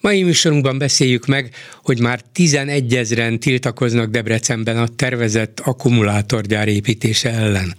[0.00, 7.76] Mai műsorunkban beszéljük meg, hogy már 11 ezeren tiltakoznak Debrecenben a tervezett akkumulátorgyár építése ellen.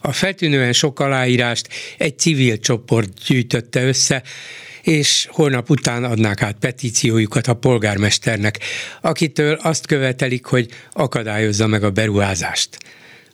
[0.00, 1.68] A feltűnően sok aláírást
[1.98, 4.22] egy civil csoport gyűjtötte össze,
[4.82, 8.58] és holnap után adnák át petíciójukat a polgármesternek,
[9.00, 12.78] akitől azt követelik, hogy akadályozza meg a beruházást.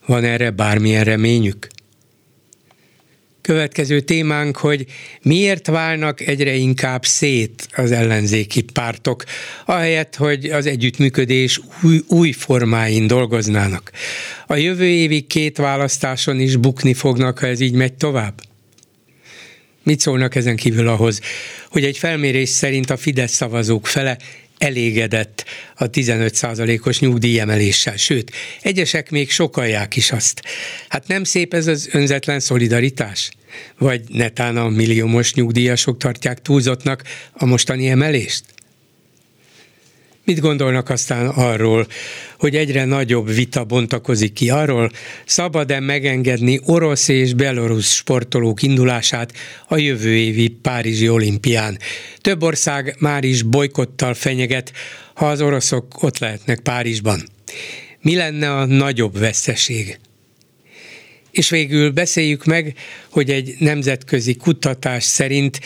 [0.07, 1.67] Van erre bármilyen reményük?
[3.45, 4.87] Következő témánk, hogy
[5.23, 9.25] miért válnak egyre inkább szét az ellenzéki pártok,
[9.65, 13.91] ahelyett, hogy az együttműködés új, új formáin dolgoznának.
[14.47, 18.41] A jövő évi két választáson is bukni fognak, ha ez így megy tovább?
[19.83, 21.21] Mit szólnak ezen kívül ahhoz,
[21.71, 24.19] hogy egy felmérés szerint a Fidesz szavazók fele
[24.65, 25.45] elégedett
[25.77, 30.43] a 15%-os nyugdíjemeléssel, sőt, egyesek még sokalják is azt.
[30.89, 33.31] Hát nem szép ez az önzetlen szolidaritás?
[33.79, 38.54] Vagy netán a milliómos nyugdíjasok tartják túlzottnak a mostani emelést?
[40.25, 41.87] Mit gondolnak aztán arról,
[42.39, 44.91] hogy egyre nagyobb vita bontakozik ki arról,
[45.27, 49.33] szabad-e megengedni orosz és belorusz sportolók indulását
[49.69, 51.79] a jövő évi Párizsi olimpián?
[52.21, 54.73] Több ország már is bolykottal fenyeget,
[55.15, 57.29] ha az oroszok ott lehetnek Párizsban.
[58.01, 59.99] Mi lenne a nagyobb veszteség?
[61.31, 62.75] És végül beszéljük meg,
[63.11, 65.61] hogy egy nemzetközi kutatás szerint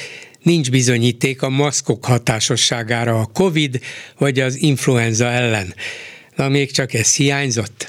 [0.49, 3.81] nincs bizonyíték a maszkok hatásosságára a COVID
[4.19, 5.75] vagy az influenza ellen.
[6.37, 7.89] Na még csak ez hiányzott.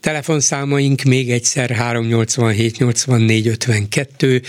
[0.00, 4.40] Telefonszámaink még egyszer 387 84 52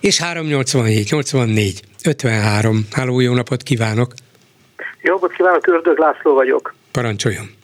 [0.00, 2.86] és 387 84 53.
[2.92, 4.14] Háló, jó napot kívánok!
[5.02, 6.74] Jó napot kívánok, Ördög László vagyok.
[6.92, 7.61] Parancsoljon!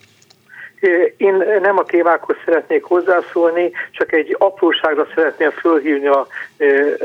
[1.17, 6.27] Én nem a témákhoz szeretnék hozzászólni, csak egy apróságra szeretném fölhívni a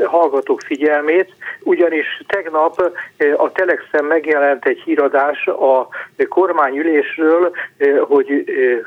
[0.05, 2.91] hallgatók figyelmét, ugyanis tegnap
[3.37, 5.87] a Telexen megjelent egy híradás a
[6.29, 7.51] kormányülésről,
[8.07, 8.43] hogy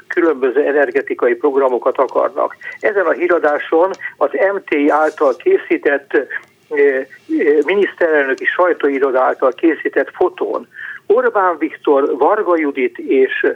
[0.09, 2.56] különböző energetikai programokat akarnak.
[2.81, 6.26] Ezen a híradáson az MTI által készített
[7.65, 10.69] miniszterelnöki sajtóiroda által készített fotón
[11.08, 13.46] Orbán Viktor, Varga Judit és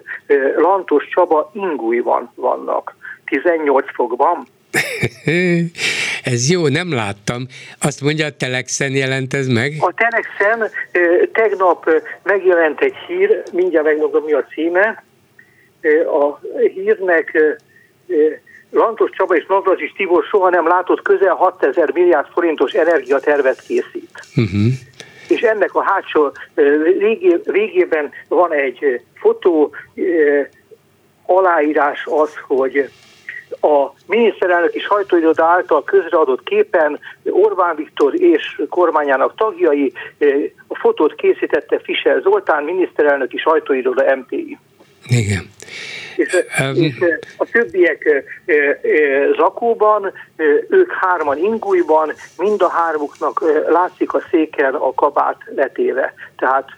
[0.57, 2.97] Lantos Csaba ingújban vannak.
[3.25, 4.47] 18 fokban.
[6.33, 7.47] ez jó, nem láttam.
[7.81, 9.73] Azt mondja, a Telexen jelent ez meg?
[9.79, 10.71] A Telexen
[11.33, 11.91] tegnap
[12.23, 15.05] megjelent egy hír, mindjárt megmondom, mi a címe.
[16.07, 16.39] A
[16.75, 17.39] hírnek
[18.71, 24.21] Lantos Csaba és Navracsis Tibor soha nem látott közel 6000 milliárd forintos energiatervet készít.
[24.37, 24.73] Uh-huh
[25.33, 26.33] és ennek a hátsó
[27.45, 29.75] végében van egy fotó,
[31.27, 32.91] aláírás az, hogy
[33.61, 39.93] a miniszterelnöki sajtóiroda által közreadott képen Orbán Viktor és kormányának tagjai
[40.67, 44.59] a fotót készítette Fischer Zoltán, miniszterelnöki sajtóiroda MPI.
[45.13, 45.51] Igen.
[46.17, 46.37] És,
[46.75, 46.95] és
[47.37, 48.25] a többiek
[49.37, 50.13] zakóban,
[50.69, 56.15] ők hárman ingújban, mind a hármuknak látszik a széken a kabát letéve.
[56.37, 56.69] Tehát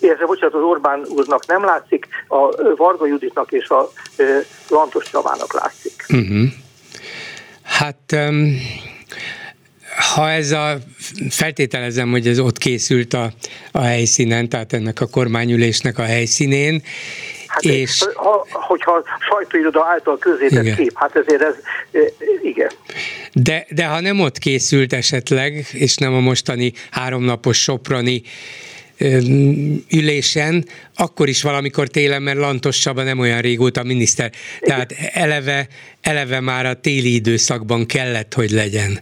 [0.00, 3.90] érze, bocsánat, az Orbán úrnak nem látszik, a Varga Juditnak és a
[4.68, 6.04] Lantos Csavának látszik.
[6.08, 6.48] Uh-huh.
[7.62, 8.56] Hát um,
[9.98, 10.78] ha ez a,
[11.28, 13.32] feltételezem, hogy ez ott készült a,
[13.72, 16.82] a helyszínen, tehát ennek a kormányülésnek a helyszínén,
[17.48, 18.04] Hát és...
[18.14, 20.76] Ha, hogyha sajtóiroda által közétett igen.
[20.76, 21.54] kép, hát ezért ez,
[22.42, 22.70] igen.
[23.32, 28.22] De, de ha nem ott készült esetleg, és nem a mostani háromnapos soprani
[29.90, 34.30] ülésen, akkor is valamikor télen, mert Lantos Csaba nem olyan régóta miniszter.
[34.60, 35.68] Tehát eleve,
[36.00, 39.00] eleve már a téli időszakban kellett, hogy legyen.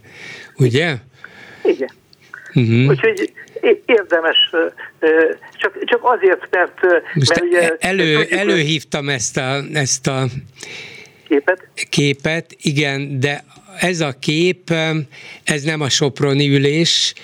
[0.57, 0.97] Ugye?
[1.63, 1.91] Igen.
[2.55, 2.89] Uh-huh.
[2.89, 3.33] Úgyhogy
[3.87, 4.37] érdemes,
[5.57, 7.05] csak, csak azért, mert...
[7.15, 10.27] Most mert ugye, elő, előhívtam ezt a, ezt a
[11.29, 11.69] képet.
[11.91, 13.45] képet, igen, de
[13.81, 14.71] ez a kép,
[15.45, 17.15] ez nem a Soproni ülés,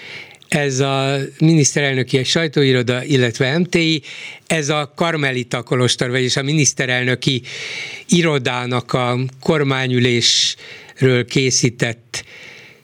[0.48, 4.02] ez a miniszterelnöki sajtóiroda, illetve MTI,
[4.46, 7.42] ez a Karmelita Kolostor, vagyis a miniszterelnöki
[8.08, 12.24] irodának a kormányülésről készített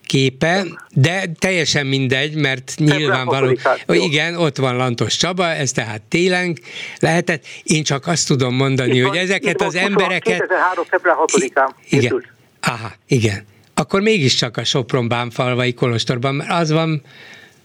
[0.09, 3.57] képe, de teljesen mindegy, mert nyilvánvaló,
[3.87, 6.57] igen, ott van Lantos Csaba, ez tehát télen
[6.99, 7.45] lehetett.
[7.63, 10.39] Én csak azt tudom mondani, itt hogy van, ezeket az embereket...
[10.39, 10.85] 2003.
[10.85, 11.69] február 6-án.
[11.89, 12.25] Igen.
[12.61, 13.45] Aha, igen.
[13.73, 17.01] Akkor mégiscsak a Sopron Bánfalvai Kolostorban, mert az van,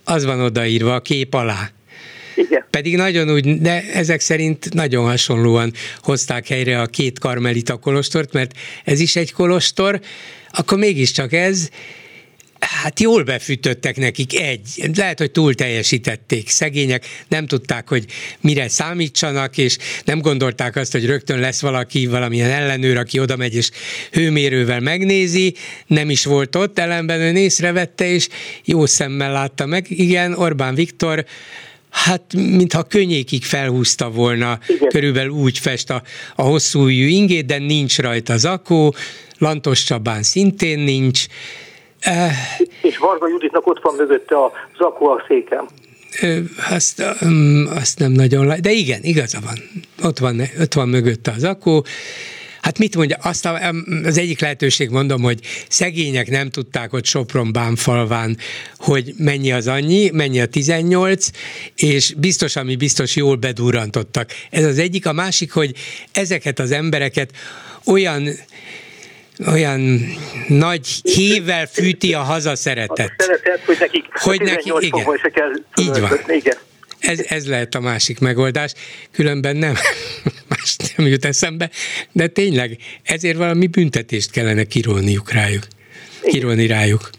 [0.05, 1.71] az van odaírva a kép alá.
[2.37, 2.65] Igen.
[2.71, 8.53] Pedig nagyon úgy, de ezek szerint nagyon hasonlóan hozták helyre a két karmelita kolostort, mert
[8.85, 10.01] ez is egy kolostor,
[10.51, 11.69] akkor mégiscsak ez,
[12.67, 14.91] hát jól befűtöttek nekik egy.
[14.97, 16.49] Lehet, hogy túl teljesítették.
[16.49, 18.05] Szegények nem tudták, hogy
[18.41, 23.55] mire számítsanak, és nem gondolták azt, hogy rögtön lesz valaki, valamilyen ellenőr, aki oda megy
[23.55, 23.71] és
[24.11, 25.55] hőmérővel megnézi.
[25.87, 28.29] Nem is volt ott, ellenben ön észrevette, és
[28.65, 29.87] jó szemmel látta meg.
[29.89, 31.25] Igen, Orbán Viktor
[31.95, 34.89] hát mintha könnyékig felhúzta volna, Igen.
[34.89, 36.03] körülbelül úgy fest a,
[36.35, 38.95] a hosszú ingét, de nincs rajta zakó,
[39.39, 41.27] Lantos Csabán szintén nincs.
[42.07, 42.33] Uh,
[42.83, 45.67] és Varga Juditnak ott van mögötte a zakó a székem.
[46.71, 47.01] Azt,
[47.75, 49.59] azt nem nagyon lát, de igen, igaza van.
[50.09, 51.85] Ott van, ott van mögötte az zakó.
[52.65, 53.49] Hát mit mondja, azt
[54.05, 58.37] az egyik lehetőség mondom, hogy szegények nem tudták ott Sopron bánfalván,
[58.77, 61.31] hogy mennyi az annyi, mennyi a 18,
[61.75, 64.31] és biztos, ami biztos jól bedurrantottak.
[64.51, 65.75] Ez az egyik, a másik, hogy
[66.13, 67.31] ezeket az embereket
[67.87, 68.29] olyan
[69.47, 70.01] olyan
[70.49, 73.13] nagy hível fűti a hazaszeretet.
[73.17, 76.19] A szeretet, hogy nekik hogy neki, igen, se kell így van.
[76.29, 76.57] Igen.
[76.99, 78.73] Ez, ez lehet a másik megoldás,
[79.13, 79.75] különben nem,
[80.49, 81.71] más nem jut eszembe,
[82.13, 85.67] de tényleg ezért valami büntetést kellene kirolniuk rájuk.
[86.23, 87.11] Kirolni rájuk.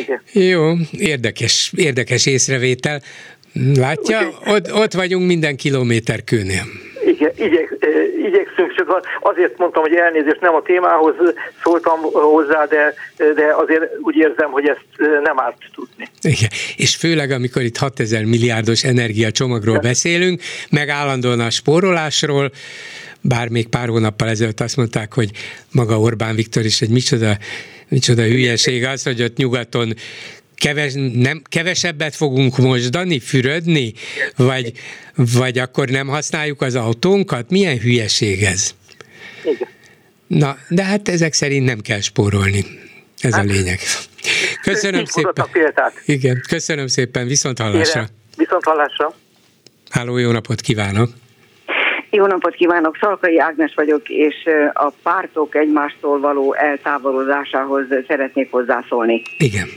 [0.00, 0.22] Igen.
[0.32, 3.02] Jó, érdekes, érdekes észrevétel.
[3.74, 6.66] Látja, ott, ott vagyunk minden kilométer kőnél.
[7.38, 7.76] Igyek,
[8.26, 11.14] igyekszünk, csak azért mondtam, hogy elnézést nem a témához
[11.62, 14.86] szóltam hozzá, de, de azért úgy érzem, hogy ezt
[15.22, 16.08] nem árt tudni.
[16.22, 20.40] Igen, és főleg amikor itt 6000 milliárdos energiacsomagról beszélünk,
[20.70, 22.50] meg állandóan a spórolásról,
[23.20, 25.30] bár még pár hónappal ezelőtt azt mondták, hogy
[25.72, 27.36] maga Orbán Viktor is egy micsoda,
[27.88, 29.94] micsoda hülyeség az, hogy ott nyugaton
[30.58, 33.92] keves, nem, kevesebbet fogunk mosdani, fürödni,
[34.36, 34.72] vagy,
[35.16, 37.50] vagy akkor nem használjuk az autónkat?
[37.50, 38.74] Milyen hülyeség ez?
[39.44, 39.68] Igen.
[40.26, 42.64] Na, de hát ezek szerint nem kell spórolni.
[43.20, 43.78] Ez hát, a lényeg.
[44.62, 45.46] Köszönöm szépen.
[46.04, 48.06] Igen, köszönöm szépen, viszont hallásra.
[48.36, 49.14] Viszont hallásra.
[49.90, 51.10] Háló, jó napot kívánok!
[52.10, 54.34] Jó napot kívánok, Szalkai Ágnes vagyok, és
[54.72, 59.22] a pártok egymástól való eltávolodásához szeretnék hozzászólni.
[59.38, 59.68] Igen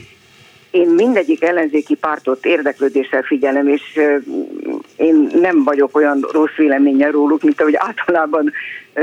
[0.72, 4.00] én mindegyik ellenzéki pártot érdeklődéssel figyelem, és
[4.96, 8.52] én nem vagyok olyan rossz véleménnyel róluk, mint ahogy általában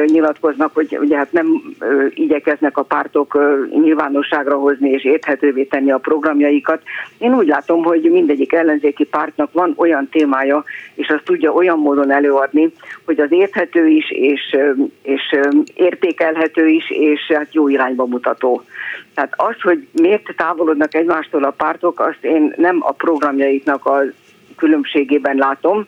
[0.05, 1.75] nyilatkoznak, hogy ugye hát nem
[2.13, 3.39] igyekeznek a pártok
[3.69, 6.81] nyilvánosságra hozni és érthetővé tenni a programjaikat.
[7.17, 10.63] Én úgy látom, hogy mindegyik ellenzéki pártnak van olyan témája,
[10.95, 12.71] és azt tudja olyan módon előadni,
[13.05, 14.57] hogy az érthető is, és,
[15.01, 15.39] és
[15.73, 18.63] értékelhető is, és hát jó irányba mutató.
[19.13, 24.01] Tehát az, hogy miért távolodnak egymástól a pártok, azt én nem a programjaiknak a
[24.55, 25.85] különbségében látom,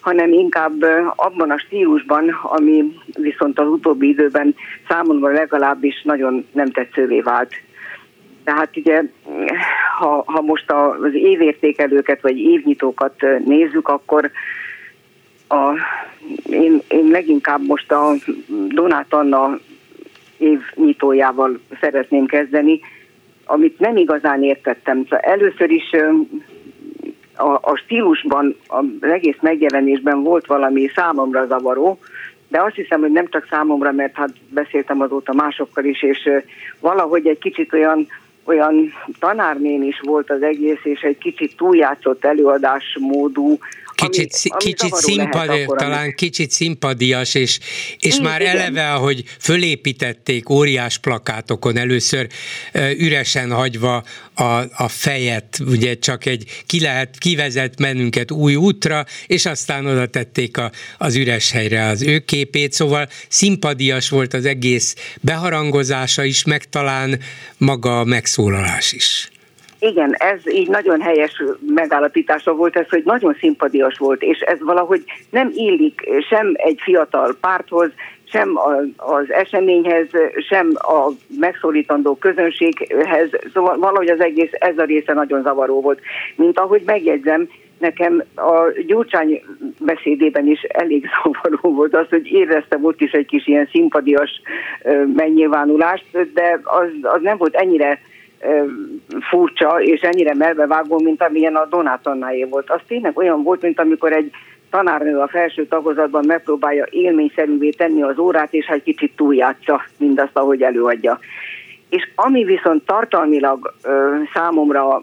[0.00, 0.82] hanem inkább
[1.16, 4.54] abban a stílusban, ami viszont az utóbbi időben
[4.88, 7.52] számomra legalábbis nagyon nem tetszővé vált.
[8.44, 9.02] Tehát ugye,
[9.98, 13.14] ha, ha most az évértékelőket vagy évnyitókat
[13.44, 14.30] nézzük, akkor
[15.48, 15.72] a,
[16.50, 18.12] én, én leginkább most a
[18.68, 19.58] Donát Anna
[20.42, 22.80] évnyitójával szeretném kezdeni,
[23.44, 25.02] amit nem igazán értettem.
[25.02, 25.90] Szóval először is
[27.36, 31.98] a, a stílusban, az egész megjelenésben volt valami számomra zavaró,
[32.48, 36.30] de azt hiszem, hogy nem csak számomra, mert hát beszéltem azóta másokkal is, és
[36.80, 38.06] valahogy egy kicsit olyan
[38.44, 43.58] olyan tanárnén is volt az egész, és egy kicsit túljátszott előadásmódú,
[43.94, 47.58] kicsit, ami, ami kicsit szimpadi, talán kicsit szimpadias, és,
[47.98, 48.56] és már igen.
[48.56, 52.26] eleve, ahogy fölépítették óriás plakátokon először
[52.98, 54.44] üresen hagyva a,
[54.76, 60.56] a fejet, ugye csak egy ki lehet, kivezet mennünket új útra, és aztán oda tették
[60.56, 66.64] a, az üres helyre az ő képét, szóval szimpadias volt az egész beharangozása is, meg
[66.64, 67.20] talán
[67.56, 69.30] maga a megszólalás is.
[69.90, 71.42] Igen, ez így nagyon helyes
[71.74, 77.36] megállapítása volt ez, hogy nagyon szimpadias volt, és ez valahogy nem illik sem egy fiatal
[77.40, 77.90] párthoz,
[78.24, 78.58] sem
[78.96, 80.06] az eseményhez,
[80.48, 81.08] sem a
[81.38, 86.00] megszólítandó közönséghez, szóval valahogy az egész, ez a része nagyon zavaró volt.
[86.36, 87.48] Mint ahogy megjegyzem,
[87.78, 89.42] nekem a Gyurcsány
[89.78, 94.42] beszédében is elég zavaró volt az, hogy éreztem ott is egy kis ilyen szimpadias
[95.14, 98.00] megnyilvánulást, de az, az nem volt ennyire
[99.30, 102.70] furcsa és ennyire melbevágó, mint amilyen a Donát Annáé volt.
[102.70, 104.30] Az tényleg olyan volt, mint amikor egy
[104.70, 110.62] tanárnő a felső tagozatban megpróbálja élményszerűvé tenni az órát, és egy kicsit túljátsza mindazt, ahogy
[110.62, 111.18] előadja.
[111.88, 115.02] És ami viszont tartalmilag ö, számomra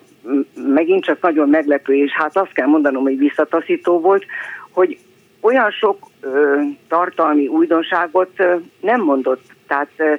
[0.56, 4.26] megint csak nagyon meglepő, és hát azt kell mondanom, hogy visszataszító volt,
[4.72, 4.98] hogy
[5.42, 9.44] olyan sok ö, tartalmi újdonságot ö, nem mondott.
[9.68, 10.14] Tehát ö,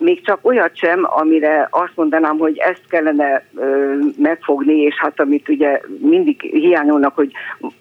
[0.00, 5.48] még csak olyat sem, amire azt mondanám, hogy ezt kellene ö, megfogni, és hát amit
[5.48, 7.32] ugye mindig hiányolnak, hogy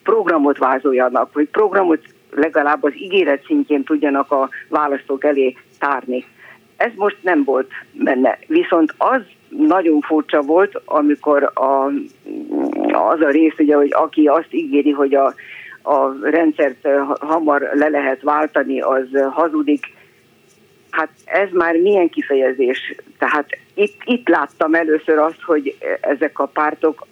[0.03, 6.25] programot vázoljanak, hogy programot legalább az ígéret szintjén tudjanak a választók elé tárni.
[6.77, 8.37] Ez most nem volt benne.
[8.47, 11.85] Viszont az nagyon furcsa volt, amikor a,
[12.91, 15.33] az a rész, ugye, hogy aki azt ígéri, hogy a,
[15.81, 16.87] a rendszert
[17.19, 19.97] hamar le lehet váltani, az hazudik,
[20.89, 22.95] Hát ez már milyen kifejezés?
[23.17, 27.07] Tehát itt, itt láttam először azt, hogy ezek a pártok,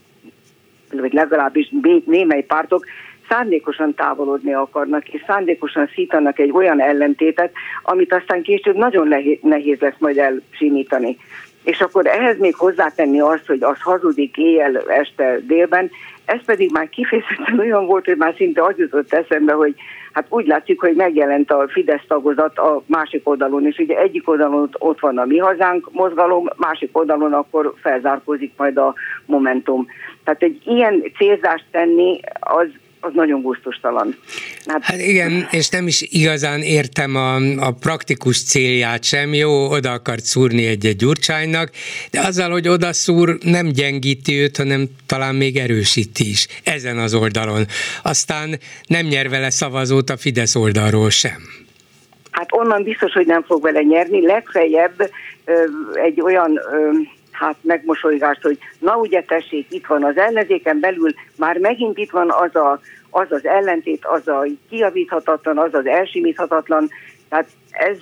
[0.91, 1.73] vagy legalábbis
[2.05, 2.85] némely pártok
[3.29, 7.51] szándékosan távolodni akarnak, és szándékosan szítanak egy olyan ellentétet,
[7.83, 9.07] amit aztán később nagyon
[9.41, 11.17] nehéz lesz majd elsimítani.
[11.63, 15.89] És akkor ehhez még hozzátenni azt, hogy az hazudik éjjel, este, délben,
[16.25, 19.75] ez pedig már kifejezetten olyan volt, hogy már szinte az jutott eszembe, hogy
[20.17, 24.69] hát úgy látszik, hogy megjelent a Fidesz tagozat a másik oldalon, és ugye egyik oldalon
[24.77, 28.93] ott van a Mi Hazánk mozgalom, másik oldalon akkor felzárkózik majd a
[29.25, 29.87] Momentum.
[30.23, 32.67] Tehát egy ilyen célzást tenni, az
[32.99, 34.15] az nagyon gusztustalan.
[34.65, 39.33] Hát, hát igen, és nem is igazán értem a, a praktikus célját sem.
[39.33, 41.69] Jó, oda akart szúrni egy-egy gyurcsánynak,
[42.11, 47.13] de azzal, hogy oda szúr, nem gyengíti őt, hanem talán még erősíti is ezen az
[47.13, 47.65] oldalon.
[48.03, 51.41] Aztán nem nyer vele szavazót a Fidesz oldalról sem.
[52.31, 55.11] Hát onnan biztos, hogy nem fog vele nyerni, legfeljebb
[55.93, 56.59] egy olyan
[57.37, 62.31] hát megmosolygást, hogy na ugye tessék, itt van az ellenzéken belül, már megint itt van
[62.31, 62.79] az a,
[63.09, 66.89] az, az ellentét, az a kiavíthatatlan, az az elsimíthatatlan,
[67.29, 67.97] tehát ez,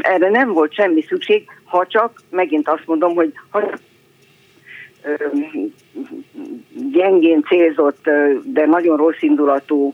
[0.00, 3.70] erre nem volt semmi szükség, ha csak, megint azt mondom, hogy ha
[6.92, 8.10] gyengén célzott,
[8.44, 9.92] de nagyon rossz indulatú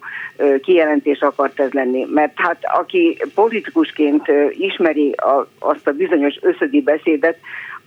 [0.62, 2.07] kijelentés akart ez lenni.
[2.11, 5.14] Mert hát aki politikusként ismeri
[5.59, 7.38] azt a bizonyos összödi beszédet,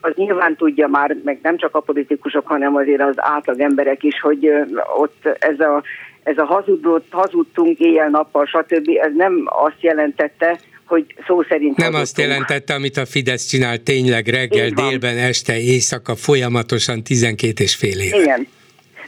[0.01, 4.19] az nyilván tudja már, meg nem csak a politikusok, hanem azért az átlag emberek is,
[4.21, 4.49] hogy
[4.97, 5.83] ott ez a,
[6.23, 8.89] ez a hazudott, hazudtunk éjjel-nappal, stb.
[9.01, 14.27] Ez nem azt jelentette, hogy szó szerint Nem azt jelentette, amit a Fidesz csinál tényleg
[14.27, 18.17] reggel, délben, este, éjszaka, folyamatosan 12 és fél éve.
[18.17, 18.47] Igen.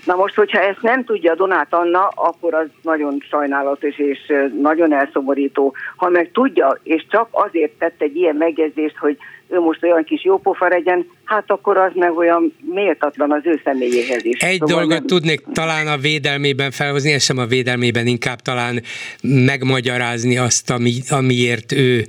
[0.07, 4.19] Na most, hogyha ezt nem tudja Donát Anna, akkor az nagyon sajnálatos és
[4.61, 5.75] nagyon elszomorító.
[5.95, 9.17] Ha meg tudja, és csak azért tett egy ilyen megjegyzést, hogy
[9.49, 14.25] ő most olyan kis jópofa legyen, hát akkor az meg olyan méltatlan az ő személyéhez
[14.25, 14.39] is.
[14.39, 15.07] Egy szóval dolgot nem...
[15.07, 18.81] tudnék talán a védelmében felhozni, és sem a védelmében, inkább talán
[19.21, 22.05] megmagyarázni azt, ami, amiért ő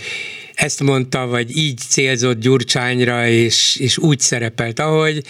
[0.55, 5.21] ezt mondta, vagy így célzott Gyurcsányra, és, és úgy szerepelt, ahogy,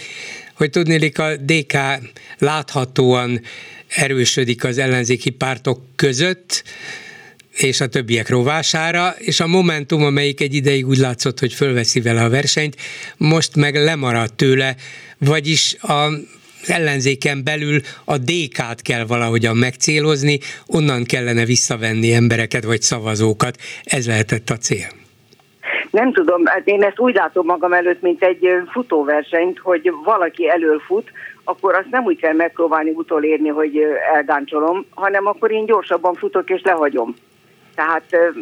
[0.57, 1.77] hogy tudnélik a DK
[2.37, 3.39] láthatóan
[3.87, 6.63] erősödik az ellenzéki pártok között,
[7.61, 12.23] és a többiek rovására, és a Momentum, amelyik egy ideig úgy látszott, hogy fölveszi vele
[12.23, 12.75] a versenyt,
[13.17, 14.75] most meg lemaradt tőle,
[15.17, 16.09] vagyis a
[16.67, 23.57] ellenzéken belül a DK-t kell valahogyan megcélozni, onnan kellene visszavenni embereket vagy szavazókat.
[23.83, 24.87] Ez lehetett a cél.
[25.91, 30.79] Nem tudom, hát én ezt úgy látom magam előtt, mint egy futóversenyt, hogy valaki elől
[30.79, 31.11] fut,
[31.43, 33.79] akkor azt nem úgy kell megpróbálni utolérni, hogy
[34.13, 37.15] elgáncsolom, hanem akkor én gyorsabban futok és lehagyom.
[37.79, 38.33] Tehát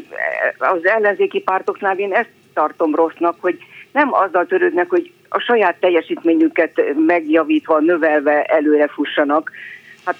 [0.58, 3.58] az ellenzéki pártoknál én ezt tartom rossznak, hogy
[3.92, 9.52] nem azzal törődnek, hogy a saját teljesítményüket megjavítva, növelve előre fussanak.
[10.06, 10.18] Hát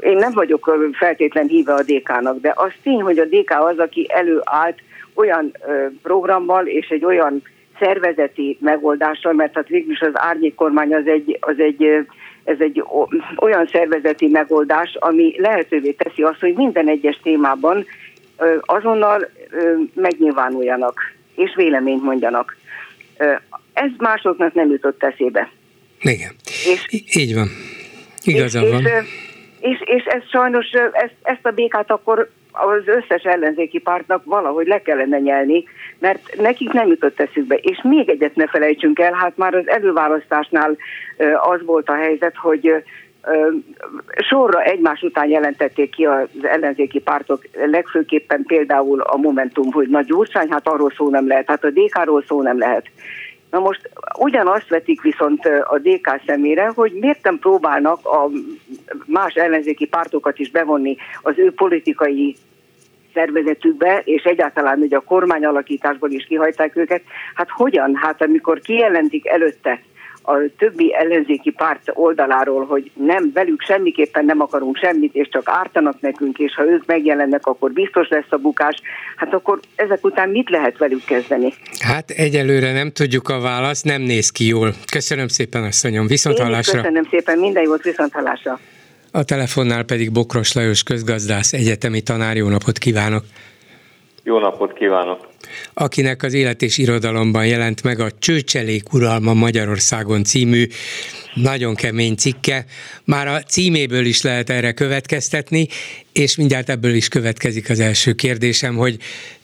[0.00, 4.06] én nem vagyok feltétlen híve a DK-nak, de az tény, hogy a DK az, aki
[4.10, 4.78] előállt
[5.14, 5.56] olyan
[6.02, 7.42] programmal és egy olyan
[7.78, 12.06] szervezeti megoldással, mert hát végülis az árnyék kormány az egy, az egy
[12.48, 12.84] ez egy
[13.36, 17.86] olyan szervezeti megoldás, ami lehetővé teszi azt, hogy minden egyes témában
[18.60, 19.28] azonnal
[19.94, 22.56] megnyilvánuljanak, és véleményt mondjanak.
[23.72, 25.50] Ez másoknak nem jutott eszébe.
[26.00, 27.48] Igen, és, így van.
[28.24, 28.80] Igaza és, van.
[28.80, 28.90] És,
[29.60, 34.82] és, és ez sajnos, ezt, ezt a békát akkor az összes ellenzéki pártnak valahogy le
[34.82, 35.64] kellene nyelni,
[35.98, 37.54] mert nekik nem jutott eszükbe.
[37.54, 40.76] És még egyet ne felejtsünk el, hát már az előválasztásnál
[41.50, 42.72] az volt a helyzet, hogy
[44.28, 50.50] sorra egymás után jelentették ki az ellenzéki pártok, legfőképpen például a Momentum, hogy nagy Gyurcsány,
[50.50, 52.86] hát arról szó nem lehet, hát a DK-ról szó nem lehet.
[53.50, 58.28] Na most ugyanazt vetik viszont a DK szemére, hogy miért nem próbálnak a
[59.06, 62.36] más ellenzéki pártokat is bevonni az ő politikai
[63.14, 67.02] szervezetükbe, és egyáltalán ugye a kormányalakításból is kihajták őket.
[67.34, 67.94] Hát hogyan?
[67.94, 69.80] Hát amikor kijelentik előtte,
[70.28, 76.00] a többi ellenzéki párt oldaláról, hogy nem, velük semmiképpen nem akarunk semmit, és csak ártanak
[76.00, 78.80] nekünk, és ha ők megjelennek, akkor biztos lesz a bukás.
[79.16, 81.54] Hát akkor ezek után mit lehet velük kezdeni?
[81.80, 84.72] Hát egyelőre nem tudjuk a választ, nem néz ki jól.
[84.90, 86.80] Köszönöm szépen, asszonyom, viszont hallásra.
[86.80, 88.58] Köszönöm szépen, minden jót, viszont hallásra.
[89.12, 93.24] A telefonnál pedig Bokros Lajos közgazdász, egyetemi tanár, jó napot kívánok!
[94.28, 95.28] Jó napot kívánok!
[95.74, 100.66] Akinek az Élet és Irodalomban jelent meg a Csőcselék uralma Magyarországon című
[101.34, 102.64] nagyon kemény cikke.
[103.04, 105.68] Már a címéből is lehet erre következtetni,
[106.12, 108.96] és mindjárt ebből is következik az első kérdésem, hogy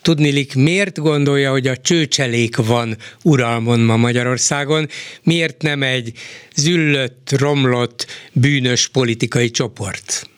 [0.02, 4.88] tudnilik miért gondolja, hogy a csőcselék van uralmon ma Magyarországon,
[5.22, 6.12] miért nem egy
[6.54, 10.32] züllött, romlott, bűnös politikai csoport?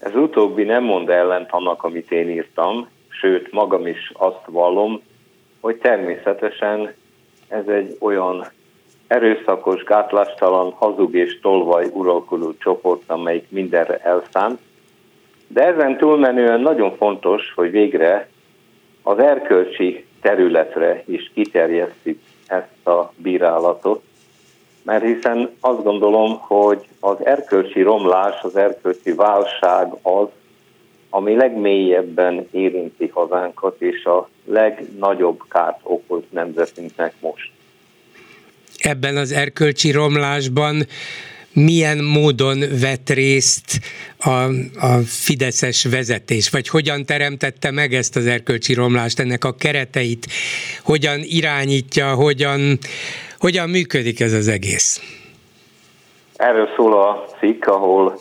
[0.00, 5.02] Ez utóbbi nem mond ellent annak, amit én írtam, sőt magam is azt vallom,
[5.60, 6.94] hogy természetesen
[7.48, 8.46] ez egy olyan
[9.06, 14.60] erőszakos, gátlástalan, hazug és tolvaj uralkodó csoport, amelyik mindenre elszánt.
[15.46, 18.28] De ezen túlmenően nagyon fontos, hogy végre
[19.02, 24.02] az erkölcsi területre is kiterjesztjük ezt a bírálatot,
[24.82, 30.26] mert hiszen azt gondolom, hogy az erkölcsi romlás, az erkölcsi válság az,
[31.10, 37.50] ami legmélyebben érinti hazánkat, és a legnagyobb kárt okoz nemzetünknek most.
[38.78, 40.86] Ebben az erkölcsi romlásban
[41.52, 43.80] milyen módon vett részt
[44.18, 44.30] a,
[44.86, 50.26] a Fideszes vezetés, vagy hogyan teremtette meg ezt az erkölcsi romlást, ennek a kereteit,
[50.84, 52.78] hogyan irányítja, hogyan,
[53.38, 55.00] hogyan működik ez az egész?
[56.36, 58.20] Erről szól a cikk, ahol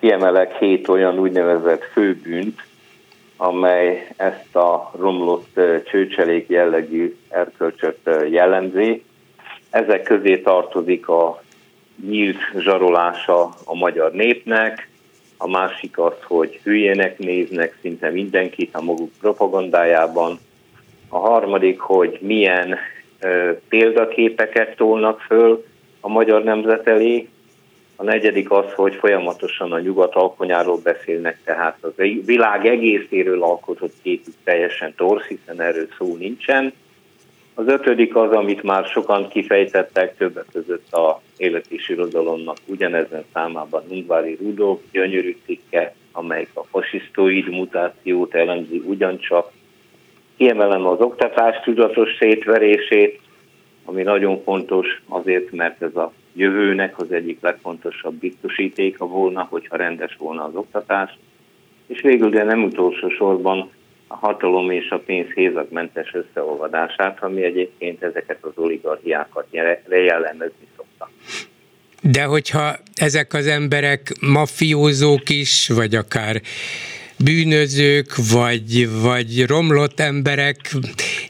[0.00, 2.64] kiemelek hét olyan úgynevezett főbűnt,
[3.36, 9.04] amely ezt a romlott csőcselék jellegű erkölcsöt jellemzi.
[9.70, 11.42] Ezek közé tartozik a
[12.08, 14.88] nyílt zsarolása a magyar népnek,
[15.36, 20.38] a másik az, hogy hülyének néznek szinte mindenkit a maguk propagandájában,
[21.08, 22.76] a harmadik, hogy milyen
[23.20, 25.64] ö, példaképeket tolnak föl
[26.00, 27.28] a magyar nemzet elé,
[27.96, 31.92] a negyedik az, hogy folyamatosan a nyugat alkonyáról beszélnek, tehát az
[32.24, 36.72] világ egészéről alkotott képük teljesen torsz, hiszen erről szó nincsen.
[37.58, 43.82] Az ötödik az, amit már sokan kifejtettek, többek között a élet és irodalomnak ugyanezen számában
[43.88, 49.52] Ungvári Rudolf gyönyörű cikke, amelyik a fasisztoid mutációt elemzi ugyancsak.
[50.36, 53.20] Kiemelem az oktatás tudatos szétverését,
[53.84, 60.16] ami nagyon fontos azért, mert ez a jövőnek az egyik legfontosabb biztosítéka volna, hogyha rendes
[60.16, 61.18] volna az oktatás.
[61.86, 63.70] És végül, de nem utolsó sorban
[64.06, 69.46] a hatalom és a pénz hézagmentes összeolvadását, ami egyébként ezeket az oligarchiákat
[69.88, 71.10] jellemezni szokta.
[72.02, 76.40] De hogyha ezek az emberek mafiózók is, vagy akár
[77.18, 80.76] bűnözők, vagy, vagy romlott emberek,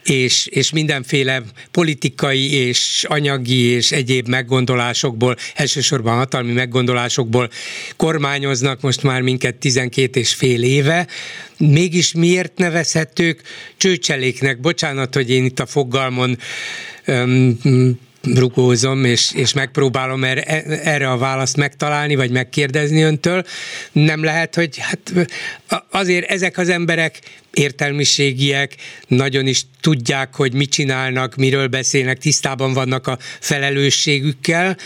[0.02, 7.50] és, és mindenféle politikai és anyagi és egyéb meggondolásokból, elsősorban hatalmi meggondolásokból
[7.96, 11.06] kormányoznak most már minket 12 és fél éve.
[11.58, 13.42] Mégis miért nevezhetők
[13.76, 14.60] csőcseléknek?
[14.60, 16.38] Bocsánat, hogy én itt a fogalmon
[18.34, 20.42] rugózom, és, és megpróbálom erre,
[20.82, 23.44] erre a választ megtalálni, vagy megkérdezni öntől.
[23.92, 25.12] Nem lehet, hogy hát
[25.90, 27.20] azért ezek az emberek
[27.52, 28.76] értelmiségiek,
[29.08, 34.76] nagyon is tudják, hogy mit csinálnak, miről beszélnek, tisztában vannak a felelősségükkel,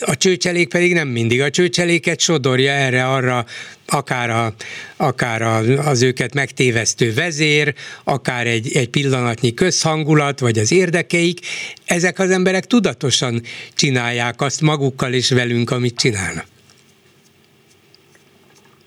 [0.00, 1.40] a csőcselék pedig nem mindig.
[1.40, 3.44] A csőcseléket sodorja erre-arra,
[3.86, 4.52] akár, a,
[4.96, 5.56] akár a,
[5.88, 11.38] az őket megtévesztő vezér, akár egy, egy pillanatnyi közhangulat, vagy az érdekeik.
[11.86, 13.40] Ezek az emberek tudatosan
[13.74, 16.44] csinálják azt magukkal és velünk, amit csinálnak.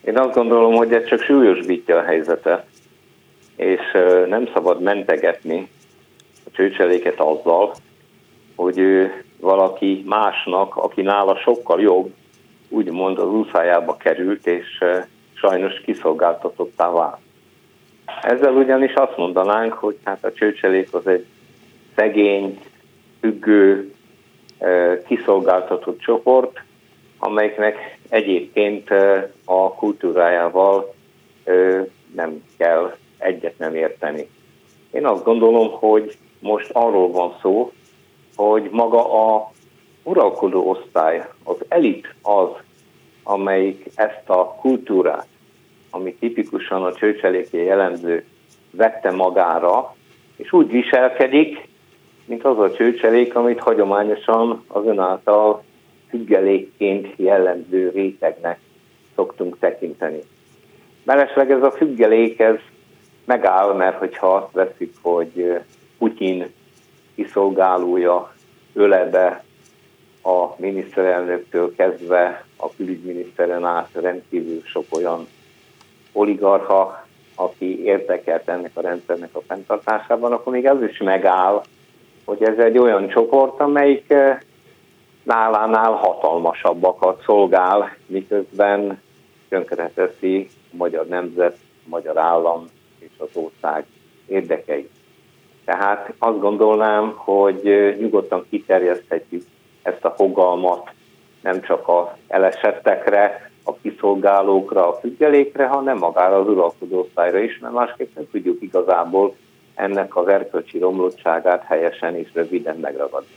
[0.05, 2.65] Én azt gondolom, hogy ez csak súlyosbítja a helyzetet,
[3.55, 3.81] és
[4.27, 5.67] nem szabad mentegetni
[6.45, 7.75] a csőcseléket azzal,
[8.55, 12.13] hogy ő valaki másnak, aki nála sokkal jobb,
[12.69, 14.83] úgymond az úszájába került, és
[15.33, 17.19] sajnos kiszolgáltatottá vált.
[18.21, 21.25] Ezzel ugyanis azt mondanánk, hogy hát a csőcselék az egy
[21.95, 22.59] szegény,
[23.19, 23.93] függő,
[25.07, 26.61] kiszolgáltatott csoport,
[27.17, 28.89] amelyiknek egyébként
[29.45, 30.93] a kultúrájával
[32.15, 34.29] nem kell egyet nem érteni.
[34.91, 37.71] Én azt gondolom, hogy most arról van szó,
[38.39, 39.51] hogy maga a
[40.03, 42.49] uralkodó osztály, az elit az,
[43.23, 45.27] amelyik ezt a kultúrát,
[45.89, 48.25] ami tipikusan a csőcseléké jellemző,
[48.71, 49.95] vette magára,
[50.35, 51.67] és úgy viselkedik,
[52.25, 55.63] mint az a csőcselék, amit hagyományosan az ön által
[56.09, 58.59] függelékként jellemző rétegnek
[59.15, 60.19] szoktunk tekinteni.
[61.03, 62.57] Mellesleg ez a függelék, ez
[63.25, 65.59] megáll, mert hogyha azt veszik, hogy
[65.97, 66.57] Putyin
[67.23, 68.33] kiszolgálója
[68.73, 69.43] ölebe
[70.23, 75.27] a miniszterelnöktől kezdve a külügyminiszteren át rendkívül sok olyan
[76.11, 77.05] oligarcha,
[77.35, 81.63] aki érdekelt ennek a rendszernek a fenntartásában, akkor még az is megáll,
[82.25, 84.37] hogy ez egy olyan csoport, amelyik eh,
[85.23, 89.01] nálánál hatalmasabbakat szolgál, miközben
[89.49, 92.65] tönkreteszi a magyar nemzet, a magyar állam
[92.99, 93.85] és az ország
[94.27, 94.98] érdekeit.
[95.69, 99.43] Tehát azt gondolnám, hogy nyugodtan kiterjeszthetjük
[99.81, 100.89] ezt a fogalmat
[101.41, 107.73] nem csak a elesettekre, a kiszolgálókra, a függelékre, hanem magára az uralkodó osztályra is, mert
[107.73, 109.35] másképp nem tudjuk igazából
[109.75, 113.29] ennek az erkölcsi romlottságát helyesen és röviden megragadni.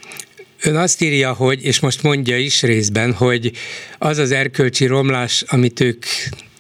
[0.64, 3.50] Ön azt írja, hogy, és most mondja is részben, hogy
[3.98, 6.04] az az erkölcsi romlás, amit ők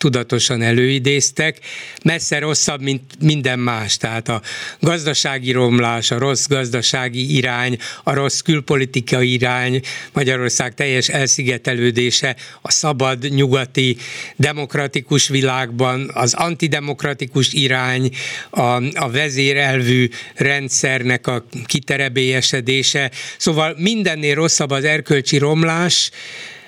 [0.02, 1.58] tudatosan előidéztek,
[2.04, 3.96] messze rosszabb, mint minden más.
[3.96, 4.42] Tehát a
[4.80, 9.80] gazdasági romlás, a rossz gazdasági irány, a rossz külpolitikai irány,
[10.12, 13.96] Magyarország teljes elszigetelődése, a szabad nyugati
[14.36, 18.10] demokratikus világban, az antidemokratikus irány,
[18.50, 18.60] a,
[18.94, 23.10] a vezérelvű rendszernek a kiterebélyesedése.
[23.38, 26.10] Szóval mindennél rosszabb az erkölcsi romlás,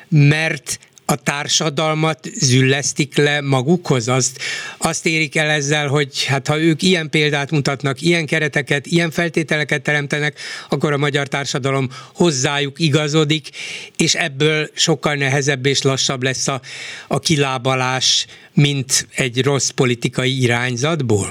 [0.08, 4.40] mert a társadalmat züllesztik le magukhoz, azt,
[4.78, 9.82] azt érik el ezzel, hogy hát ha ők ilyen példát mutatnak, ilyen kereteket, ilyen feltételeket
[9.82, 10.38] teremtenek,
[10.68, 13.48] akkor a magyar társadalom hozzájuk igazodik,
[13.96, 16.60] és ebből sokkal nehezebb és lassabb lesz a,
[17.08, 21.26] a kilábalás, mint egy rossz politikai irányzatból?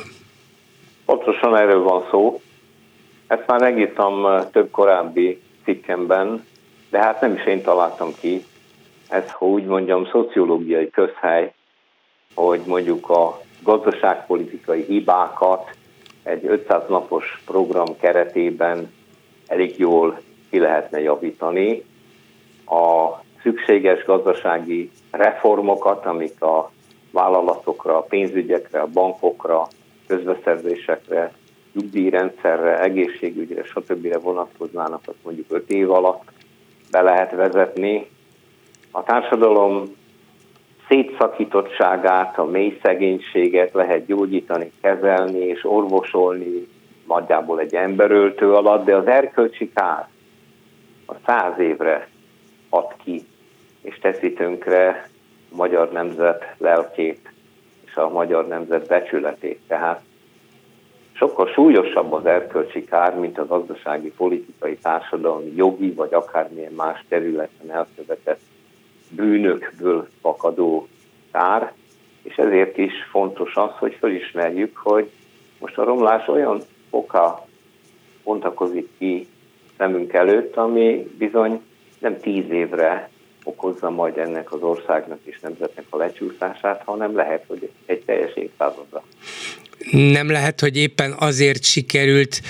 [1.06, 2.42] Pontosan erről van szó.
[3.28, 6.46] Ezt már megírtam több korábbi cikkemben,
[6.90, 8.46] de hát nem is én találtam ki,
[9.14, 11.54] ez, ha úgy mondjam, szociológiai közhely,
[12.36, 15.70] hogy mondjuk a gazdaságpolitikai hibákat
[16.24, 18.92] egy 500 napos program keretében
[19.48, 21.84] elég jól ki lehetne javítani.
[22.66, 23.10] A
[23.42, 26.72] szükséges gazdasági reformokat, amik a
[27.12, 29.68] vállalatokra, a pénzügyekre, a bankokra,
[30.08, 31.34] közbeszerzésekre,
[31.74, 34.22] nyugdíjrendszerre, egészségügyre, stb.
[34.22, 36.24] vonatkoznának, azt mondjuk 5 év alatt
[36.92, 38.08] be lehet vezetni,
[38.96, 39.84] a társadalom
[40.88, 46.68] szétszakítottságát, a mély szegénységet lehet gyógyítani, kezelni és orvosolni
[47.08, 50.08] nagyjából egy emberöltő alatt, de az erkölcsi kár
[51.08, 52.08] a száz évre
[52.70, 53.22] ad ki,
[53.82, 55.10] és teszi tönkre
[55.52, 57.32] a magyar nemzet lelkét
[57.86, 59.60] és a magyar nemzet becsületét.
[59.68, 60.02] Tehát
[61.12, 67.72] sokkal súlyosabb az erkölcsi kár, mint a gazdasági, politikai, társadalmi, jogi vagy akármilyen más területen
[67.72, 68.40] elkövetett
[69.16, 70.88] bűnökből fakadó
[71.32, 71.74] kár,
[72.24, 75.10] és ezért is fontos az, hogy felismerjük, hogy
[75.60, 77.48] most a romlás olyan oka
[78.24, 79.28] pontakozik ki
[79.78, 81.62] szemünk előtt, ami bizony
[82.00, 83.10] nem tíz évre
[83.44, 89.04] okozza majd ennek az országnak és nemzetnek a lecsúszását, hanem lehet, hogy egy teljes évszázadra.
[89.92, 92.42] Nem lehet, hogy éppen azért sikerült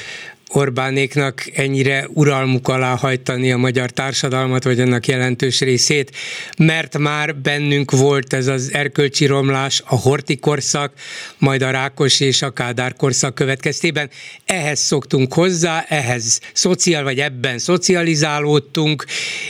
[0.55, 6.11] Orbánéknak ennyire uralmuk alá hajtani a magyar társadalmat, vagy annak jelentős részét,
[6.57, 10.93] mert már bennünk volt ez az erkölcsi romlás, a horti korszak,
[11.37, 14.09] majd a Rákos és a Kádár korszak következtében.
[14.45, 19.05] Ehhez szoktunk hozzá, ehhez szociál, vagy ebben szocializálódtunk,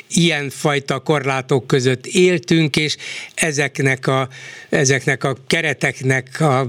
[0.08, 2.98] ilyen fajta korlátok között éltünk, és
[3.34, 4.28] ezeknek a,
[4.70, 6.66] ezeknek a kereteknek, a,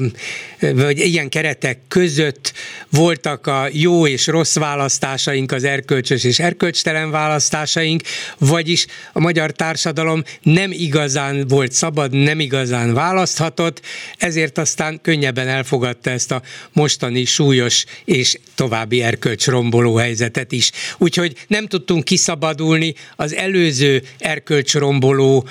[0.61, 2.53] vagy ilyen keretek között
[2.91, 8.03] voltak a jó és és rossz választásaink, az erkölcsös és erkölcstelen választásaink,
[8.39, 13.81] vagyis a magyar társadalom nem igazán volt szabad, nem igazán választhatott,
[14.19, 20.71] ezért aztán könnyebben elfogadta ezt a mostani súlyos és további erkölcsromboló helyzetet is.
[20.99, 25.49] Úgyhogy nem tudtunk kiszabadulni az előző erkölcsromboló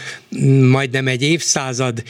[0.70, 2.04] majdnem egy évszázad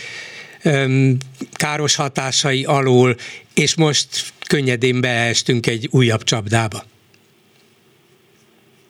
[1.54, 3.16] káros hatásai alól,
[3.56, 4.08] és most
[4.48, 6.84] könnyedén beestünk egy újabb csapdába.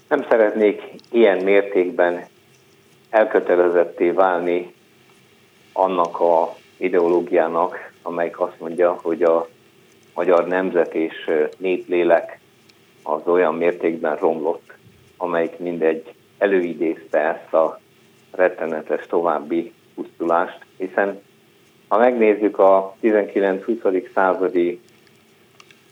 [0.08, 0.82] Nem szeretnék
[1.12, 2.26] ilyen mértékben
[3.10, 4.74] elkötelezetté válni
[5.74, 9.50] annak a ideológiának, amelyik azt mondja, hogy a
[10.14, 12.40] magyar nemzet és néplélek
[13.04, 14.74] az olyan mértékben romlott,
[15.18, 17.80] amelyik mindegy előidézte ezt a
[18.32, 21.22] rettenetes további pusztulást, hiszen
[21.94, 24.14] ha megnézzük a 19-20.
[24.14, 24.80] századi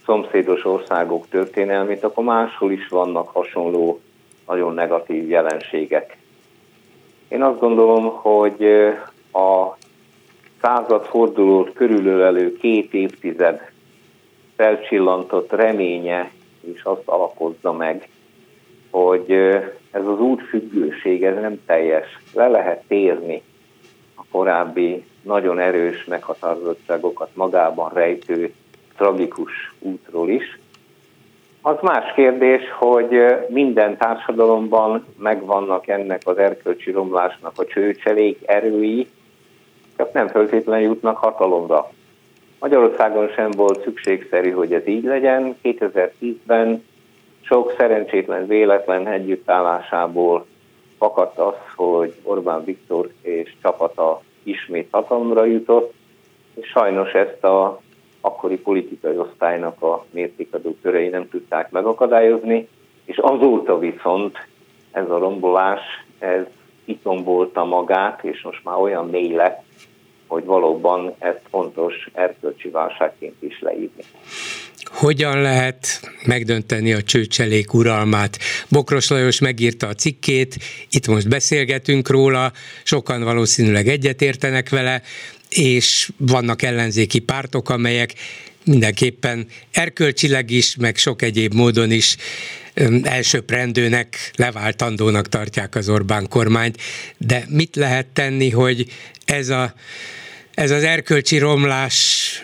[0.05, 3.99] szomszédos országok történelmét, akkor máshol is vannak hasonló
[4.47, 6.17] nagyon negatív jelenségek.
[7.27, 8.65] Én azt gondolom, hogy
[9.33, 9.77] a
[10.61, 13.71] századfordulót körülölelő két évtized
[14.55, 18.09] felcsillantott reménye és azt alapozza meg,
[18.89, 19.31] hogy
[19.91, 22.07] ez az útfüggőség, ez nem teljes.
[22.33, 23.41] Le lehet térni
[24.15, 28.53] a korábbi nagyon erős meghatározottságokat magában rejtő
[28.97, 30.59] tragikus útról is.
[31.61, 33.09] Az más kérdés, hogy
[33.49, 39.07] minden társadalomban megvannak ennek az erkölcsi romlásnak a csőcselék erői,
[39.97, 41.91] csak nem feltétlenül jutnak hatalomra.
[42.59, 45.57] Magyarországon sem volt szükségszerű, hogy ez így legyen.
[45.63, 46.83] 2010-ben
[47.41, 50.45] sok szerencsétlen véletlen együttállásából
[50.97, 55.93] fakadt az, hogy Orbán Viktor és csapata ismét hatalomra jutott,
[56.53, 57.81] és sajnos ezt a
[58.21, 62.67] akkori politikai osztálynak a mértékadó körei nem tudták megakadályozni,
[63.05, 64.47] és azóta viszont
[64.91, 65.81] ez a rombolás,
[66.19, 66.45] ez
[66.85, 69.63] kitombolta magát, és most már olyan mély lett,
[70.31, 74.03] hogy valóban ezt fontos erkölcsi válságként is leírni
[74.91, 78.37] hogyan lehet megdönteni a csőcselék uralmát.
[78.69, 80.55] Bokros Lajos megírta a cikkét,
[80.89, 82.51] itt most beszélgetünk róla,
[82.83, 85.01] sokan valószínűleg egyetértenek vele,
[85.49, 88.13] és vannak ellenzéki pártok, amelyek
[88.65, 92.17] mindenképpen erkölcsileg is, meg sok egyéb módon is
[93.03, 96.77] elsőprendőnek, leváltandónak tartják az Orbán kormányt,
[97.17, 98.85] de mit lehet tenni, hogy
[99.25, 99.73] ez, a,
[100.53, 102.43] ez az erkölcsi romlás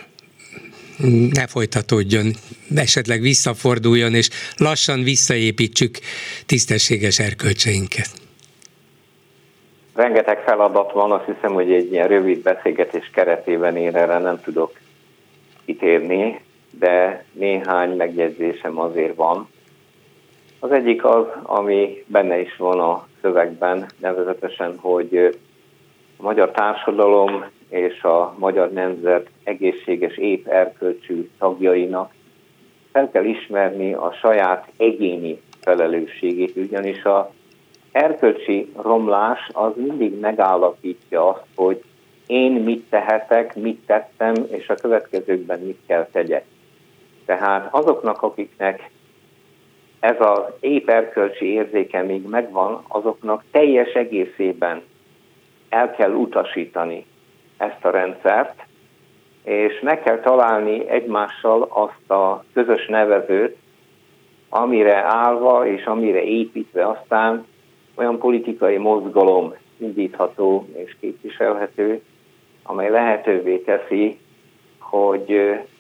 [1.34, 2.34] ne folytatódjon,
[2.76, 5.98] esetleg visszaforduljon, és lassan visszaépítsük
[6.46, 8.10] tisztességes erkölcseinket.
[9.96, 14.80] Rengeteg feladat van, azt hiszem, hogy egy ilyen rövid beszélgetés keretében én erre nem tudok
[15.66, 16.42] kitérni,
[16.80, 19.50] de néhány megjegyzésem azért van.
[20.60, 25.38] Az egyik az, ami benne is van a szövegben, nevezetesen, hogy
[26.18, 32.14] a magyar társadalom és a magyar nemzet egészséges, épp erkölcsű tagjainak
[32.92, 37.32] fel kell ismerni a saját egyéni felelősségét, ugyanis a
[37.92, 41.84] erkölcsi romlás az mindig megállapítja azt, hogy
[42.28, 46.46] én mit tehetek, mit tettem, és a következőkben mit kell tegyek.
[47.26, 48.90] Tehát azoknak, akiknek
[50.00, 54.82] ez az épp erkölcsi érzéke még megvan, azoknak teljes egészében
[55.70, 57.06] el kell utasítani
[57.58, 58.66] ezt a rendszert,
[59.44, 63.58] és meg kell találni egymással azt a közös nevezőt,
[64.50, 67.46] amire állva és amire építve aztán
[67.96, 72.02] olyan politikai mozgalom indítható és képviselhető,
[72.64, 74.20] amely lehetővé teszi,
[74.80, 75.32] hogy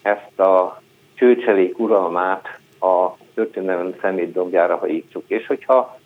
[0.01, 0.81] ezt a
[1.15, 5.23] csőcselék uralmát a történelem szemét dobjára hajítsuk.
[5.27, 5.99] És hogyha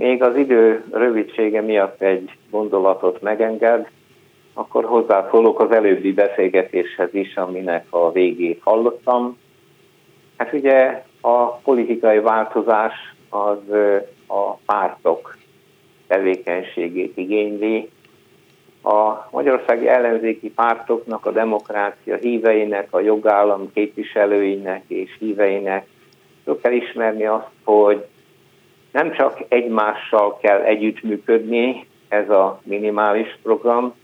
[0.00, 3.88] még az idő rövidsége miatt egy gondolatot megenged,
[4.54, 9.38] akkor hozzászólok az előbbi beszélgetéshez is, aminek a végét hallottam.
[10.36, 12.92] Hát ugye a politikai változás
[13.28, 13.58] az
[14.26, 15.36] a pártok
[16.06, 17.90] tevékenységét igényli.
[18.82, 25.86] A magyarországi ellenzéki pártoknak, a demokrácia híveinek, a jogállam képviselőinek és híveinek
[26.44, 28.06] fel kell ismerni azt, hogy
[28.92, 33.94] nem csak egymással kell együttműködni, ez a minimális program,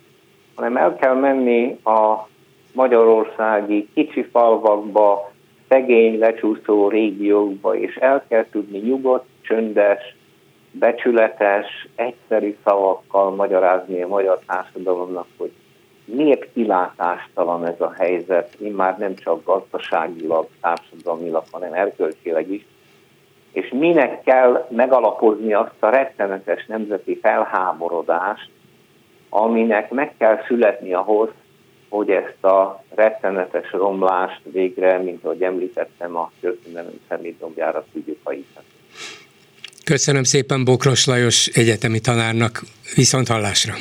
[0.54, 2.28] hanem el kell menni a
[2.72, 5.30] magyarországi kicsi falvakba,
[5.68, 10.16] szegény, lecsúszó régiókba, és el kell tudni nyugodt, csöndes,
[10.70, 15.52] becsületes, egyszerű szavakkal magyarázni a magyar társadalomnak, hogy
[16.04, 22.66] miért kilátástalan ez a helyzet, már nem csak gazdaságilag, társadalmilag, hanem erkölcsileg is,
[23.56, 28.50] és minek kell megalapozni azt a rettenetes nemzeti felháborodást,
[29.28, 31.28] aminek meg kell születni ahhoz,
[31.88, 38.66] hogy ezt a rettenetes romlást végre, mint ahogy említettem, a történelem szemétdombjára tudjuk hajítani.
[39.84, 42.60] Köszönöm szépen Bokros Lajos egyetemi tanárnak,
[42.94, 43.74] viszont hallásra.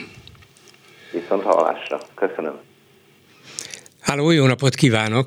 [1.12, 2.00] Viszont hallásra.
[2.14, 2.60] Köszönöm.
[4.02, 5.26] Háló, jó napot kívánok!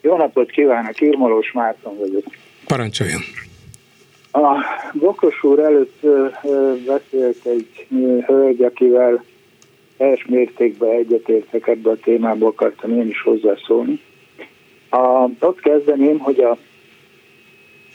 [0.00, 2.24] Jó napot kívánok, Irmolós Márton vagyok.
[2.66, 3.20] Parancsoljon!
[4.32, 6.00] A Bokros úr előtt
[6.86, 7.86] beszélt egy
[8.26, 9.24] hölgy, akivel
[9.96, 14.00] teljes mértékben egyetértek ebbe a témába akartam én is hozzászólni.
[14.90, 16.58] A, ott kezdeném, hogy a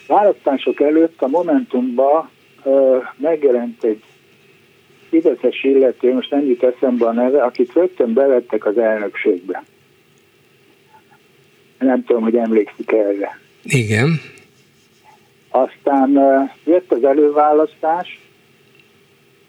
[0.06, 2.30] választások előtt a Momentumba
[3.16, 4.02] megjelent egy
[5.08, 9.64] Fideszes illető, most nem jut eszembe a neve, akit rögtön bevettek az elnökségbe.
[11.78, 13.38] Nem tudom, hogy emlékszik erre.
[13.62, 14.20] Igen.
[15.50, 16.10] Aztán
[16.64, 18.20] jött az előválasztás,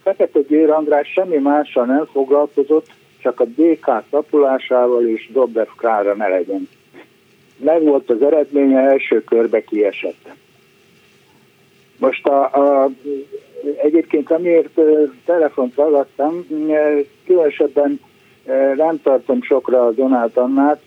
[0.03, 2.87] Fekete Győr András semmi mással nem foglalkozott,
[3.21, 6.69] csak a DK tapulásával és Dobrev Klára ne legyen.
[7.57, 10.29] Meg volt az eredménye, első körbe kiesett.
[11.97, 12.89] Most a, a,
[13.81, 14.79] egyébként amiért
[15.25, 16.47] telefont ragadtam,
[17.25, 17.99] különösebben
[18.75, 20.81] nem tartom sokra a Donát Annát,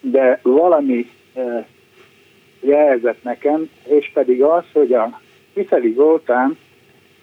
[0.00, 1.10] de valami
[2.60, 5.20] jelzett nekem, és pedig az, hogy a
[5.54, 6.58] Kiszeli Zoltán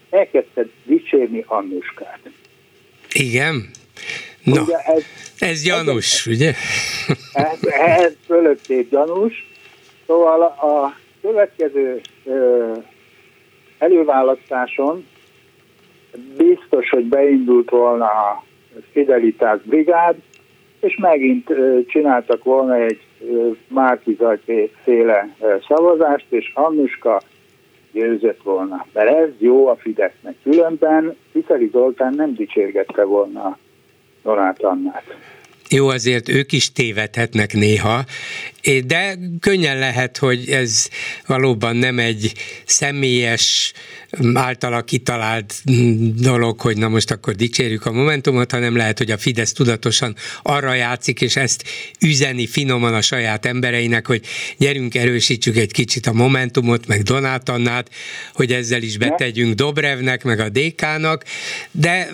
[0.10, 2.20] elkezdte dicsérni Annuskát.
[3.14, 3.70] Igen?
[4.44, 5.04] Na, ugye ez,
[5.40, 6.54] ez gyanús, ez, ugye?
[7.34, 9.50] Ez, ez fölötté gyanús.
[10.06, 12.74] Szóval a következő ö,
[13.78, 15.06] előválasztáson
[16.38, 18.44] biztos, hogy beindult volna a
[18.92, 20.16] Fidelitás Brigád,
[20.86, 21.50] és megint
[21.88, 23.00] csináltak volna egy
[23.68, 24.40] Márkizaj
[24.84, 25.36] féle
[25.68, 27.22] szavazást, és Annuska
[27.92, 28.86] győzött volna.
[28.94, 30.36] Mert ez jó a Fidesznek.
[30.44, 33.58] Különben Viszeli Zoltán nem dicsérgette volna
[34.24, 35.04] Donát Annát.
[35.70, 38.04] Jó, azért ők is tévedhetnek néha,
[38.86, 40.90] de könnyen lehet, hogy ez
[41.28, 42.34] valóban nem egy
[42.66, 43.74] személyes,
[44.34, 45.54] általa kitalált
[46.22, 50.74] dolog, hogy na most akkor dicsérjük a Momentumot, hanem lehet, hogy a Fidesz tudatosan arra
[50.74, 51.64] játszik, és ezt
[52.02, 54.22] üzeni finoman a saját embereinek, hogy
[54.58, 57.90] gyerünk, erősítsük egy kicsit a Momentumot, meg Donátannát,
[58.34, 61.24] hogy ezzel is betegyünk Dobrevnek, meg a DK-nak,
[61.72, 62.08] de,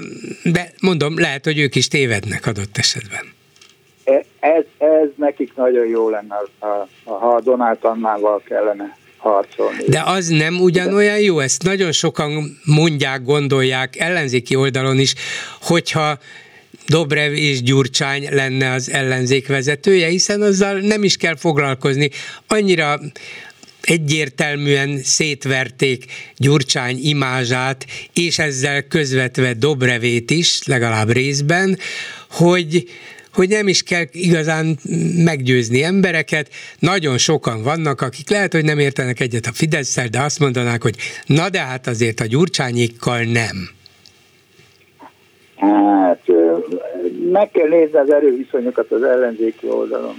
[0.43, 3.39] de mondom, lehet, hogy ők is tévednek adott esetben.
[4.39, 9.83] Ez, ez nekik nagyon jó lenne, ha, ha Donát Annával kellene harcolni.
[9.87, 15.13] De az nem ugyanolyan jó, ezt nagyon sokan mondják, gondolják ellenzéki oldalon is,
[15.61, 16.19] hogyha
[16.87, 22.09] Dobrev és Gyurcsány lenne az ellenzék vezetője, hiszen azzal nem is kell foglalkozni.
[22.47, 22.99] Annyira
[23.81, 26.05] egyértelműen szétverték
[26.37, 31.77] Gyurcsány imázsát, és ezzel közvetve Dobrevét is, legalább részben,
[32.29, 32.89] hogy
[33.33, 34.77] hogy nem is kell igazán
[35.25, 36.49] meggyőzni embereket.
[36.79, 40.95] Nagyon sokan vannak, akik lehet, hogy nem értenek egyet a fidesz de azt mondanák, hogy
[41.25, 43.69] na de hát azért a gyurcsányékkal nem.
[45.55, 46.21] Hát
[47.31, 50.15] meg kell nézni az erőviszonyokat az ellenzéki oldalon.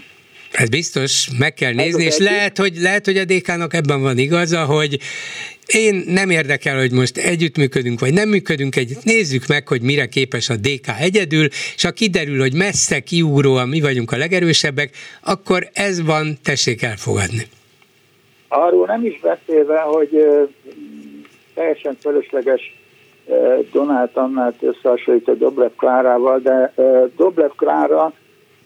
[0.53, 4.65] Ez biztos, meg kell nézni, és lehet hogy, lehet, hogy a DK-nak ebben van igaza,
[4.65, 4.99] hogy
[5.67, 9.05] én nem érdekel, hogy most együttműködünk, vagy nem működünk együtt.
[9.05, 13.81] Nézzük meg, hogy mire képes a DK egyedül, és ha kiderül, hogy messze kiugróan mi
[13.81, 17.47] vagyunk a legerősebbek, akkor ez van, tessék elfogadni.
[18.49, 20.11] Arról nem is beszélve, hogy
[21.55, 22.61] teljesen fölösleges
[23.73, 26.75] Donát Annát összehasonlít a Doblev Klárával, de
[27.17, 28.13] Doblev Klára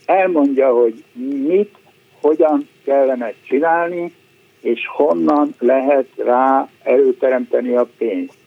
[0.06, 1.04] elmondja, hogy
[1.46, 1.74] mit,
[2.20, 4.12] hogyan kellene csinálni,
[4.60, 8.38] és honnan lehet rá előteremteni a pénzt.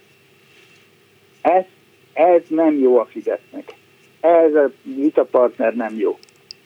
[1.41, 1.63] Ez,
[2.13, 3.73] ez nem jó a Fidesznek.
[4.19, 6.17] Ez a vitapartner nem jó.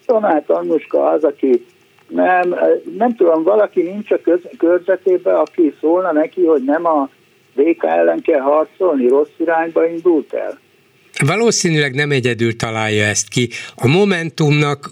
[0.05, 1.65] Donát Annuska az, aki
[2.07, 2.55] nem,
[2.97, 7.09] nem tudom, valaki nincs a köz, körzetében, aki szólna neki, hogy nem a
[7.55, 10.59] DK ellen kell harcolni, rossz irányba indult el.
[11.25, 13.49] Valószínűleg nem egyedül találja ezt ki.
[13.75, 14.91] A Momentumnak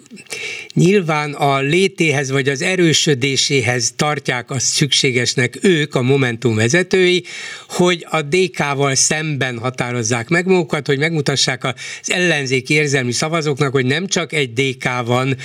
[0.74, 7.24] nyilván a létéhez vagy az erősödéséhez tartják azt szükségesnek ők, a Momentum vezetői,
[7.68, 11.74] hogy a DK-val szemben határozzák meg magukat, hogy megmutassák az
[12.06, 15.38] ellenzéki érzelmi szavazóknak, hogy nem csak egy DK van,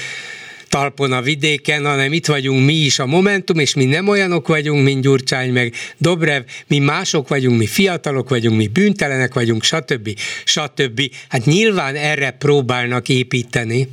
[0.68, 4.84] talpon a vidéken, hanem itt vagyunk mi is a Momentum, és mi nem olyanok vagyunk,
[4.84, 10.08] mint Gyurcsány meg Dobrev, mi mások vagyunk, mi fiatalok vagyunk, mi bűntelenek vagyunk, stb.
[10.44, 11.00] stb.
[11.28, 13.88] Hát nyilván erre próbálnak építeni.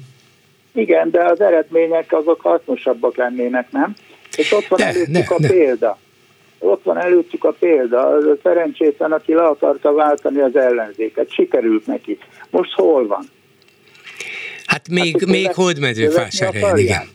[0.74, 3.94] Igen, de az eredmények azok hasznosabbak lennének, nem?
[4.38, 5.48] És ott van de, előttük ne, a ne.
[5.48, 5.98] példa.
[6.60, 8.08] Ott van előttük a példa.
[8.08, 11.32] Az a szerencsétlen, aki le akarta váltani az ellenzéket.
[11.32, 12.17] Sikerült neki.
[12.50, 13.26] Most hol van?
[14.84, 17.10] Hát még, hát, még hódmezőfásárhelyen, igen.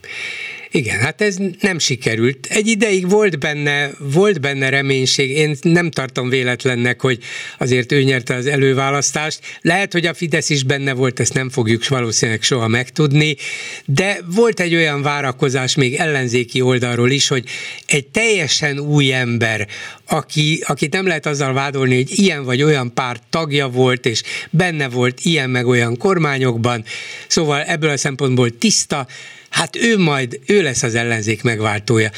[0.71, 2.47] Igen, hát ez nem sikerült.
[2.51, 5.31] Egy ideig volt benne, volt benne reménység.
[5.31, 7.19] Én nem tartom véletlennek, hogy
[7.59, 9.41] azért ő nyerte az előválasztást.
[9.61, 13.37] Lehet, hogy a Fidesz is benne volt, ezt nem fogjuk valószínűleg soha megtudni,
[13.85, 17.45] de volt egy olyan várakozás még ellenzéki oldalról is, hogy
[17.87, 19.69] egy teljesen új ember,
[20.09, 24.89] aki, akit nem lehet azzal vádolni, hogy ilyen vagy olyan párt tagja volt, és benne
[24.89, 26.85] volt ilyen meg olyan kormányokban,
[27.27, 29.07] szóval ebből a szempontból tiszta,
[29.51, 32.11] hát ő majd, ő lesz az ellenzék megváltója.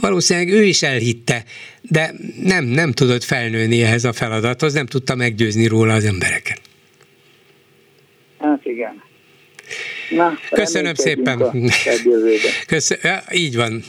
[0.00, 1.44] valószínűleg ő is elhitte,
[1.82, 6.60] de nem, nem tudott felnőni ehhez a feladathoz, nem tudta meggyőzni róla az embereket.
[8.38, 9.05] Hát igen.
[10.10, 11.42] Na, Köszönöm szépen.
[12.66, 13.82] Köszön, ja, így van.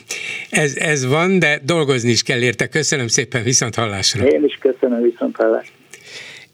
[0.49, 2.68] Ez, ez van, de dolgozni is kell érte.
[2.68, 4.26] Köszönöm szépen, viszont hallásra.
[4.26, 5.74] Én is köszönöm, viszont hallásra.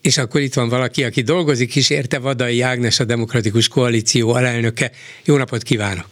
[0.00, 4.90] És akkor itt van valaki, aki dolgozik is, érte Vadai Ágnes, a Demokratikus Koalíció alelnöke.
[5.24, 6.04] Jó napot kívánok!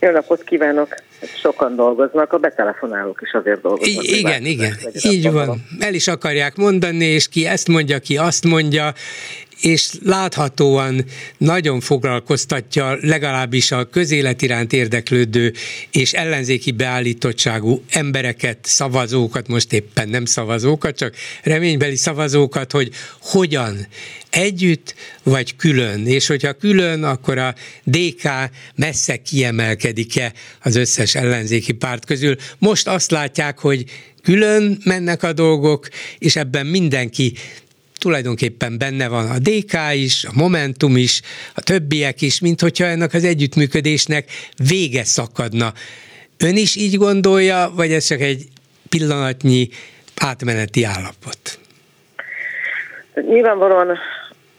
[0.00, 0.94] Jó napot kívánok!
[1.42, 4.04] Sokan dolgoznak, a betelefonálók is azért dolgoznak.
[4.04, 5.66] I- igen, igen, így van.
[5.80, 8.94] El is akarják mondani, és ki ezt mondja, ki azt mondja,
[9.60, 11.04] és láthatóan
[11.38, 15.52] nagyon foglalkoztatja legalábbis a közélet iránt érdeklődő
[15.90, 22.90] és ellenzéki beállítottságú embereket, szavazókat, most éppen nem szavazókat, csak reménybeli szavazókat, hogy
[23.20, 23.86] hogyan
[24.30, 27.54] együtt vagy külön, és hogyha külön, akkor a
[27.84, 28.28] DK
[28.74, 30.32] messze kiemelkedik-e
[30.62, 32.36] az összes ellenzéki párt közül.
[32.58, 33.84] Most azt látják, hogy
[34.22, 35.88] külön mennek a dolgok,
[36.18, 37.32] és ebben mindenki
[37.98, 41.20] tulajdonképpen benne van a DK is, a Momentum is,
[41.54, 44.24] a többiek is, mint hogyha ennek az együttműködésnek
[44.68, 45.72] vége szakadna.
[46.38, 48.44] Ön is így gondolja, vagy ez csak egy
[48.88, 49.68] pillanatnyi
[50.16, 51.58] átmeneti állapot?
[53.28, 53.98] Nyilvánvalóan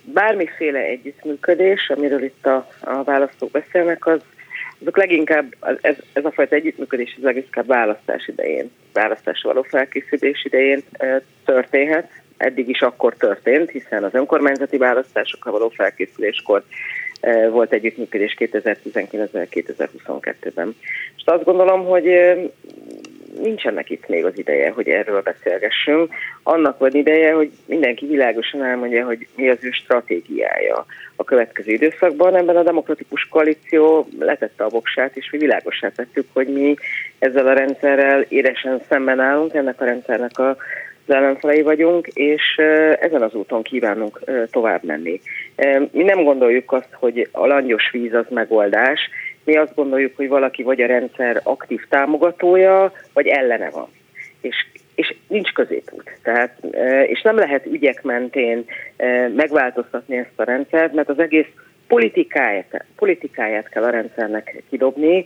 [0.04, 4.22] bármiféle együttműködés, amiről itt a, a választók beszélnek, az
[4.82, 10.84] azok leginkább, ez, ez a fajta együttműködés az leginkább választás idején, választás való felkészülés idején
[11.46, 16.64] történhet, eddig is akkor történt, hiszen az önkormányzati választásokra való felkészüléskor
[17.20, 20.76] eh, volt együttműködés 2019-2022-ben.
[21.16, 22.38] És azt gondolom, hogy eh,
[23.42, 26.14] nincsenek itt még az ideje, hogy erről beszélgessünk.
[26.44, 30.86] Annak van ideje, hogy mindenki világosan elmondja, hogy mi az ő stratégiája
[31.16, 32.36] a következő időszakban.
[32.36, 36.76] Ebben a demokratikus koalíció letette a voksát, és mi világosá tettük, hogy mi
[37.20, 40.58] ezzel a rendszerrel éresen szemben állunk, ennek a rendszernek a
[41.08, 42.56] az ellenfelei vagyunk, és
[43.00, 44.20] ezen az úton kívánunk
[44.52, 45.22] tovább menni.
[45.92, 49.00] Mi nem gondoljuk azt, hogy a langyos víz az megoldás,
[49.44, 53.88] mi azt gondoljuk, hogy valaki vagy a rendszer aktív támogatója, vagy ellene van.
[54.42, 56.20] És, és nincs középút.
[56.24, 56.58] Tehát,
[57.08, 58.66] és nem lehet ügyek mentén
[59.36, 61.48] megváltoztatni ezt a rendszert, mert az egész
[61.88, 65.26] politikáját, politikáját kell a rendszernek kidobni,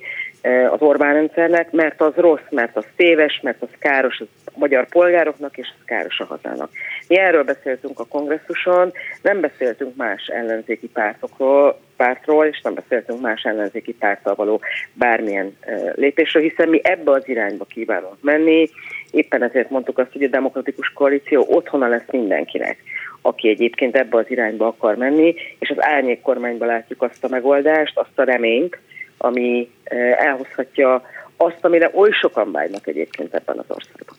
[0.72, 5.58] az Orbán rendszernek, mert az rossz, mert az téves, mert az káros a magyar polgároknak,
[5.58, 6.70] és az káros a hazának.
[7.08, 13.44] Mi erről beszéltünk a kongresszuson, nem beszéltünk más ellenzéki pártokról, pártról, és nem beszéltünk más
[13.44, 14.62] ellenzéki párttal való
[14.94, 15.58] bármilyen
[15.96, 18.70] lépésről, hiszen mi ebbe az irányba kívánunk menni.
[19.12, 22.78] Éppen ezért mondtuk azt, hogy a demokratikus koalíció otthona lesz mindenkinek
[23.22, 27.98] aki egyébként ebbe az irányba akar menni, és az árnyék kormányba látjuk azt a megoldást,
[27.98, 28.78] azt a reményt,
[29.22, 29.70] ami
[30.18, 31.02] elhozhatja
[31.38, 34.18] azt, amire oly sokan vágynak egyébként ebben az országban.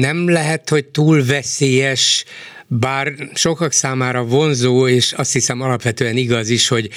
[0.00, 2.24] Nem lehet, hogy túl veszélyes
[2.66, 6.88] bár sokak számára vonzó, és azt hiszem alapvetően igaz is, hogy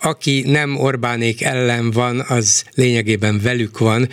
[0.00, 4.08] aki nem Orbánék ellen van, az lényegében velük van,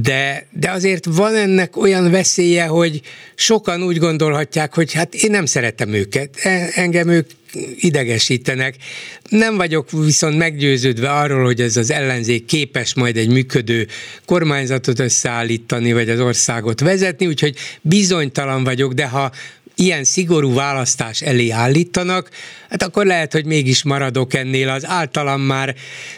[0.00, 3.00] de, de azért van ennek olyan veszélye, hogy
[3.34, 7.30] sokan úgy gondolhatják, hogy hát én nem szeretem őket, e, engem ők
[7.76, 8.74] idegesítenek.
[9.28, 13.86] Nem vagyok viszont meggyőződve arról, hogy ez az ellenzék képes majd egy működő
[14.24, 19.32] kormányzatot összeállítani, vagy az országot vezetni, úgyhogy bizonytalan vagyok, de ha
[19.82, 22.28] ilyen szigorú választás elé állítanak,
[22.70, 25.74] hát akkor lehet, hogy mégis maradok ennél az általam már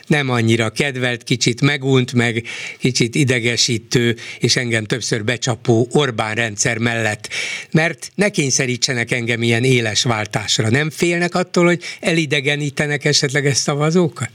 [0.06, 2.42] nem annyira kedvelt, kicsit megunt, meg
[2.78, 7.28] kicsit idegesítő, és engem többször becsapó Orbán rendszer mellett.
[7.72, 10.70] Mert ne kényszerítsenek engem ilyen éles váltásra.
[10.70, 14.30] Nem félnek attól, hogy elidegenítenek esetleges szavazókat?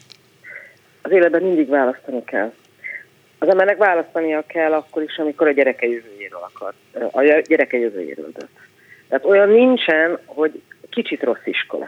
[1.02, 2.54] Az életben mindig választani kell.
[3.40, 6.74] Az embernek választania kell akkor is, amikor a gyereke jövőjéről akar.
[7.12, 8.59] A gyereke jövőjéről dönt.
[9.10, 11.88] Tehát olyan nincsen, hogy kicsit rossz iskola.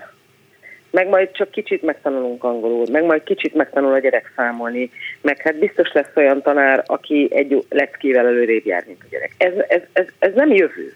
[0.92, 4.92] Meg majd csak kicsit megtanulunk angolul, meg majd kicsit megtanul a gyerek számolni,
[5.22, 9.32] meg hát biztos lesz olyan tanár, aki egy leckével előrébb jár, mint a gyerek.
[9.38, 10.94] Ez, ez, ez, ez nem jövő.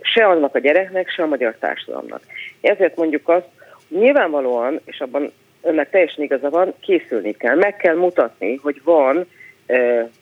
[0.00, 2.20] Se annak a gyereknek, se a magyar társadalomnak.
[2.60, 3.48] Ezért mondjuk azt,
[3.88, 7.56] hogy nyilvánvalóan, és abban önnek teljesen igaza van, készülni kell.
[7.56, 9.26] Meg kell mutatni, hogy van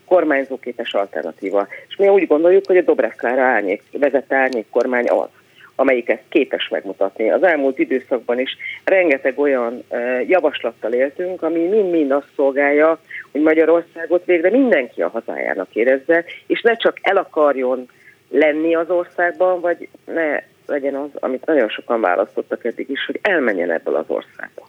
[0.07, 1.67] kormányzóképes alternatíva.
[1.89, 5.29] És mi úgy gondoljuk, hogy a Dobrev Klára árnyék, vezette árnyék kormány az,
[5.77, 7.31] amelyik ezt képes megmutatni.
[7.31, 9.85] Az elmúlt időszakban is rengeteg olyan
[10.27, 13.01] javaslattal éltünk, ami mind-mind azt szolgálja,
[13.33, 17.89] hogy Magyarországot végre mindenki a hazájának érezze, és ne csak el akarjon
[18.29, 23.71] lenni az országban, vagy ne legyen az, amit nagyon sokan választottak eddig is, hogy elmenjen
[23.71, 24.67] ebből az országból.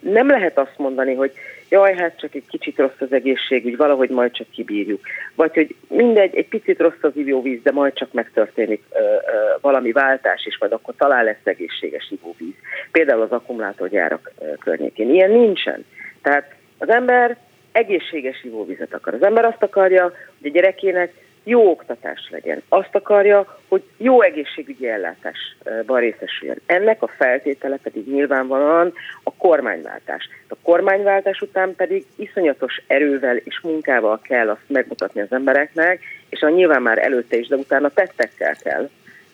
[0.00, 1.32] Nem lehet azt mondani, hogy
[1.68, 5.00] jaj, hát csak egy kicsit rossz az egészségügy, valahogy majd csak kibírjuk.
[5.34, 9.16] Vagy hogy mindegy, egy picit rossz az ivóvíz, de majd csak megtörténik ö, ö,
[9.60, 12.54] valami váltás, és majd akkor talán lesz egészséges ivóvíz.
[12.90, 15.10] Például az akkumulátorgyárak ö, környékén.
[15.10, 15.84] Ilyen nincsen.
[16.22, 17.36] Tehát az ember
[17.72, 19.14] egészséges ivóvizet akar.
[19.14, 21.12] Az ember azt akarja, hogy a gyerekének
[21.48, 22.62] jó oktatás legyen.
[22.68, 26.60] Azt akarja, hogy jó egészségügyi ellátásban részesüljön.
[26.66, 28.92] Ennek a feltétele pedig nyilvánvalóan
[29.22, 30.28] a kormányváltás.
[30.48, 36.48] A kormányváltás után pedig iszonyatos erővel és munkával kell azt megmutatni az embereknek, és a
[36.48, 38.88] nyilván már előtte is, de utána tettekkel kell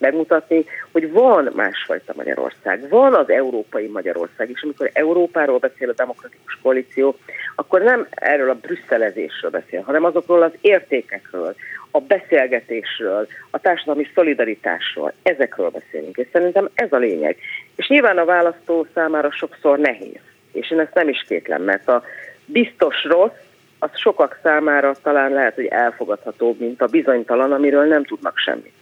[0.05, 6.59] megmutatni, hogy van másfajta Magyarország, van az európai Magyarország, és amikor Európáról beszél a demokratikus
[6.63, 7.17] koalíció,
[7.55, 11.55] akkor nem erről a brüsszelezésről beszél, hanem azokról az értékekről,
[11.91, 17.37] a beszélgetésről, a társadalmi szolidaritásról, ezekről beszélünk, és szerintem ez a lényeg.
[17.77, 20.21] És nyilván a választó számára sokszor nehéz,
[20.53, 22.03] és én ezt nem is kétlem, mert a
[22.47, 23.41] biztos rossz,
[23.79, 28.73] az sokak számára talán lehet, hogy elfogadhatóbb, mint a bizonytalan, amiről nem tudnak semmit.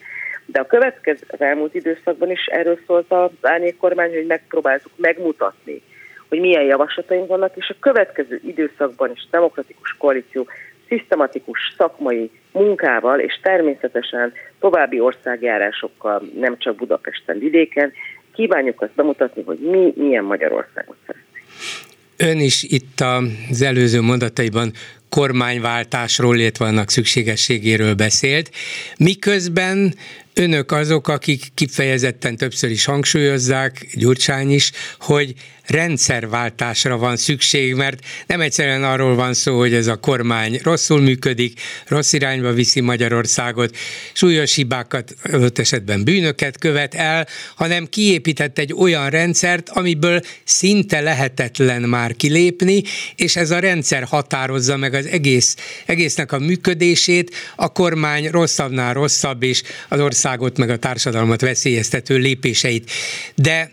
[0.53, 5.83] De a következő, az elmúlt időszakban is erről szólt az árnyék kormány, hogy megpróbáltuk megmutatni,
[6.29, 10.47] hogy milyen javaslataink vannak, és a következő időszakban is demokratikus koalíció
[10.89, 17.93] szisztematikus szakmai munkával, és természetesen további országjárásokkal, nem csak Budapesten, vidéken,
[18.35, 21.47] kívánjuk azt bemutatni, hogy mi milyen Magyarországot szeretnénk.
[22.17, 23.01] Ön is itt
[23.51, 24.73] az előző mondataiban
[25.15, 28.51] kormányváltásról, illetve annak szükségességéről beszélt,
[28.97, 29.95] miközben
[30.35, 35.35] önök azok, akik kifejezetten többször is hangsúlyozzák, Gyurcsány is, hogy
[35.67, 41.61] rendszerváltásra van szükség, mert nem egyszerűen arról van szó, hogy ez a kormány rosszul működik,
[41.87, 43.77] rossz irányba viszi Magyarországot,
[44.13, 51.83] súlyos hibákat, adott esetben bűnöket követ el, hanem kiépített egy olyan rendszert, amiből szinte lehetetlen
[51.83, 52.83] már kilépni,
[53.17, 59.43] és ez a rendszer határozza meg az egész, egésznek a működését, a kormány rosszabbnál rosszabb,
[59.43, 62.91] és az országot meg a társadalmat veszélyeztető lépéseit.
[63.35, 63.73] De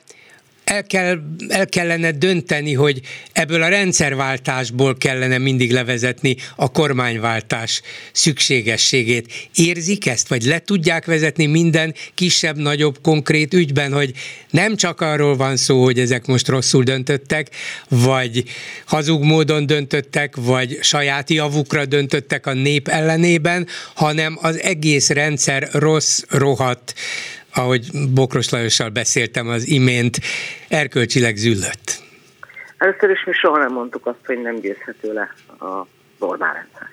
[0.69, 3.01] el, kell, el kellene dönteni, hogy
[3.33, 9.49] ebből a rendszerváltásból kellene mindig levezetni a kormányváltás szükségességét.
[9.53, 14.13] Érzik ezt, vagy le tudják vezetni minden kisebb, nagyobb, konkrét ügyben, hogy
[14.49, 17.49] nem csak arról van szó, hogy ezek most rosszul döntöttek,
[17.89, 18.43] vagy
[18.85, 26.21] hazug módon döntöttek, vagy saját javukra döntöttek a nép ellenében, hanem az egész rendszer rossz,
[26.29, 26.93] rohadt,
[27.53, 30.17] ahogy Bokros Lajossal beszéltem az imént,
[30.69, 32.01] erkölcsileg züllött?
[32.77, 35.85] Először is mi soha nem mondtuk azt, hogy nem győzhető le a
[36.19, 36.89] normál rendszer.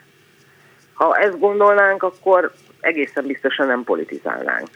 [0.93, 4.69] Ha ezt gondolnánk, akkor egészen biztosan nem politizálnánk.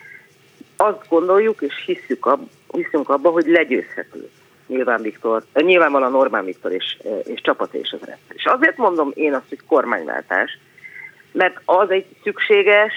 [0.76, 4.30] Azt gondoljuk és hiszük ab, hiszünk abba, hogy legyőzhető.
[4.66, 8.36] Nyilván Viktor, eh, nyilvánvalóan Orbán Viktor és, eh, és csapat és az rendszer.
[8.36, 10.58] És azért mondom én azt, hogy kormányváltás,
[11.32, 12.92] mert az egy szükséges,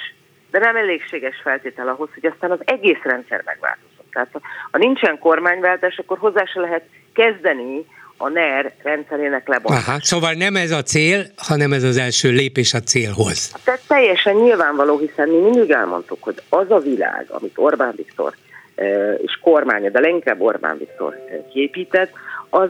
[0.54, 4.12] de nem elégséges feltétel ahhoz, hogy aztán az egész rendszer megváltozott.
[4.12, 4.30] Tehát
[4.72, 6.84] ha nincsen kormányváltás, akkor hozzá se lehet
[7.14, 7.86] kezdeni
[8.18, 9.88] a NER rendszerének lebontását.
[9.88, 13.52] Aha, szóval nem ez a cél, hanem ez az első lépés a célhoz.
[13.64, 18.34] Tehát teljesen nyilvánvaló, hiszen mi mindig elmondtuk, hogy az a világ, amit Orbán Viktor
[18.76, 22.12] eh, és kormánya, de leginkább Orbán Viktor eh, képített,
[22.50, 22.70] az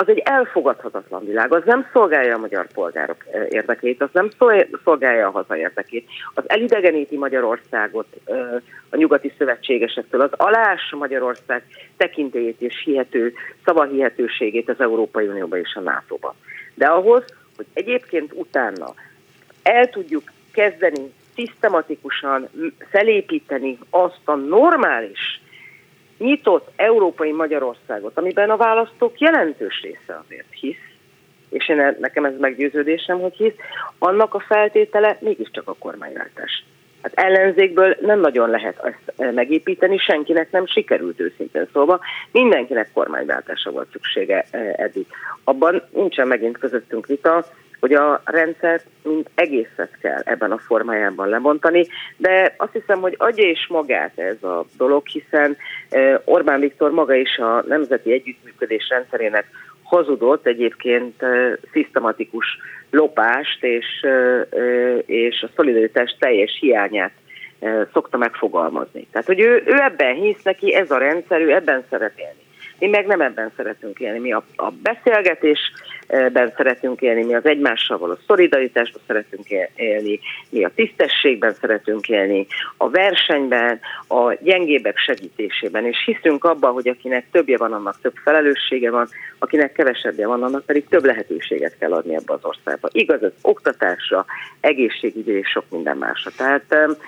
[0.00, 4.30] az egy elfogadhatatlan világ, az nem szolgálja a magyar polgárok érdekét, az nem
[4.84, 8.06] szolgálja a haza érdekét, az elidegeníti Magyarországot
[8.90, 11.62] a nyugati szövetségesektől, az alás Magyarország
[11.96, 13.32] tekintélyét és hihető,
[13.64, 16.34] szavahihetőségét az Európai Unióba és a NATO-ba.
[16.74, 17.24] De ahhoz,
[17.56, 18.94] hogy egyébként utána
[19.62, 20.22] el tudjuk
[20.52, 22.48] kezdeni szisztematikusan
[22.90, 25.40] felépíteni azt a normális
[26.20, 30.76] nyitott európai Magyarországot, amiben a választók jelentős része azért hisz,
[31.50, 33.54] és én nekem ez meggyőződésem, hogy hisz,
[33.98, 36.64] annak a feltétele mégiscsak a kormányváltás.
[37.02, 42.00] Hát ellenzékből nem nagyon lehet ezt eh, megépíteni, senkinek nem sikerült őszintén szóval,
[42.32, 45.06] mindenkinek kormányváltása volt szüksége eh, eddig.
[45.44, 47.46] Abban nincsen megint közöttünk vita,
[47.80, 53.48] hogy a rendszert mint egészet kell ebben a formájában lebontani, de azt hiszem, hogy adja
[53.48, 55.56] is magát ez a dolog, hiszen
[56.24, 59.46] Orbán Viktor maga is a nemzeti együttműködés rendszerének
[59.82, 61.24] hazudott egyébként
[61.72, 62.46] szisztematikus
[62.90, 64.06] lopást és,
[65.06, 67.12] és a szolidaritás teljes hiányát
[67.92, 69.06] szokta megfogalmazni.
[69.12, 72.48] Tehát, hogy ő, ő ebben hisz neki, ez a rendszer, ő ebben szeret élni.
[72.80, 74.18] Mi meg nem ebben szeretünk élni.
[74.18, 80.70] Mi a, a beszélgetésben szeretünk élni, mi az egymással való szolidaritásban szeretünk élni, mi a
[80.74, 87.72] tisztességben szeretünk élni, a versenyben, a gyengébbek segítésében, és hiszünk abban, hogy akinek többje van,
[87.72, 89.08] annak több felelőssége van,
[89.38, 92.88] akinek kevesebbje van, annak pedig több lehetőséget kell adni ebbe az országba.
[92.92, 94.24] Igaz, az oktatásra,
[94.60, 96.30] egészségügyre és sok minden másra.
[96.36, 96.98] Tehát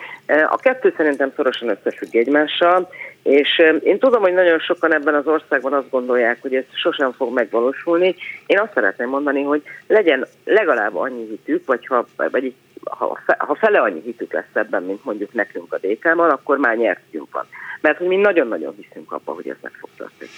[0.51, 2.89] a kettő szerintem szorosan összefügg egymással,
[3.23, 7.33] és én tudom, hogy nagyon sokan ebben az országban azt gondolják, hogy ez sosem fog
[7.33, 8.15] megvalósulni.
[8.47, 12.55] Én azt szeretném mondani, hogy legyen legalább annyi hitük, vagy ha, vagy
[12.85, 17.33] ha, ha fele annyi hitük lesz ebben, mint mondjuk nekünk a DK-ban, akkor már nyertünk
[17.33, 17.47] van.
[17.81, 20.31] Mert hogy mi nagyon-nagyon hiszünk abba, hogy ez meg fog történni.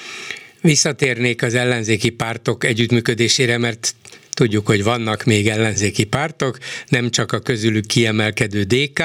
[0.61, 3.91] Visszatérnék az ellenzéki pártok együttműködésére, mert
[4.35, 6.59] Tudjuk, hogy vannak még ellenzéki pártok,
[6.89, 9.03] nem csak a közülük kiemelkedő DK,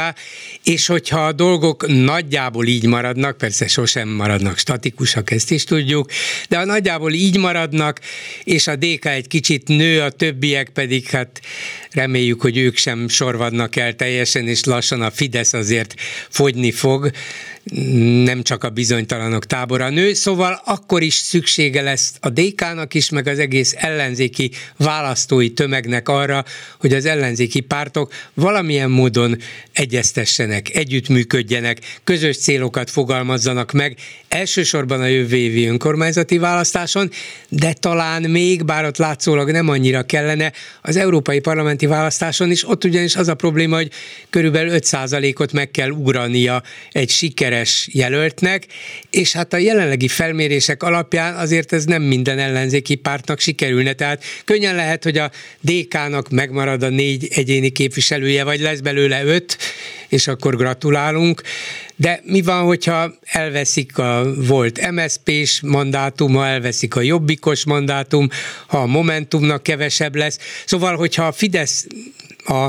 [0.63, 6.09] és hogyha a dolgok nagyjából így maradnak, persze sosem maradnak statikusak, ezt is tudjuk,
[6.49, 7.99] de a nagyjából így maradnak,
[8.43, 11.41] és a DK egy kicsit nő, a többiek pedig hát
[11.91, 15.93] reméljük, hogy ők sem sorvadnak el teljesen, és lassan a Fidesz azért
[16.29, 17.11] fogyni fog,
[18.23, 23.27] nem csak a bizonytalanok tábora nő, szóval akkor is szüksége lesz a DK-nak is, meg
[23.27, 26.45] az egész ellenzéki választói tömegnek arra,
[26.79, 29.37] hogy az ellenzéki pártok valamilyen módon
[29.71, 33.97] egyeztessenek, együttműködjenek, közös célokat fogalmazzanak meg,
[34.27, 37.09] elsősorban a jövő évi önkormányzati választáson,
[37.49, 40.51] de talán még, bár ott látszólag nem annyira kellene,
[40.81, 43.91] az európai parlamenti választáson is, ott ugyanis az a probléma, hogy
[44.29, 48.65] körülbelül 5%-ot meg kell ugrania egy sikeres sikeres jelöltnek,
[49.09, 53.93] és hát a jelenlegi felmérések alapján azért ez nem minden ellenzéki pártnak sikerülne.
[53.93, 55.31] Tehát könnyen lehet, hogy a
[55.61, 59.57] DK-nak megmarad a négy egyéni képviselője, vagy lesz belőle öt,
[60.09, 61.41] és akkor gratulálunk.
[61.95, 68.27] De mi van, hogyha elveszik a volt MSZP-s mandátum, ha elveszik a jobbikos mandátum,
[68.67, 70.37] ha a Momentumnak kevesebb lesz.
[70.65, 71.87] Szóval, hogyha a Fidesz
[72.45, 72.67] a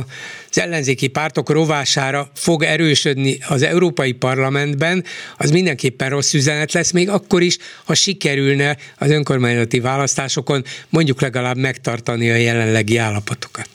[0.50, 5.04] az ellenzéki pártok rovására fog erősödni az Európai Parlamentben,
[5.36, 11.56] az mindenképpen rossz üzenet lesz, még akkor is, ha sikerülne az önkormányzati választásokon mondjuk legalább
[11.56, 13.68] megtartani a jelenlegi állapotokat.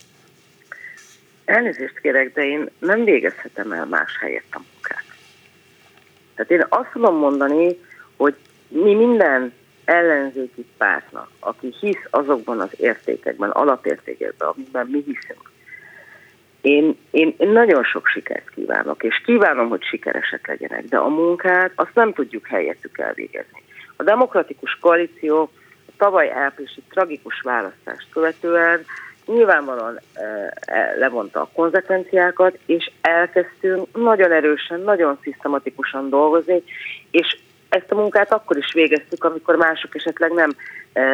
[1.45, 5.05] Elnézést kérek, de én nem végezhetem el más helyett a munkát.
[6.36, 7.78] Tehát én azt tudom mondani,
[8.17, 8.36] hogy
[8.67, 9.53] mi minden
[9.86, 15.53] ellenzéki pártnak, aki hisz azokban az értékekben, alapértékekben, amiben mi hiszünk,
[16.66, 21.93] én, én, nagyon sok sikert kívánok, és kívánom, hogy sikeresek legyenek, de a munkát azt
[21.95, 23.63] nem tudjuk helyettük elvégezni.
[23.95, 25.49] A demokratikus koalíció
[25.88, 28.86] a tavaly áprilisi tragikus választást követően
[29.26, 30.24] nyilvánvalóan e,
[30.66, 36.63] e, levonta a konzekvenciákat, és elkezdtünk nagyon erősen, nagyon szisztematikusan dolgozni,
[37.11, 37.38] és
[37.70, 40.55] ezt a munkát akkor is végeztük, amikor mások esetleg nem,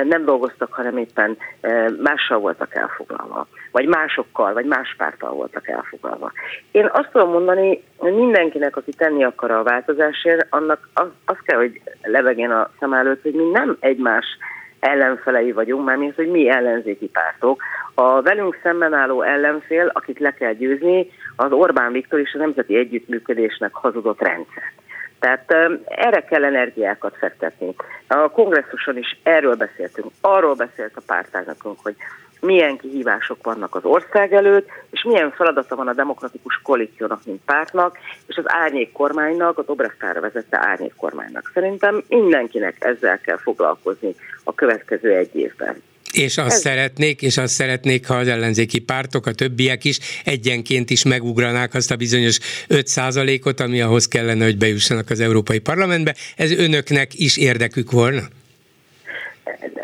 [0.03, 1.37] nem dolgoztak, hanem éppen
[2.01, 6.31] mással voltak elfoglalva, vagy másokkal, vagy más pártal voltak elfoglalva.
[6.71, 11.57] Én azt tudom mondani, hogy mindenkinek, aki tenni akar a változásért, annak az, az kell,
[11.57, 14.25] hogy levegjen a szem előtt, hogy mi nem egymás
[14.79, 17.61] ellenfelei vagyunk, mármint, hogy mi ellenzéki pártok.
[17.93, 22.75] A velünk szemben álló ellenfél, akit le kell győzni, az Orbán Viktor és a Nemzeti
[22.75, 24.63] Együttműködésnek hazudott rendszer.
[25.21, 25.51] Tehát
[25.85, 27.75] erre kell energiákat fektetni.
[28.07, 30.11] A kongresszuson is erről beszéltünk.
[30.21, 31.95] Arról beszélt a pártágakunk, hogy
[32.39, 37.97] milyen kihívások vannak az ország előtt, és milyen feladata van a demokratikus koalíciónak, mint pártnak,
[38.27, 41.51] és az árnyék kormánynak, a Dobrev vezette árnyék kormánynak.
[41.53, 45.81] Szerintem mindenkinek ezzel kell foglalkozni a következő egy évben.
[46.11, 46.59] És azt Ez...
[46.59, 51.91] szeretnék, és azt szeretnék, ha az ellenzéki pártok, a többiek is egyenként is megugranák azt
[51.91, 52.39] a bizonyos
[52.69, 56.15] 5% ot ami ahhoz kellene, hogy bejussanak az Európai Parlamentbe.
[56.35, 58.21] Ez önöknek is érdekük volna?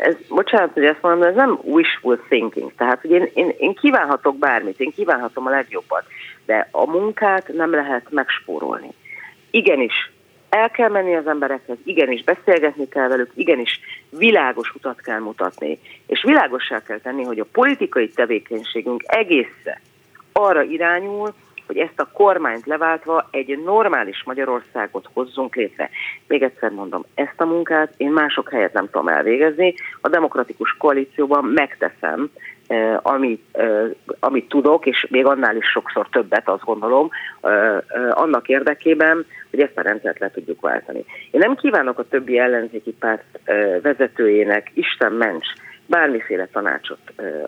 [0.00, 2.72] Ez, bocsánat, hogy ezt mondom, de ez nem wishful thinking.
[2.76, 6.04] Tehát, hogy én, én, én kívánhatok bármit, én kívánhatom a legjobbat,
[6.46, 8.90] de a munkát nem lehet megspórolni.
[9.50, 10.10] Igenis,
[10.48, 13.80] el kell menni az emberekhez, igenis beszélgetni kell velük, igenis
[14.10, 19.80] világos utat kell mutatni, és világossá kell tenni, hogy a politikai tevékenységünk egésze
[20.32, 21.34] arra irányul,
[21.66, 25.90] hogy ezt a kormányt leváltva egy normális Magyarországot hozzunk létre.
[26.26, 29.74] Még egyszer mondom, ezt a munkát én mások helyett nem tudom elvégezni.
[30.00, 32.30] A demokratikus koalícióban megteszem,
[33.02, 33.84] amit, eh,
[34.20, 37.10] amit tudok, és még annál is sokszor többet, azt gondolom,
[38.10, 41.04] annak érdekében, hogy ezt a rendszert le tudjuk váltani.
[41.30, 43.24] Én nem kívánok a többi ellenzéki párt
[43.82, 45.46] vezetőjének, Isten ments,
[45.88, 46.98] bármiféle tanácsot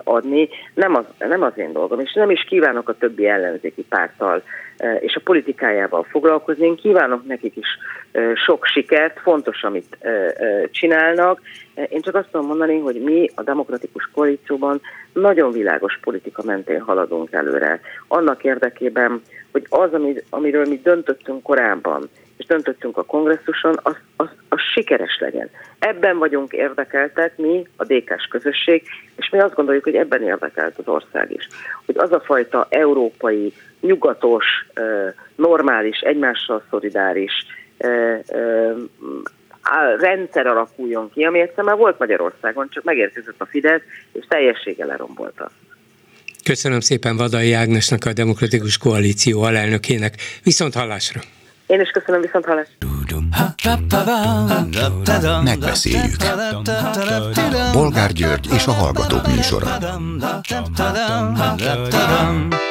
[0.05, 0.49] adni.
[0.75, 4.43] Nem az, nem az én dolgom, és nem is kívánok a többi ellenzéki párttal
[5.01, 6.67] és a politikájával foglalkozni.
[6.67, 7.67] Én kívánok nekik is
[8.47, 9.99] sok sikert, fontos, amit
[10.71, 11.41] csinálnak.
[11.89, 14.81] Én csak azt tudom mondani, hogy mi a demokratikus koalícióban
[15.13, 17.81] nagyon világos politika mentén haladunk előre.
[18.09, 19.23] Annak érdekében,
[19.53, 19.91] hogy az,
[20.31, 22.09] amiről mi döntöttünk korábban,
[22.51, 25.51] döntöttünk a kongresszuson, az, az, az sikeres legyen.
[25.79, 28.83] Ebben vagyunk érdekeltek mi, a DK-s közösség,
[29.17, 31.49] és mi azt gondoljuk, hogy ebben érdekelt az ország is.
[31.87, 34.45] Hogy az a fajta európai, nyugatos,
[35.35, 37.33] normális, egymással szolidáris
[39.99, 43.83] rendszer alakuljon ki, ami egyszer már volt Magyarországon, csak megérkezett a Fidesz,
[44.13, 45.51] és teljességgel lerombolta.
[46.45, 50.15] Köszönöm szépen Vadai Ágnesnek, a Demokratikus Koalíció alelnökének.
[50.43, 51.21] Viszont hallásra!
[51.71, 52.89] Én is köszönöm, viszont hallásra!
[55.43, 56.17] Megbeszéljük.
[57.73, 59.67] Bolgár György és a Hallgatók műsora.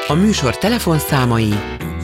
[0.08, 1.50] A műsor telefonszámai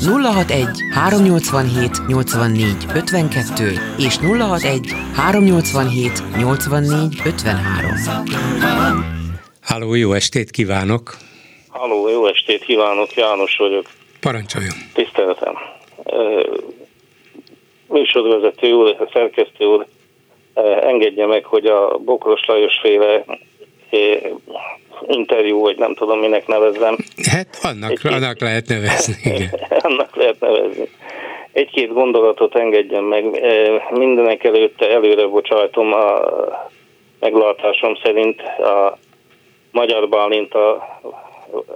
[0.05, 7.91] 061 387 84 52 és 061 387 84 53.
[9.61, 11.17] Háló, jó estét kívánok!
[11.69, 13.85] Halló, jó estét kívánok, János vagyok.
[14.19, 14.73] Parancsoljon.
[14.93, 15.53] Tiszteletem.
[17.87, 19.85] Műsorvezető úr, szerkesztő úr,
[20.81, 23.23] engedje meg, hogy a Bokros Lajos féle
[25.07, 26.97] interjú, vagy nem tudom, minek nevezzem.
[27.31, 29.15] Hát annak, Egy annak lehet nevezni.
[29.23, 29.49] Igen.
[29.87, 30.89] annak lehet nevezni.
[31.51, 33.25] Egy-két gondolatot engedjen meg.
[33.91, 36.19] Mindenek előtte előre bocsájtom a
[37.19, 38.97] meglátásom szerint a
[39.71, 40.99] Magyar Bálint a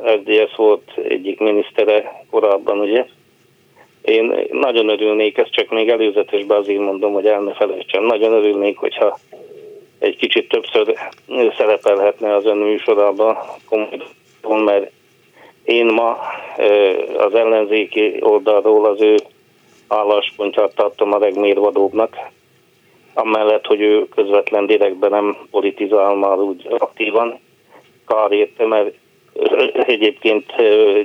[0.04, 3.06] FDS volt egyik minisztere korábban, ugye?
[4.02, 8.04] Én nagyon örülnék, ezt csak még előzetesben azért mondom, hogy el ne felejtsem.
[8.04, 9.18] Nagyon örülnék, hogyha
[10.00, 10.94] egy kicsit többször
[11.58, 13.38] szerepelhetne az ön műsorában,
[14.66, 14.92] mert
[15.64, 16.18] én ma
[17.18, 19.16] az ellenzéki oldalról az ő
[19.88, 22.18] álláspontját tartom a legmérvadóbbnak,
[23.14, 27.40] amellett, hogy ő közvetlen direktben nem politizál már úgy aktívan.
[28.08, 28.94] Kár érte, mert
[29.74, 30.46] egyébként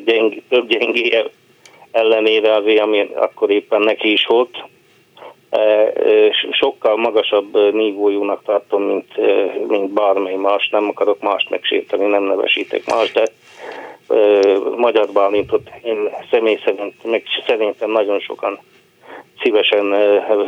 [0.04, 1.22] gyeng, több gyengé
[1.94, 4.64] ellenére azért, ami akkor éppen neki is volt,
[6.50, 9.16] sokkal magasabb nívójúnak tartom, mint,
[9.68, 10.68] mint bármely más.
[10.68, 13.26] Nem akarok mást megsérteni, nem nevesítek más, de
[14.76, 18.58] Magyar Bálintot én személy szerint, meg szerintem nagyon sokan
[19.42, 19.88] szívesen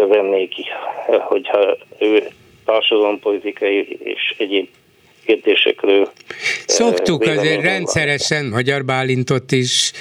[0.09, 0.55] vennék,
[1.07, 2.29] hogyha ő
[2.65, 4.69] társadalompolitikai és egyéb
[5.27, 6.11] kérdésekről.
[6.67, 9.93] Szoktuk azért rendszeresen Magyar Bálintot is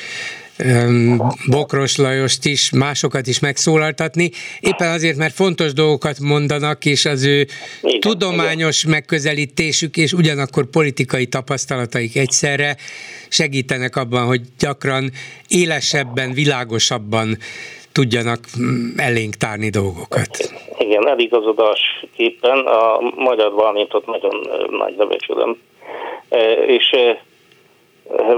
[1.49, 4.29] Bokros Lajost is, másokat is megszólaltatni,
[4.59, 7.45] éppen azért, mert fontos dolgokat mondanak, és az ő
[7.81, 8.95] igen, tudományos igen.
[8.95, 12.75] megközelítésük és ugyanakkor politikai tapasztalataik egyszerre
[13.29, 15.11] segítenek abban, hogy gyakran
[15.47, 17.37] élesebben, világosabban
[17.91, 20.29] tudjanak mm, elénk tárni dolgokat.
[20.77, 25.57] Igen, eligazodásképpen a magyar valamit nagyon nagyra becsülöm.
[26.67, 26.95] És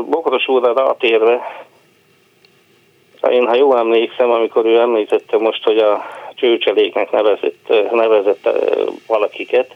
[0.10, 1.40] Bokros úrra rátérve,
[3.30, 6.06] én ha jól emlékszem, amikor ő említette most, hogy a
[6.36, 8.50] csőcseléknek nevezett, nevezett
[9.08, 9.76] valakiket,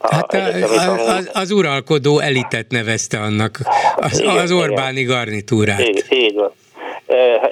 [0.00, 3.58] Hát a, az, az uralkodó elitet nevezte annak,
[3.96, 5.16] az, igen, az Orbáni igen.
[5.16, 5.88] garnitúrát.
[5.88, 6.52] Így, így van.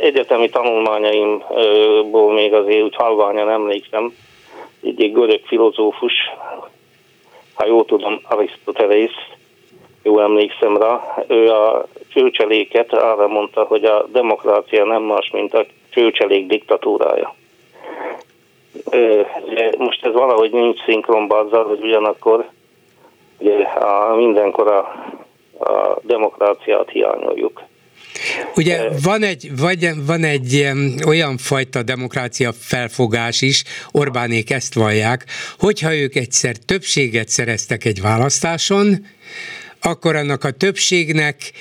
[0.00, 4.14] Egyetemi tanulmányaimból még azért úgy halványan emlékszem,
[4.82, 6.12] egy görög filozófus,
[7.54, 9.18] ha jól tudom, Arisztotelész,
[10.04, 15.66] jól emlékszem rá, ő a csőcseléket arra mondta, hogy a demokrácia nem más, mint a
[15.90, 17.34] csőcselék diktatúrája.
[19.78, 22.48] Most ez valahogy nincs szinkronban azzal, hogy ugyanakkor
[23.38, 24.78] ugye, a, mindenkor a,
[25.64, 27.62] a demokráciát hiányoljuk.
[28.56, 30.68] Ugye van egy, vagy, van egy
[31.06, 35.24] olyan fajta demokrácia felfogás is, Orbánék ezt vallják,
[35.58, 39.06] hogyha ők egyszer többséget szereztek egy választáson,
[39.84, 41.52] akkor annak a többségnek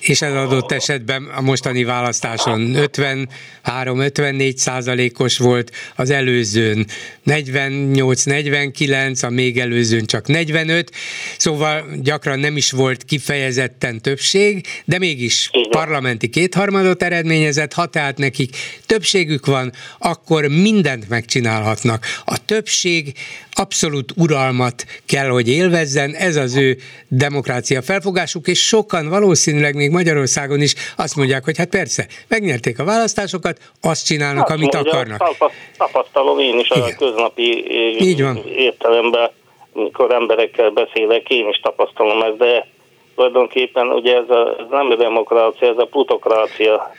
[0.00, 6.86] és ez adott esetben a mostani választáson 53-54 százalékos volt, az előzőn
[7.26, 10.90] 48-49, a még előzőn csak 45,
[11.38, 18.56] szóval gyakran nem is volt kifejezetten többség, de mégis parlamenti kétharmadot eredményezett, ha tehát nekik
[18.86, 22.06] többségük van, akkor mindent megcsinálhatnak.
[22.24, 23.12] A többség
[23.52, 26.76] abszolút uralmat kell, hogy élvezzen, ez az ő
[27.08, 32.84] demokrácia felfogásuk, és sokan valószínűleg még Magyarországon is azt mondják, hogy hát persze, megnyerték a
[32.84, 35.36] választásokat, azt csinálnak, hát, amit akarnak.
[35.76, 36.82] Tapasztalom én is Igen.
[36.82, 37.64] a köznapi
[38.00, 38.36] Így van.
[38.56, 39.30] értelemben
[39.72, 42.66] mikor emberekkel beszélek, én is tapasztalom ezt, de
[43.14, 46.92] tulajdonképpen ugye ez, a, ez nem a demokrácia, ez a plutokrácia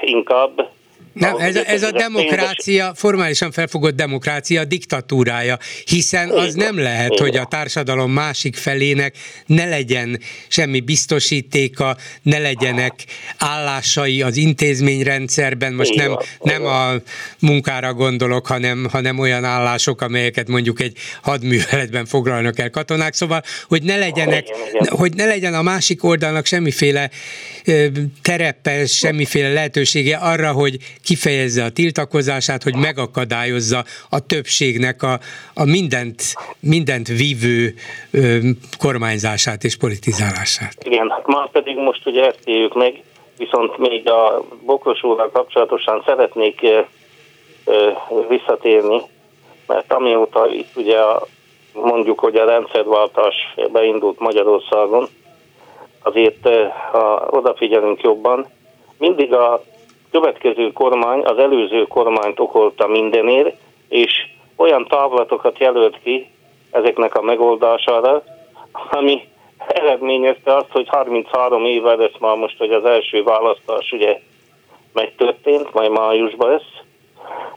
[0.00, 0.68] inkább,
[1.18, 7.36] nem, ez a, ez a demokrácia, formálisan felfogott demokrácia diktatúrája, hiszen az nem lehet, hogy
[7.36, 12.94] a társadalom másik felének ne legyen semmi biztosítéka, ne legyenek
[13.38, 16.92] állásai az intézményrendszerben, most nem, nem a
[17.38, 23.82] munkára gondolok, hanem, hanem olyan állások, amelyeket mondjuk egy hadműveletben foglalnak el katonák, szóval, hogy
[23.82, 24.46] ne legyenek,
[24.88, 27.10] hogy ne legyen a másik oldalnak semmiféle
[28.22, 35.18] terepe, semmiféle lehetősége arra, hogy kifejezze a tiltakozását, hogy megakadályozza a többségnek a,
[35.54, 36.22] a mindent,
[36.60, 37.74] mindent vívő
[38.10, 38.38] ö,
[38.78, 40.74] kormányzását és politizálását.
[40.84, 43.02] Igen, hát már pedig most ugye ezt éljük meg,
[43.38, 46.80] viszont még a Bokros úrral kapcsolatosan szeretnék ö,
[47.64, 47.90] ö,
[48.28, 49.00] visszatérni,
[49.66, 51.26] mert amióta itt ugye a,
[51.72, 53.34] mondjuk, hogy a rendszerváltás
[53.72, 55.08] beindult Magyarországon,
[56.02, 56.48] azért
[56.92, 58.46] ha odafigyelünk jobban,
[58.98, 59.62] mindig a
[60.20, 63.56] következő kormány az előző kormányt okolta mindenért,
[63.88, 66.30] és olyan távlatokat jelölt ki
[66.70, 68.22] ezeknek a megoldására,
[68.90, 69.20] ami
[69.68, 74.20] eredményezte azt, hogy 33 évvel lesz már most, hogy az első választás ugye
[74.92, 76.84] megtörtént, majd májusban lesz,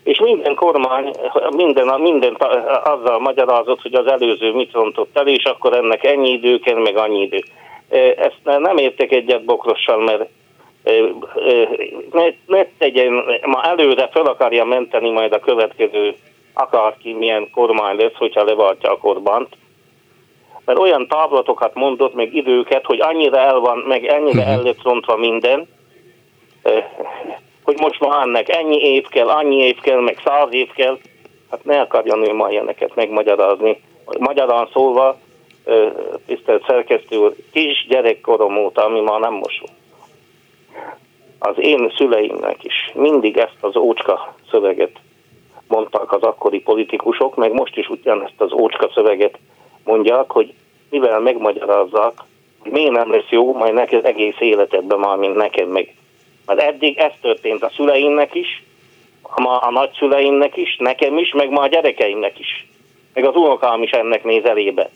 [0.03, 1.12] és minden kormány,
[1.49, 2.34] minden, minden
[2.84, 6.97] azzal magyarázott, hogy az előző mit rontott el, és akkor ennek ennyi idő kell, meg
[6.97, 7.43] annyi idő.
[8.18, 10.30] Ezt nem értek egyet Bokrossal, mert
[12.11, 16.15] ne, ne tegyen, ma előre fel akarja menteni majd a következő
[16.53, 19.57] akárki milyen kormány lesz, hogyha levaltja a kormányt,
[20.65, 24.53] mert olyan távlatokat mondott, meg időket, hogy annyira el van, meg ennyire uh-huh.
[24.53, 25.67] el lett rontva minden,
[27.63, 30.97] hogy most már ennek ennyi év kell, annyi év kell, meg száz év kell,
[31.51, 33.82] hát ne akarjon ő ma ilyeneket megmagyarázni.
[34.19, 35.17] Magyarán szólva,
[36.25, 39.63] tisztelt szerkesztő úr, kis gyerekkorom óta, ami már nem most
[41.40, 45.00] az én szüleimnek is mindig ezt az ócska szöveget
[45.68, 49.38] mondták az akkori politikusok, meg most is ugyanezt az ócska szöveget
[49.84, 50.54] mondják, hogy
[50.90, 52.14] mivel megmagyarázzák,
[52.60, 55.96] hogy miért nem lesz jó, majd neked egész életedben már, mint neked meg.
[56.46, 58.64] Mert eddig ez történt a szüleimnek is,
[59.22, 62.68] a, a nagyszüleimnek is, nekem is, meg ma a gyerekeimnek is.
[63.14, 64.90] Meg az unokám is ennek néz elébe.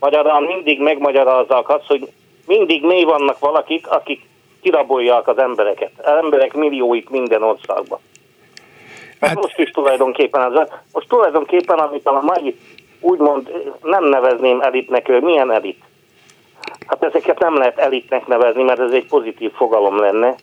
[0.00, 2.08] Magyarán mindig megmagyarázzák azt, hogy
[2.46, 4.20] mindig mély vannak valakik, akik
[4.62, 5.90] kirabolják az embereket.
[5.96, 7.98] Az emberek millióit minden országban.
[9.20, 12.58] Hát, most is tulajdonképpen ez, most tulajdonképpen, amit a mai
[13.00, 13.50] úgymond
[13.82, 15.82] nem nevezném elitnek, milyen elit?
[16.86, 20.36] Hát ezeket nem lehet elitnek nevezni, mert ez egy pozitív fogalom lenne.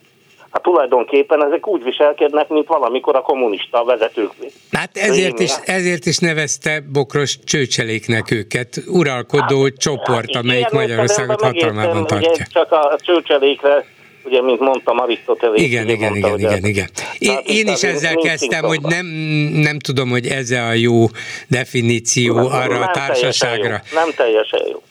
[0.50, 4.30] Hát tulajdonképpen ezek úgy viselkednek, mint valamikor a kommunista vezetők.
[4.72, 12.06] Hát ezért is, ezért is nevezte Bokros csőcseléknek őket, uralkodó hát, csoport, amelyik Magyarországot hatalmában
[12.06, 12.44] tartja.
[12.52, 13.84] Csak a csőcselékre
[14.28, 15.62] ugye, mint mondtam, Arisztotelész.
[15.62, 16.88] Igen, igen, mondta, igen, igen, igen.
[17.18, 19.06] Én, én is ezzel kezdtem, hogy nem,
[19.52, 21.04] nem tudom, hogy ez a jó
[21.48, 23.62] definíció nem, arra nem a társaságra.
[23.62, 24.82] Teljesen jó, nem teljesen jó.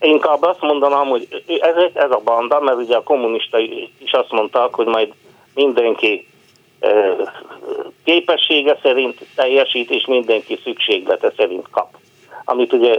[0.00, 3.58] Inkább azt mondanám, hogy ez, ez a banda, mert ugye a kommunista
[3.98, 5.12] is azt mondták, hogy majd
[5.54, 6.26] mindenki
[8.04, 11.88] képessége szerint teljesít, és mindenki szükséglete szerint kap.
[12.44, 12.96] Amit ugye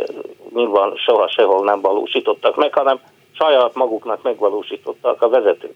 [0.54, 3.00] nyilván soha sehol nem valósítottak meg, hanem
[3.38, 5.76] saját maguknak megvalósítottak a vezetők.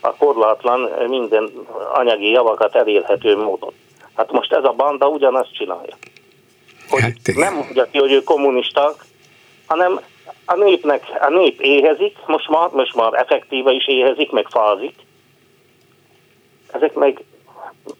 [0.00, 1.50] A korlátlan minden
[1.92, 3.72] anyagi javakat elérhető módon.
[4.14, 5.94] Hát most ez a banda ugyanazt csinálja.
[6.88, 8.94] Hogy hát, nem mondja ki, hogy ő kommunisták,
[9.66, 10.00] hanem
[10.44, 14.94] a népnek, a nép éhezik, most már, most már effektíve is éhezik, meg fázik.
[16.72, 17.24] Ezek meg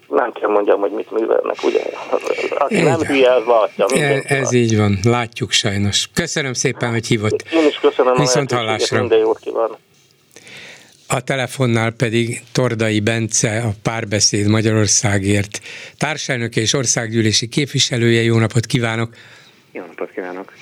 [0.07, 1.81] nem kell mondjam, hogy mit művelnek, ugye?
[2.57, 3.85] Aki nem hülye, az látja.
[3.85, 6.09] Ez, ez így van, látjuk sajnos.
[6.13, 7.43] Köszönöm szépen, hogy hívott.
[7.53, 8.99] Én is köszönöm Viszont hallásra.
[8.99, 9.77] Minden jót kívánok.
[11.07, 15.59] A telefonnál pedig Tordai Bence, a Párbeszéd Magyarországért
[15.97, 18.21] társelnök és országgyűlési képviselője.
[18.21, 19.15] Jó napot kívánok!
[19.71, 20.53] Jó napot kívánok!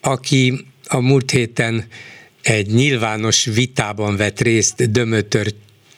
[0.00, 1.84] Aki a múlt héten
[2.42, 5.46] egy nyilvános vitában vett részt Dömötör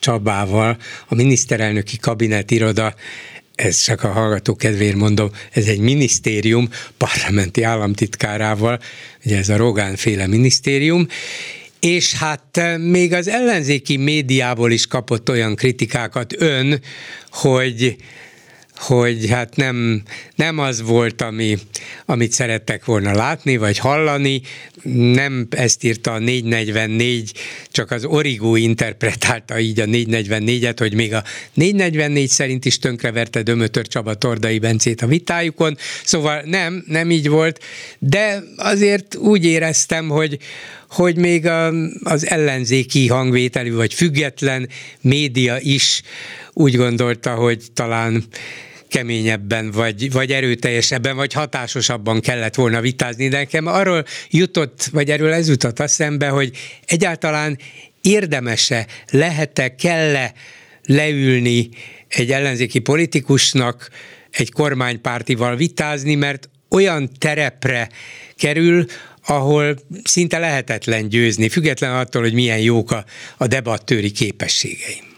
[0.03, 0.77] Csabával,
[1.09, 2.95] a miniszterelnöki kabinet iroda.
[3.55, 8.79] Ez csak a hallgató kedvéért mondom, ez egy minisztérium parlamenti államtitkárával,
[9.25, 11.07] ugye ez a Rogán féle minisztérium,
[11.81, 16.81] és hát eh, még az ellenzéki médiából is kapott olyan kritikákat ön,
[17.31, 17.97] hogy
[18.83, 20.03] hogy hát nem,
[20.35, 21.59] nem az volt, ami,
[22.07, 24.41] amit szerettek volna látni, vagy hallani,
[25.13, 27.33] nem ezt írta a 444
[27.71, 31.25] csak az Origo interpretálta így a 444-et, hogy még a
[31.55, 37.65] 444 szerint is tönkreverte Dömötör Csaba Tordai Bencét a vitájukon, szóval nem, nem így volt,
[37.99, 40.39] de azért úgy éreztem, hogy,
[40.89, 41.73] hogy még a,
[42.03, 44.69] az ellenzéki hangvételű vagy független
[45.01, 46.03] média is
[46.53, 48.25] úgy gondolta, hogy talán
[48.93, 55.33] keményebben, vagy, vagy erőteljesebben, vagy hatásosabban kellett volna vitázni, de nekem arról jutott, vagy erről
[55.33, 57.59] ez jutott eszembe, hogy egyáltalán
[58.01, 60.33] érdemese, lehet-e, kell-e
[60.85, 61.69] leülni
[62.09, 63.89] egy ellenzéki politikusnak
[64.31, 67.89] egy kormánypártival vitázni, mert olyan terepre
[68.37, 68.87] kerül,
[69.27, 73.05] ahol szinte lehetetlen győzni, független attól, hogy milyen jók a,
[73.37, 75.12] a debattőri képességeim.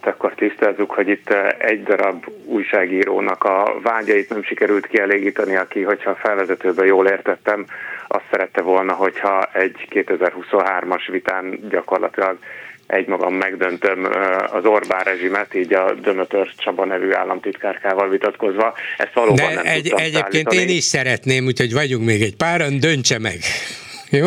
[0.00, 5.82] Hát akkor tisztázzuk, hogy itt eh, egy darab újságírónak a vágyait nem sikerült kielégíteni, aki,
[5.82, 7.66] hogyha a felvezetőben jól értettem,
[8.08, 12.38] azt szerette volna, hogyha egy 2023-as vitán gyakorlatilag
[12.86, 14.08] egymagam megdöntöm
[14.52, 18.74] az Orbán rezsimet, így a Dömötör Csaba nevű államtitkárkával vitatkozva.
[18.98, 20.56] Ezt valóban De nem egy, Egyébként állítani.
[20.56, 23.38] én is szeretném, úgyhogy vagyunk még egy páran, döntse meg.
[24.10, 24.26] Jó?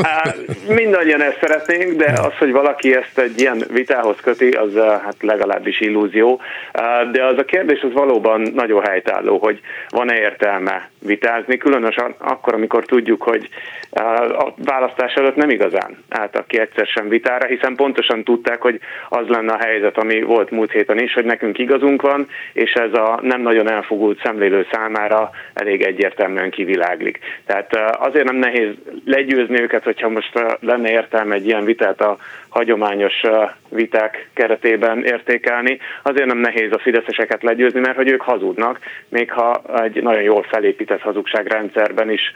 [0.68, 5.80] Mindannyian ezt szeretnénk, de az, hogy valaki ezt egy ilyen vitához köti, az hát legalábbis
[5.80, 6.42] illúzió.
[7.12, 9.60] De az a kérdés az valóban nagyon helytálló, hogy
[9.90, 13.49] van-e értelme vitázni, különösen akkor, amikor tudjuk, hogy
[14.38, 18.80] a választás előtt nem igazán álltak ki egyszer sem vitára, hiszen pontosan tudták, hogy
[19.10, 22.93] az lenne a helyzet, ami volt múlt héten is, hogy nekünk igazunk van, és ez
[22.93, 27.20] a nem nagyon elfogult szemlélő számára elég egyértelműen kiviláglik.
[27.45, 28.74] Tehát azért nem nehéz
[29.06, 32.18] legyőzni őket, hogyha most lenne értelme egy ilyen vitát a
[32.52, 33.22] hagyományos
[33.70, 35.80] viták keretében értékelni.
[36.04, 38.80] Azért nem nehéz a fideszeseket legyőzni, mert hogy ők hazudnak,
[39.10, 42.34] még ha egy nagyon jól felépített hazugságrendszerben is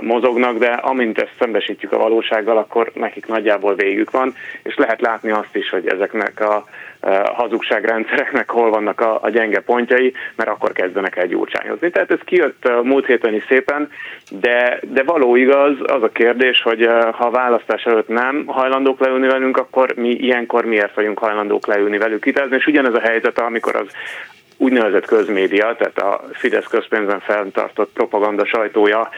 [0.00, 5.30] mozognak, de amint ezt szembesítjük a valósággal, akkor nekik nagyjából végük van, és lehet látni
[5.30, 6.64] azt is, hogy ezeknek a
[7.34, 11.90] hazugságrendszereknek hol vannak a, a gyenge pontjai, mert akkor kezdenek el gyurcsányozni.
[11.90, 13.90] Tehát ez kijött múlt héten is szépen,
[14.30, 19.26] de, de való igaz az a kérdés, hogy ha a választás előtt nem hajlandók leülni
[19.26, 23.76] velünk, akkor mi ilyenkor miért vagyunk hajlandók leülni velük vitázni, és ugyanez a helyzet, amikor
[23.76, 23.86] az
[24.56, 29.08] úgynevezett közmédia, tehát a Fidesz közpénzen fenntartott propaganda sajtója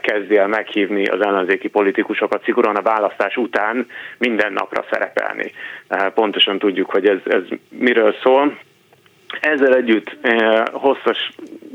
[0.00, 3.86] kezdi el meghívni az ellenzéki politikusokat szigorúan a választás után
[4.18, 5.52] minden napra szerepelni.
[6.14, 8.58] Pontosan tudjuk, hogy ez, ez miről szól.
[9.40, 10.16] Ezzel együtt
[10.72, 11.32] hosszas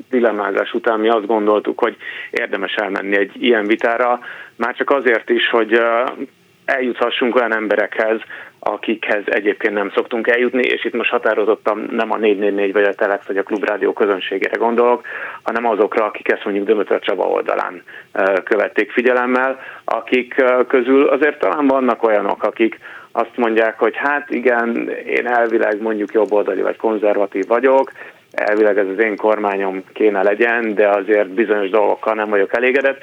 [0.10, 1.98] dilemmázás után mi azt gondoltuk, hogy
[2.32, 4.20] érdemes elmenni egy ilyen vitára,
[4.56, 5.82] már csak azért is, hogy
[6.66, 8.20] eljuthassunk olyan emberekhez,
[8.60, 13.26] akikhez egyébként nem szoktunk eljutni, és itt most határozottan nem a 444 vagy a Telex
[13.26, 15.06] vagy a Klubrádió közönségére gondolok,
[15.44, 17.84] hanem azokra, akik ezt mondjuk Dömötör Csaba oldalán
[18.44, 22.80] követték figyelemmel, akik közül azért talán vannak olyanok, akik
[23.12, 27.92] azt mondják, hogy hát igen, én elvileg mondjuk jobboldali vagy konzervatív vagyok,
[28.32, 33.02] elvileg ez az én kormányom kéne legyen, de azért bizonyos dolgokkal nem vagyok elégedett,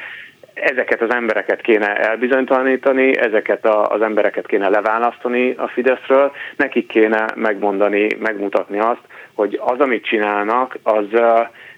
[0.57, 7.27] ezeket az embereket kéne elbizonytalanítani, ezeket a, az embereket kéne leválasztani a Fideszről, nekik kéne
[7.35, 9.03] megmondani, megmutatni azt,
[9.35, 11.07] hogy az, amit csinálnak, az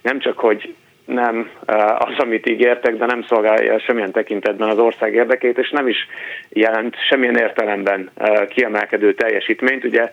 [0.03, 0.75] nem csak, hogy
[1.05, 1.51] nem
[1.99, 6.09] az, amit ígértek, de nem szolgálja semmilyen tekintetben az ország érdekét, és nem is
[6.49, 8.11] jelent semmilyen értelemben
[8.49, 9.85] kiemelkedő teljesítményt.
[9.85, 10.11] Ugye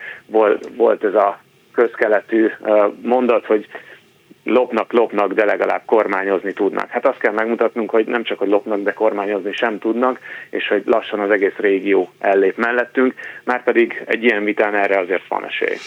[0.76, 1.40] volt, ez a
[1.74, 2.52] közkeletű
[3.02, 3.68] mondat, hogy
[4.46, 6.90] lopnak, lopnak, de legalább kormányozni tudnak.
[6.90, 10.20] Hát azt kell megmutatnunk, hogy nem csak, hogy lopnak, de kormányozni sem tudnak,
[10.50, 15.28] és hogy lassan az egész régió ellép mellettünk, már pedig egy ilyen vitán erre azért
[15.28, 15.78] van esély.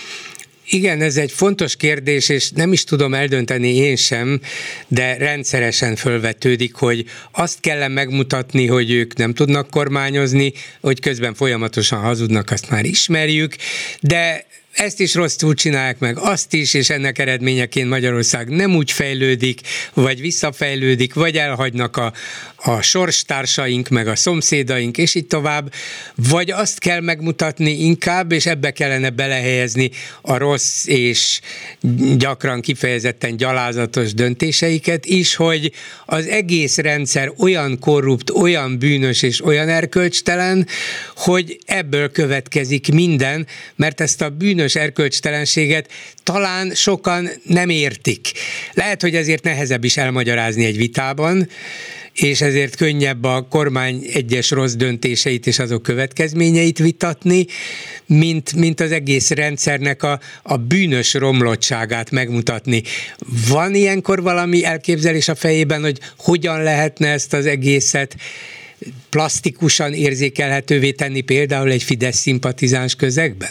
[0.70, 4.40] Igen, ez egy fontos kérdés, és nem is tudom eldönteni én sem,
[4.88, 12.00] de rendszeresen fölvetődik, hogy azt kell megmutatni, hogy ők nem tudnak kormányozni, hogy közben folyamatosan
[12.00, 13.54] hazudnak, azt már ismerjük,
[14.00, 14.46] de
[14.78, 19.60] ezt is rosszul csinálják meg, azt is, és ennek eredményeként Magyarország nem úgy fejlődik,
[19.94, 22.12] vagy visszafejlődik, vagy elhagynak a,
[22.62, 25.72] a sorstársaink, meg a szomszédaink, és így tovább,
[26.14, 29.90] vagy azt kell megmutatni inkább, és ebbe kellene belehelyezni
[30.22, 31.40] a rossz és
[32.16, 35.72] gyakran kifejezetten gyalázatos döntéseiket is, hogy
[36.06, 40.66] az egész rendszer olyan korrupt, olyan bűnös és olyan erkölcstelen,
[41.16, 43.46] hogy ebből következik minden,
[43.76, 45.90] mert ezt a bűnös erkölcstelenséget
[46.22, 48.32] talán sokan nem értik.
[48.74, 51.48] Lehet, hogy ezért nehezebb is elmagyarázni egy vitában,
[52.22, 57.46] és ezért könnyebb a kormány egyes rossz döntéseit és azok következményeit vitatni,
[58.06, 62.82] mint, mint az egész rendszernek a, a bűnös romlottságát megmutatni.
[63.50, 68.16] Van ilyenkor valami elképzelés a fejében, hogy hogyan lehetne ezt az egészet
[69.10, 73.50] plastikusan érzékelhetővé tenni például egy Fidesz szimpatizáns közegben?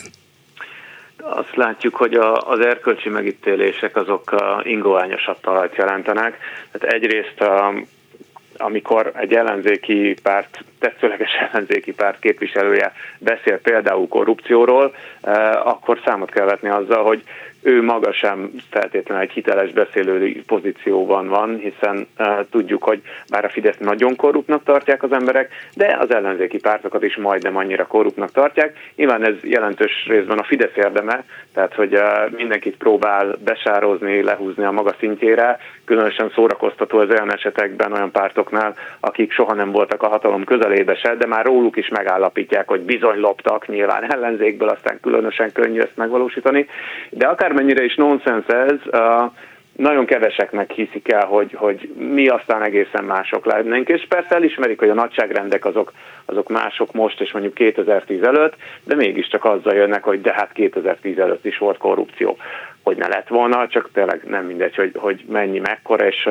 [1.17, 6.37] Azt látjuk, hogy a, az erkölcsi megítélések azok ingóányosabb talajt jelentenek.
[6.71, 7.73] Tehát egyrészt a,
[8.57, 14.95] amikor egy ellenzéki párt, tetszőleges ellenzéki párt képviselője beszél például korrupcióról,
[15.63, 17.23] akkor számot kell vetni azzal, hogy
[17.61, 23.49] ő maga sem feltétlenül egy hiteles beszélő pozícióban van, hiszen uh, tudjuk, hogy bár a
[23.49, 28.77] Fidesz nagyon korruptnak tartják az emberek, de az ellenzéki pártokat is majdnem annyira korruptnak tartják.
[28.95, 34.71] Nyilván ez jelentős részben a Fidesz érdeme, tehát hogy uh, mindenkit próbál besározni, lehúzni a
[34.71, 40.43] maga szintjére, különösen szórakoztató az olyan esetekben olyan pártoknál, akik soha nem voltak a hatalom
[40.43, 45.79] közelébe se, de már róluk is megállapítják, hogy bizony loptak, nyilván ellenzékből, aztán különösen könnyű
[45.79, 46.67] ezt megvalósítani.
[47.09, 49.01] De akármennyire is nonsens ez,
[49.75, 54.89] nagyon keveseknek hiszik el, hogy, hogy mi aztán egészen mások lennénk, és persze elismerik, hogy
[54.89, 55.93] a nagyságrendek azok,
[56.25, 61.17] azok mások most és mondjuk 2010 előtt, de mégiscsak azzal jönnek, hogy de hát 2010
[61.17, 62.37] előtt is volt korrupció
[62.83, 66.29] hogy ne lett volna, csak tényleg nem mindegy, hogy, hogy mennyi, mekkora, és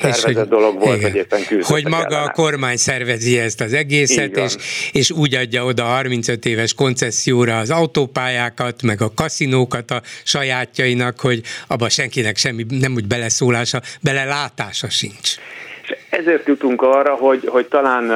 [0.00, 2.24] szervezett hogy, dolog volt, igen, hogy éppen Hogy maga ellene.
[2.24, 4.56] a kormány szervezi ezt az egészet, és,
[4.92, 11.40] és úgy adja oda 35 éves koncesszióra az autópályákat, meg a kaszinókat a sajátjainak, hogy
[11.68, 15.34] abba senkinek semmi, nem úgy beleszólása, belelátása sincs.
[15.82, 18.12] És ezért jutunk arra, hogy, hogy talán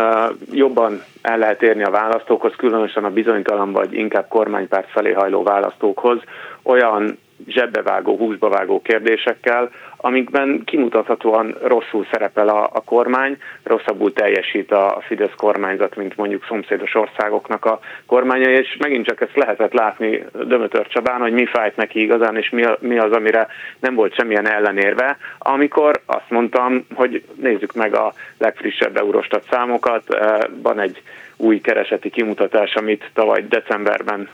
[0.53, 6.19] jobban el lehet érni a választókhoz, különösen a bizonytalan vagy inkább kormánypárt felé hajló választókhoz,
[6.63, 9.71] olyan zsebbevágó, húsbavágó kérdésekkel,
[10.01, 16.95] amikben kimutathatóan rosszul szerepel a, a kormány, rosszabbul teljesít a Fidesz kormányzat, mint mondjuk szomszédos
[16.95, 22.01] országoknak a kormánya, és megint csak ezt lehetett látni Dömötör Csabán, hogy mi fájt neki
[22.01, 23.47] igazán, és mi, mi az, amire
[23.81, 30.39] nem volt semmilyen ellenérve, amikor azt mondtam, hogy nézzük meg a legfrissebb Eurostat számokat, eh,
[30.63, 31.03] van egy
[31.41, 34.29] új kereseti kimutatás, amit tavaly decemberben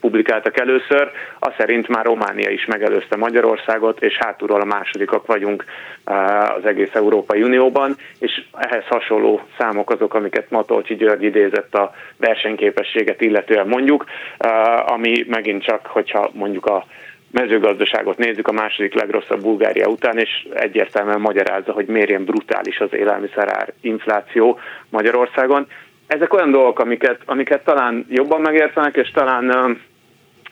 [0.00, 5.64] publikáltak először, az szerint már Románia is megelőzte Magyarországot, és hátulról a másodikak vagyunk
[6.56, 13.20] az egész Európai Unióban, és ehhez hasonló számok azok, amiket Matolcsi György idézett a versenyképességet
[13.20, 14.04] illetően mondjuk,
[14.86, 16.84] ami megint csak, hogyha mondjuk a
[17.30, 22.92] mezőgazdaságot nézzük a második legrosszabb Bulgária után, és egyértelműen magyarázza, hogy miért ilyen brutális az
[22.92, 24.58] élelmiszerár infláció
[24.88, 25.66] Magyarországon
[26.06, 29.44] ezek olyan dolgok, amiket, amiket talán jobban megértenek, és talán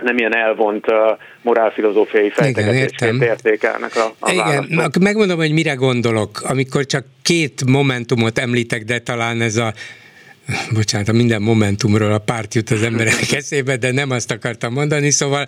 [0.03, 0.97] nem ilyen elvont uh,
[1.43, 5.03] morálfilozófiai fejtegetésként értékelnek a, a Igen, választók.
[5.03, 9.73] megmondom, hogy mire gondolok, amikor csak két momentumot említek, de talán ez a
[10.75, 15.11] bocsánat, a minden momentumról a párt jut az emberek eszébe, de nem azt akartam mondani,
[15.11, 15.47] szóval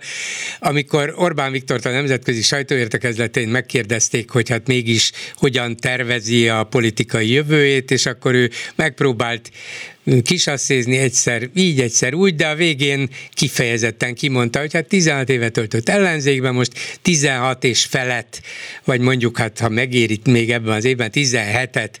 [0.59, 7.91] amikor Orbán Viktort a nemzetközi sajtóértekezletén megkérdezték, hogy hát mégis hogyan tervezi a politikai jövőjét,
[7.91, 9.49] és akkor ő megpróbált
[10.23, 15.89] kisasszézni egyszer így, egyszer úgy, de a végén kifejezetten kimondta, hogy hát 16 évet töltött
[15.89, 18.41] ellenzékben, most 16 és felett,
[18.83, 21.91] vagy mondjuk hát ha megéri még ebben az évben 17-et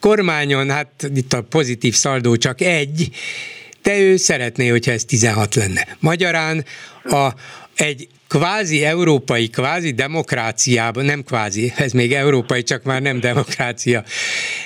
[0.00, 3.08] kormányon, hát itt a pozitív szaldó csak egy,
[3.82, 5.96] de ő szeretné, hogyha ez 16 lenne.
[6.00, 6.64] Magyarán
[7.04, 7.28] a,
[7.74, 14.04] egy kvázi európai, kvázi demokráciában, nem kvázi, ez még európai, csak már nem demokrácia,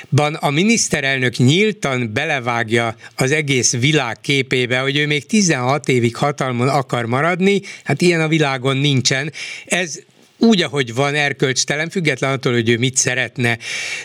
[0.09, 6.69] ban a miniszterelnök nyíltan belevágja az egész világ képébe, hogy ő még 16 évig hatalmon
[6.69, 9.33] akar maradni, hát ilyen a világon nincsen.
[9.67, 9.99] Ez
[10.41, 13.59] úgy, ahogy van, erkölcstelen, független attól, hogy ő mit szeretne,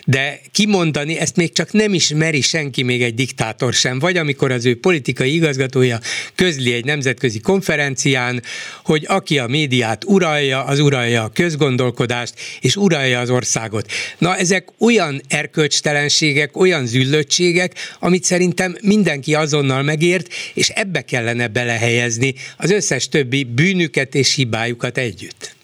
[0.05, 4.65] de kimondani ezt még csak nem ismeri senki, még egy diktátor sem, vagy amikor az
[4.65, 5.99] ő politikai igazgatója
[6.35, 8.41] közli egy nemzetközi konferencián,
[8.83, 13.91] hogy aki a médiát uralja, az uralja a közgondolkodást, és uralja az országot.
[14.17, 22.33] Na, ezek olyan erkölcstelenségek, olyan züllöttségek, amit szerintem mindenki azonnal megért, és ebbe kellene belehelyezni
[22.57, 25.54] az összes többi bűnüket és hibájukat együtt.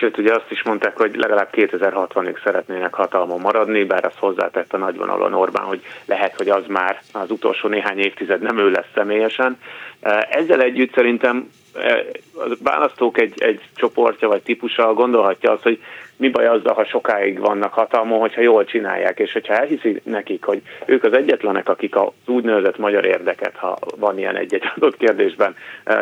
[0.00, 4.76] Sőt, ugye azt is mondták, hogy legalább 2060-ig szeretnének hatalmon maradni, bár azt hozzátett a
[4.76, 9.58] nagyvonalon Orbán, hogy lehet, hogy az már az utolsó néhány évtized nem ő lesz személyesen.
[10.30, 11.50] Ezzel együtt szerintem
[12.34, 15.82] a választók egy, egy csoportja vagy típusa gondolhatja azt, hogy
[16.20, 20.62] mi baj azzal, ha sokáig vannak hatalmon, hogyha jól csinálják, és hogyha elhiszi nekik, hogy
[20.86, 25.54] ők az egyetlenek, akik az úgynevezett magyar érdeket, ha van ilyen egy-egy adott kérdésben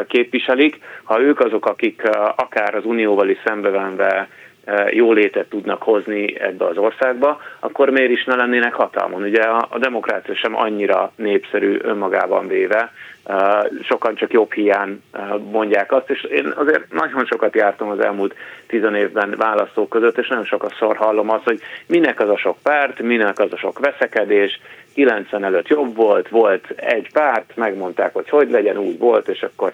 [0.08, 2.02] képviselik, ha ők azok, akik
[2.36, 4.28] akár az unióval is szembevenve
[4.90, 9.22] jó létet tudnak hozni ebbe az országba, akkor miért is ne lennének hatalmon?
[9.22, 12.92] Ugye a, a demokrácia sem annyira népszerű önmagában véve,
[13.82, 15.02] sokan csak jobb hiány
[15.50, 18.34] mondják azt, és én azért nagyon sokat jártam az elmúlt
[18.66, 23.00] tizen évben választók között, és nagyon sokszor hallom azt, hogy minek az a sok párt,
[23.02, 24.60] minek az a sok veszekedés,
[24.98, 29.72] 90 előtt jobb volt, volt egy párt, megmondták, hogy hogy legyen, úgy volt, és akkor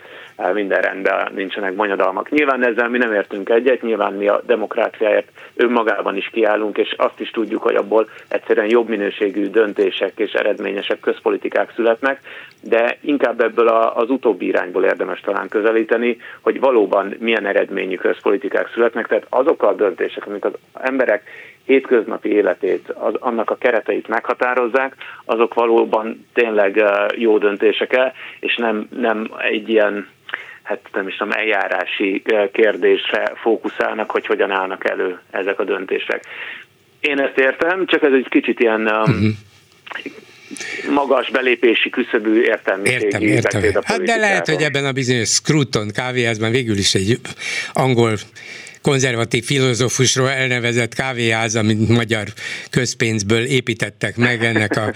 [0.52, 2.30] minden rendben, nincsenek bonyodalmak.
[2.30, 7.20] Nyilván ezzel mi nem értünk egyet, nyilván mi a demokráciáért önmagában is kiállunk, és azt
[7.20, 12.20] is tudjuk, hogy abból egyszerűen jobb minőségű döntések és eredményesek közpolitikák születnek,
[12.60, 19.06] de inkább ebből az utóbbi irányból érdemes talán közelíteni, hogy valóban milyen eredményű közpolitikák születnek,
[19.06, 21.22] tehát azok a döntések, amik az emberek
[21.64, 26.82] hétköznapi életét, az, annak a kereteit meghatározzák, azok valóban tényleg
[27.16, 30.08] jó döntések el, és nem, nem egy ilyen
[30.62, 32.22] hát nem is tudom, eljárási
[32.52, 36.24] kérdésre fókuszálnak, hogy hogyan állnak elő ezek a döntések.
[37.00, 39.32] Én ezt értem, csak ez egy kicsit ilyen uh-huh
[40.90, 43.82] magas belépési küszöbű értelmiségi értem, értem.
[43.84, 47.20] Hát de lehet, hogy ebben a bizonyos Scruton kávéházban végül is egy
[47.72, 48.16] angol
[48.84, 52.32] konzervatív filozófusról elnevezett kávéház, amit magyar
[52.70, 54.92] közpénzből építettek meg, ennek a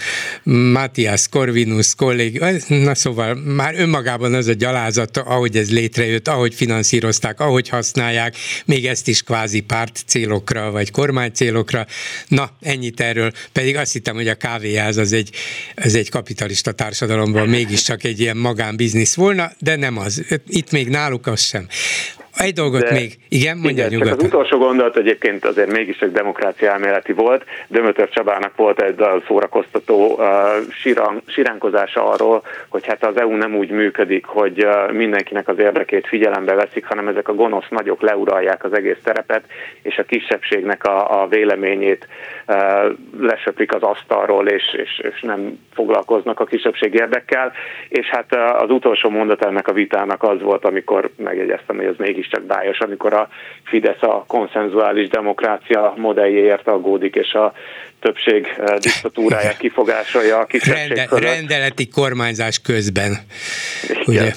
[0.51, 7.41] Matthias Corvinus kollég, na szóval már önmagában az a gyalázata, ahogy ez létrejött, ahogy finanszírozták,
[7.41, 11.87] ahogy használják, még ezt is kvázi párt célokra, vagy kormány célokra.
[12.27, 15.31] Na, ennyit erről, pedig azt hittem, hogy a kávéház az egy,
[15.75, 20.25] az egy kapitalista társadalomban mégiscsak egy ilyen magánbiznisz volna, de nem az.
[20.47, 21.67] Itt még náluk az sem.
[22.39, 24.19] Egy dolgot De, még, igen, mondja igen, nyugodtan.
[24.19, 27.45] Az utolsó gondolat egyébként azért mégiscsak demokrácia elméleti volt.
[27.67, 30.27] Dömötör Csabának volt egy szórakoztató uh,
[30.71, 36.07] sirán, siránkozása arról, hogy hát az EU nem úgy működik, hogy uh, mindenkinek az érdekét
[36.07, 39.45] figyelembe veszik, hanem ezek a gonosz nagyok leuralják az egész terepet,
[39.83, 42.38] és a kisebbségnek a, a véleményét uh,
[43.21, 47.53] lesöprik az asztalról, és, és, és nem foglalkoznak a kisebbség érdekkel.
[47.89, 52.29] És hát az utolsó mondat ennek a vitának az volt, amikor megjegyeztem, hogy ez mégis
[52.29, 53.29] mégiscsak bájos, amikor a
[53.65, 57.53] Fidesz a konszenzuális demokrácia modelljéért aggódik, és a
[58.01, 58.47] többség
[58.79, 63.13] diktatúráját kifogásolja a kisebbség Rende, Rendeleti kormányzás közben.
[64.07, 64.33] Ugye?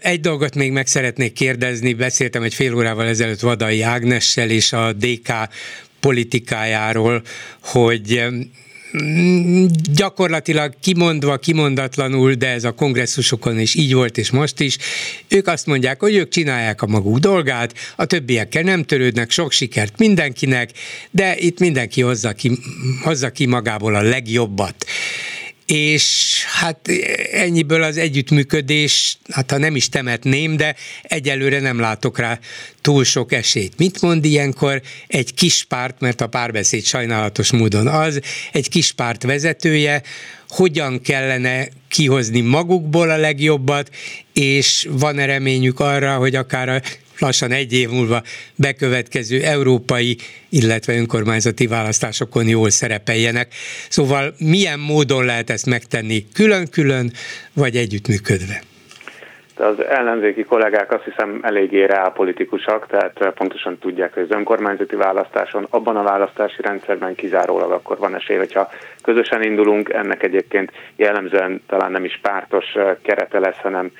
[0.00, 4.92] Egy dolgot még meg szeretnék kérdezni, beszéltem egy fél órával ezelőtt Vadai Ágnessel és a
[4.92, 5.30] DK
[6.06, 7.22] politikájáról,
[7.60, 8.24] hogy
[9.94, 14.78] gyakorlatilag kimondva, kimondatlanul, de ez a kongresszusokon is így volt, és most is,
[15.28, 19.98] ők azt mondják, hogy ők csinálják a maguk dolgát, a többiekkel nem törődnek, sok sikert
[19.98, 20.70] mindenkinek,
[21.10, 22.58] de itt mindenki hozza ki,
[23.02, 24.86] hozza ki magából a legjobbat
[25.66, 26.88] és hát
[27.32, 32.38] ennyiből az együttműködés, hát ha nem is temetném, de egyelőre nem látok rá
[32.80, 33.78] túl sok esélyt.
[33.78, 38.20] Mit mond ilyenkor egy kis párt, mert a párbeszéd sajnálatos módon az,
[38.52, 40.02] egy kis párt vezetője,
[40.48, 43.94] hogyan kellene kihozni magukból a legjobbat,
[44.32, 46.80] és van-e reményük arra, hogy akár a
[47.18, 48.22] lassan egy év múlva
[48.54, 50.16] bekövetkező európai,
[50.48, 53.54] illetve önkormányzati választásokon jól szerepeljenek.
[53.88, 56.26] Szóval milyen módon lehet ezt megtenni?
[56.34, 57.12] Külön-külön,
[57.52, 58.62] vagy együttműködve?
[59.60, 65.96] az ellenzéki kollégák azt hiszem eléggé reálpolitikusak, tehát pontosan tudják, hogy az önkormányzati választáson, abban
[65.96, 68.70] a választási rendszerben kizárólag akkor van esély, hogyha
[69.02, 72.64] közösen indulunk, ennek egyébként jellemzően talán nem is pártos
[73.02, 73.90] kerete lesz, hanem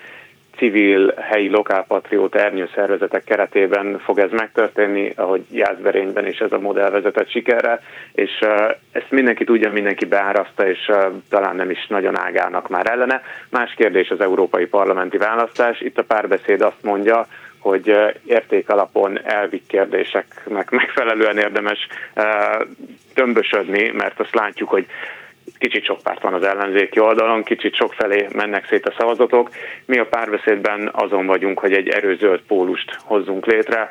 [0.57, 7.31] civil, helyi, lokálpatriót ernyőszervezetek keretében fog ez megtörténni, ahogy Jászberényben is ez a modell vezetett
[7.31, 7.81] sikerre,
[8.13, 8.31] és
[8.93, 10.91] ezt mindenki tudja, mindenki beáraszta, és
[11.31, 13.23] talán nem is nagyon ágálnak már ellene.
[13.51, 15.81] Más kérdés az európai parlamenti választás.
[15.81, 17.27] Itt a párbeszéd azt mondja,
[17.59, 21.87] hogy értékalapon elvi kérdéseknek megfelelően érdemes
[23.15, 24.87] tömbösödni, mert azt látjuk, hogy
[25.59, 29.51] kicsit sok párt van az ellenzéki oldalon, kicsit sok felé mennek szét a szavazatok.
[29.85, 33.91] Mi a párbeszédben azon vagyunk, hogy egy erőzöld pólust hozzunk létre,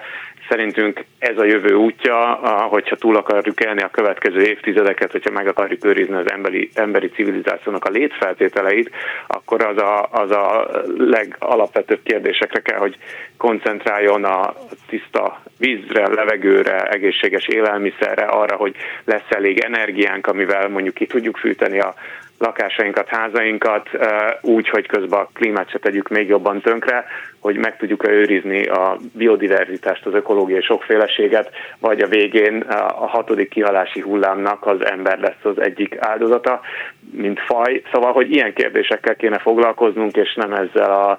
[0.50, 2.16] Szerintünk ez a jövő útja,
[2.70, 7.86] hogyha túl akarjuk élni a következő évtizedeket, hogyha meg akarjuk őrizni az emberi, emberi civilizációnak
[7.86, 8.92] a létfeltételeit,
[9.28, 10.68] akkor az a, az a
[10.98, 12.98] legalapvetőbb kérdésekre kell, hogy
[13.38, 14.54] koncentráljon a
[14.88, 21.80] tiszta vízre, levegőre, egészséges élelmiszerre, arra, hogy lesz elég energiánk, amivel mondjuk ki tudjuk fűteni
[21.80, 21.94] a
[22.38, 23.90] lakásainkat, házainkat
[24.41, 27.06] úgy, hogy közben a klímát se tegyük még jobban tönkre,
[27.40, 32.62] hogy meg tudjuk őrizni a biodiverzitást, az ökológiai sokféleséget, vagy a végén
[32.99, 36.62] a hatodik kihalási hullámnak az ember lesz az egyik áldozata,
[37.12, 37.82] mint faj.
[37.91, 41.18] Szóval, hogy ilyen kérdésekkel kéne foglalkoznunk, és nem ezzel a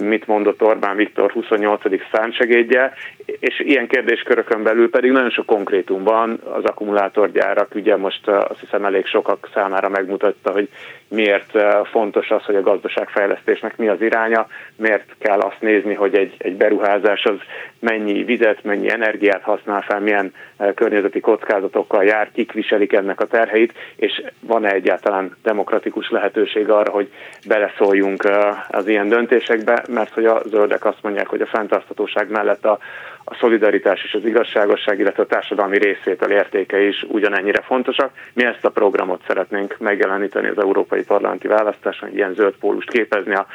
[0.00, 1.82] mit mondott Orbán Viktor 28.
[2.12, 2.92] szánsegédje,
[3.24, 8.84] és ilyen kérdéskörökön belül pedig nagyon sok konkrétum van, az akkumulátorgyárak, ugye most azt hiszem
[8.84, 10.68] elég sokak számára megmutatta hogy
[11.12, 11.52] miért
[11.90, 16.56] fontos az, hogy a gazdaságfejlesztésnek mi az iránya, miért kell azt nézni, hogy egy, egy
[16.56, 17.36] beruházás az
[17.78, 20.32] mennyi vizet, mennyi energiát használ fel, milyen
[20.74, 27.12] környezeti kockázatokkal jár, kik viselik ennek a terheit, és van-e egyáltalán demokratikus lehetőség arra, hogy
[27.46, 28.28] beleszóljunk
[28.68, 32.78] az ilyen döntésekbe, mert hogy a zöldek azt mondják, hogy a fenntarthatóság mellett a,
[33.24, 38.10] a szolidaritás és az igazságosság, illetve a társadalmi részvétel értéke is ugyanennyire fontosak.
[38.32, 43.46] Mi ezt a programot szeretnénk megjeleníteni az európai parlamenti választáson, ilyen zöld pólust képezni a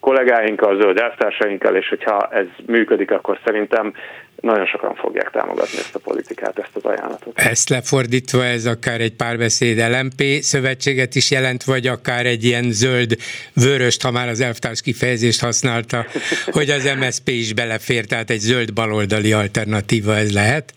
[0.00, 3.92] kollégáinkkal, a zöld elvtársainkkal, és hogyha ez működik, akkor szerintem
[4.40, 7.38] nagyon sokan fogják támogatni ezt a politikát, ezt az ajánlatot.
[7.38, 13.16] Ezt lefordítva ez akár egy párbeszéd LMP szövetséget is jelent, vagy akár egy ilyen zöld
[13.52, 16.06] vöröst, ha már az elvtárs kifejezést használta,
[16.50, 18.72] hogy az MSP is belefér, tehát egy zöld
[19.16, 20.72] baloldali alternatíva ez lehet?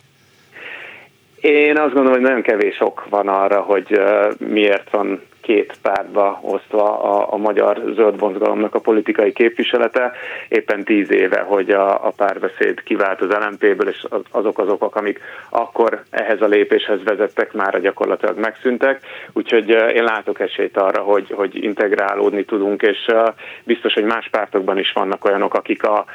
[1.41, 4.01] Én azt gondolom, hogy nagyon kevés ok van arra, hogy
[4.37, 10.11] miért van két pártba osztva a, a magyar zöld mozgalomnak a politikai képviselete.
[10.49, 15.19] Éppen tíz éve, hogy a, a párbeszéd kivált az LMP-ből, és azok az okok, amik
[15.49, 19.01] akkor ehhez a lépéshez vezettek, már gyakorlatilag megszűntek.
[19.33, 23.05] Úgyhogy én látok esélyt arra, hogy, hogy integrálódni tudunk, és
[23.63, 26.05] biztos, hogy más pártokban is vannak olyanok, akik a,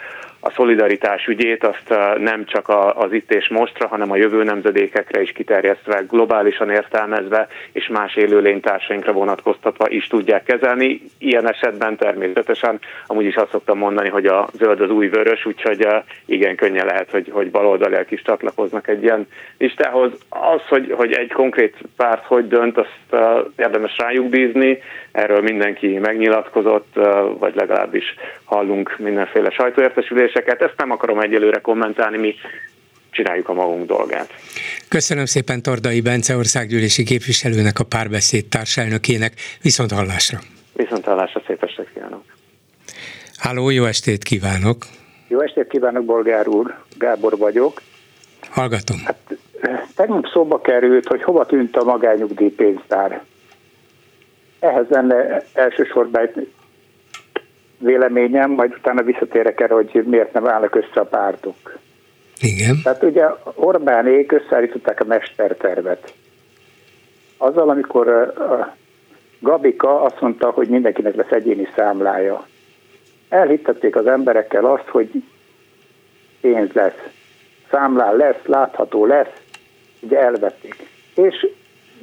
[0.46, 5.32] a szolidaritás ügyét azt nem csak az itt és mostra, hanem a jövő nemzedékekre is
[5.32, 11.00] kiterjesztve, globálisan értelmezve és más élőlénytársainkra vonatkoztatva is tudják kezelni.
[11.18, 15.86] Ilyen esetben természetesen amúgy is azt szoktam mondani, hogy a zöld az új vörös, úgyhogy
[16.26, 19.26] igen könnyen lehet, hogy, hogy baloldaliak is csatlakoznak egy ilyen
[19.58, 20.12] listához.
[20.28, 23.22] Az, hogy, hogy egy konkrét párt hogy dönt, azt
[23.56, 24.78] érdemes rájuk bízni,
[25.14, 26.94] erről mindenki megnyilatkozott,
[27.38, 28.04] vagy legalábbis
[28.44, 30.62] hallunk mindenféle sajtóértesüléseket.
[30.62, 32.34] Ezt nem akarom egyelőre kommentálni, mi
[33.10, 34.30] csináljuk a magunk dolgát.
[34.88, 39.32] Köszönöm szépen Tordai Bence országgyűlési képviselőnek, a párbeszéd társelnökének.
[39.62, 40.38] Viszont hallásra.
[40.72, 42.22] Viszont hallásra, szép estét kívánok.
[43.36, 44.76] Háló, jó estét kívánok.
[45.28, 46.74] Jó estét kívánok, Bolgár úr.
[46.98, 47.80] Gábor vagyok.
[48.50, 48.96] Hallgatom.
[49.04, 49.38] Hát,
[49.96, 53.22] tegnap szóba került, hogy hova tűnt a magányugdíjpénztár.
[54.64, 56.52] Ehhez lenne elsősorban egy
[57.78, 61.78] véleményem, majd utána visszatérek erre, hogy miért nem állnak össze a pártok.
[62.40, 62.80] Igen.
[62.82, 66.14] Tehát ugye Orbánék összeállították a mestertervet.
[67.36, 68.76] Azzal, amikor a
[69.38, 72.46] Gabika azt mondta, hogy mindenkinek lesz egyéni számlája.
[73.28, 75.10] Elhittették az emberekkel azt, hogy
[76.40, 77.00] pénz lesz,
[77.70, 79.40] számlán lesz, látható lesz,
[80.00, 80.88] ugye elvették.
[81.14, 81.46] És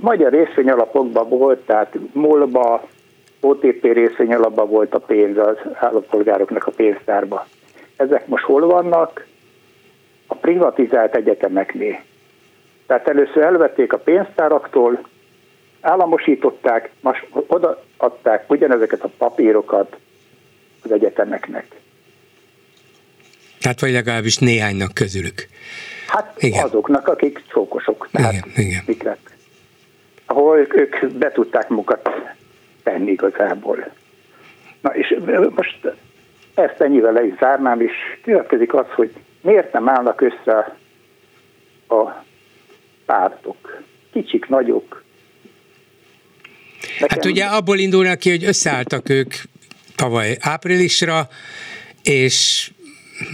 [0.01, 2.87] magyar részvényalapokban volt, tehát MOL-ba,
[3.39, 7.47] OTP részvényalapban volt a pénz az állampolgároknak a pénztárba.
[7.95, 9.25] Ezek most hol vannak?
[10.27, 11.99] A privatizált egyetemeknél.
[12.87, 15.07] Tehát először elvették a pénztáraktól,
[15.81, 19.97] államosították, most odaadták ugyanezeket a papírokat
[20.83, 21.65] az egyetemeknek.
[23.59, 25.47] Tehát vagy legalábbis néhánynak közülük.
[26.07, 26.63] Hát igen.
[26.63, 28.09] azoknak, akik csókosok.
[28.11, 29.17] Tehát igen, igen
[30.31, 32.09] ahol ők be tudták magukat
[32.83, 33.91] tenni igazából.
[34.81, 35.15] Na és
[35.55, 35.79] most
[36.53, 37.91] ezt ennyivel le is zárnám, és
[38.23, 40.77] következik az, hogy miért nem állnak össze
[41.87, 42.23] a
[43.05, 43.81] pártok,
[44.11, 45.03] kicsik, nagyok.
[46.99, 47.17] Nekem...
[47.17, 49.33] Hát ugye abból indulnak ki, hogy összeálltak ők
[49.95, 51.27] tavaly áprilisra,
[52.03, 52.69] és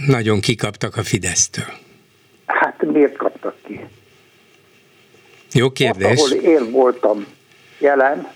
[0.06, 1.64] nagyon kikaptak a Fidesztől.
[2.46, 3.16] Hát miért?
[5.52, 6.20] Jó kérdés.
[6.20, 7.26] Ott, ahol én voltam
[7.78, 8.28] jelen,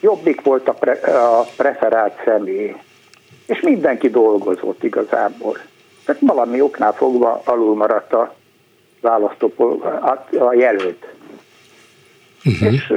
[0.00, 2.76] jobbik volt a, pre, a preferált személy.
[3.46, 5.58] És mindenki dolgozott igazából.
[6.04, 8.34] Tehát valami oknál fogva alul maradt a
[9.00, 9.52] választó
[10.38, 11.06] a jelölt.
[12.44, 12.72] Uh-huh.
[12.72, 12.92] És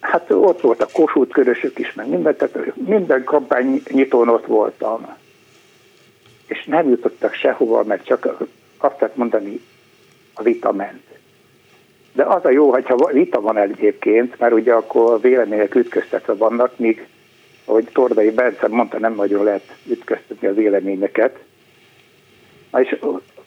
[0.00, 5.16] hát ott volt a Kossuth körösök is, meg minden, tehát minden kampány nyitón ott voltam.
[6.46, 8.36] És nem jutottak sehova, mert csak
[8.78, 9.60] azt lehet mondani,
[10.34, 11.07] a vita ment.
[12.12, 17.06] De az a jó, hogyha vita van egyébként, mert ugye akkor vélemények ütköztetve vannak, míg,
[17.64, 21.38] ahogy Tordai Bence mondta, nem nagyon lehet ütköztetni a véleményeket.
[22.70, 22.98] Na és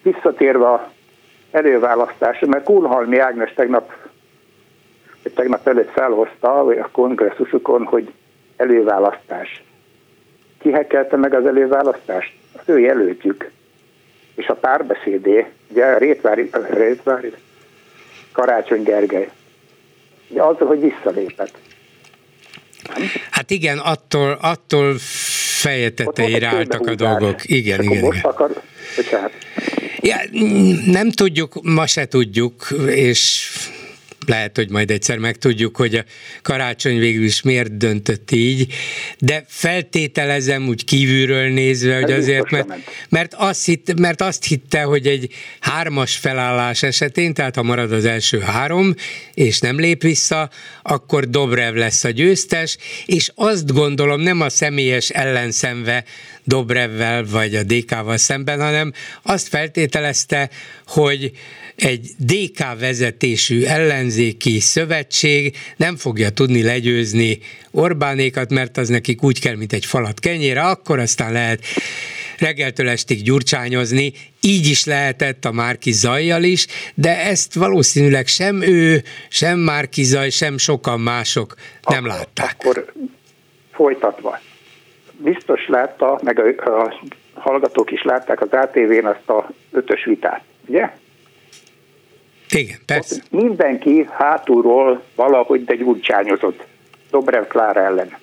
[0.02, 0.90] visszatérve a
[1.50, 3.92] előválasztásra, mert Kulhalmi Ágnes tegnap,
[5.22, 8.12] vagy tegnap előtt felhozta a kongresszusukon, hogy
[8.56, 9.62] előválasztás.
[10.58, 12.32] Kihekelte meg az előválasztást?
[12.52, 13.50] Az ő jelöltjük.
[14.34, 17.32] És a párbeszédé, ugye a Rétvári, Rétvári
[18.32, 19.30] Karácsony Gergely.
[20.28, 21.54] De azzal, hogy visszalépett.
[23.30, 24.94] Hát igen, attól, attól
[25.60, 27.40] fejeteteire álltak a dolgok.
[27.44, 28.20] Igen, igen, igen.
[28.22, 28.62] Akar,
[30.00, 30.16] Ja,
[30.86, 33.50] nem tudjuk, ma se tudjuk, és
[34.26, 36.04] lehet, hogy majd egyszer megtudjuk, hogy a
[36.42, 38.72] karácsony végül is miért döntött így,
[39.18, 42.68] de feltételezem úgy kívülről nézve, hogy azért, mert,
[43.08, 48.04] mert, azt hitt, mert azt hitte, hogy egy hármas felállás esetén, tehát ha marad az
[48.04, 48.94] első három,
[49.34, 50.50] és nem lép vissza,
[50.82, 52.76] akkor Dobrev lesz a győztes,
[53.06, 56.04] és azt gondolom nem a személyes ellenszenve
[56.44, 58.92] Dobrevvel vagy a DK-val szemben, hanem
[59.22, 60.50] azt feltételezte,
[60.86, 61.32] hogy
[61.76, 67.38] egy DK vezetésű ellenzéki szövetség nem fogja tudni legyőzni
[67.70, 71.64] Orbánékat, mert az nekik úgy kell, mint egy falat kenyére, akkor aztán lehet
[72.38, 79.02] reggeltől estig gyurcsányozni, így is lehetett a Márki Zajjal is, de ezt valószínűleg sem ő,
[79.28, 81.54] sem Márki Zaj, sem sokan mások
[81.88, 82.56] nem akkor, látták.
[82.58, 82.92] Akkor
[83.72, 84.40] folytatva.
[85.12, 86.94] Biztos látta, meg a, a
[87.34, 90.90] hallgatók is látták az ATV-n azt a ötös vitát, ugye?
[92.54, 93.14] Igen, persze.
[93.14, 96.64] Ott mindenki hátulról valahogy de gyurcsányozott
[97.10, 98.16] Dobrev Klára ellen.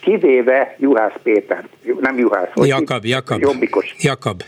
[0.00, 1.68] Kivéve Juhász Péter,
[2.00, 3.40] nem Juhász, vagy Jakab, Jakab.
[3.40, 3.94] Jobbikos.
[3.98, 4.42] Jakab.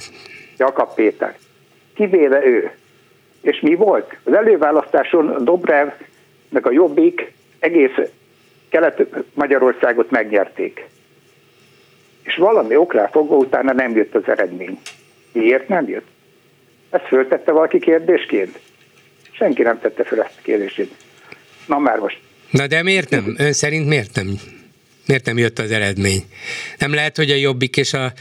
[0.56, 1.36] Jakab Péter.
[1.94, 2.70] Kivéve ő.
[3.40, 4.16] És mi volt?
[4.24, 5.88] Az előválasztáson Dobrev,
[6.48, 7.98] meg a Jobbik egész
[8.68, 10.88] Kelet-Magyarországot megnyerték.
[12.22, 14.78] És valami oknál fogva utána nem jött az eredmény.
[15.32, 16.06] Miért nem jött?
[16.90, 18.58] Ezt föltette valaki kérdésként?
[19.32, 20.94] Senki nem tette fel ezt a kérdését.
[21.66, 22.18] Na már most.
[22.50, 23.34] Na de miért nem?
[23.38, 24.26] Ön szerint miért nem?
[25.06, 26.22] Miért nem jött az eredmény?
[26.78, 28.12] Nem lehet, hogy a Jobbik és a,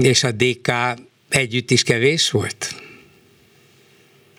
[0.00, 0.72] és a DK
[1.28, 2.74] együtt is kevés volt?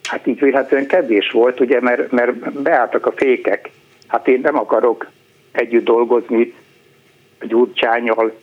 [0.03, 3.69] Hát így véletlenül kevés volt, ugye, mert, mert beálltak a fékek.
[4.07, 5.09] Hát én nem akarok
[5.51, 6.53] együtt dolgozni
[7.41, 8.39] Gyurcsányal,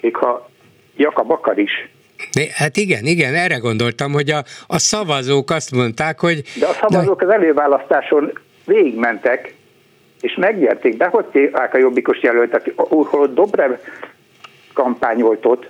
[0.00, 0.50] még ha
[0.96, 1.88] Jakab akar is,
[2.54, 6.42] Hát igen, igen, erre gondoltam, hogy a, a szavazók azt mondták, hogy...
[6.58, 7.26] De a szavazók de...
[7.26, 9.54] az előválasztáson végigmentek,
[10.20, 13.72] és megnyerték, de hogy a jobbikos jelöltet, ahol Dobrev
[14.72, 15.68] kampányolt ott,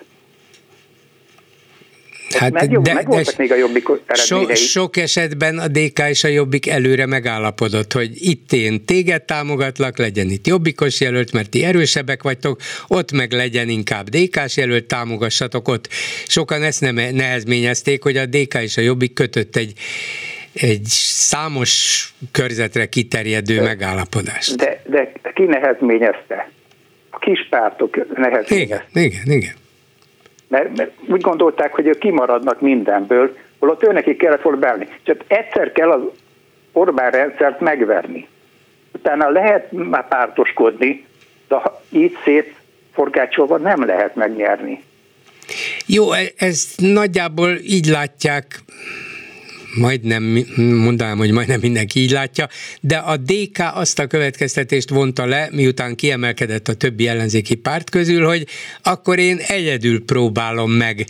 [2.35, 5.99] Hát, meg, jobb, de, meg voltak de még a jobbik so, Sok esetben a DK
[6.09, 11.51] és a jobbik előre megállapodott, hogy itt én téged támogatlak, legyen itt jobbikos jelölt, mert
[11.51, 15.89] ti erősebbek vagytok, ott meg legyen inkább DK-s jelölt, támogassatok ott.
[16.27, 19.73] Sokan ezt nem nehezményezték, hogy a DK és a jobbik kötött egy
[20.55, 24.57] egy számos körzetre kiterjedő de, megállapodást.
[24.57, 26.51] De, de ki nehezményezte?
[27.11, 28.55] A kis pártok nehezményezte.
[28.55, 29.61] Igen, igen, igen
[30.53, 34.89] mert, mert úgy gondolták, hogy ők kimaradnak mindenből, holott őnekik kellett volna beállni.
[35.03, 36.01] Csak egyszer kell az
[36.73, 38.29] Orbán rendszert megverni.
[38.93, 41.07] Utána lehet már pártoskodni,
[41.49, 42.55] de így szét
[43.61, 44.83] nem lehet megnyerni.
[45.87, 48.61] Jó, e- ez nagyjából így látják
[49.75, 52.49] majdnem, mondanám, hogy majdnem mindenki így látja,
[52.81, 58.27] de a DK azt a következtetést vonta le, miután kiemelkedett a többi ellenzéki párt közül,
[58.27, 58.47] hogy
[58.83, 61.07] akkor én egyedül próbálom meg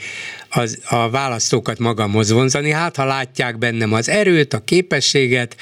[0.55, 5.57] az, a választókat magamhoz vonzani, hát ha látják bennem az erőt, a képességet,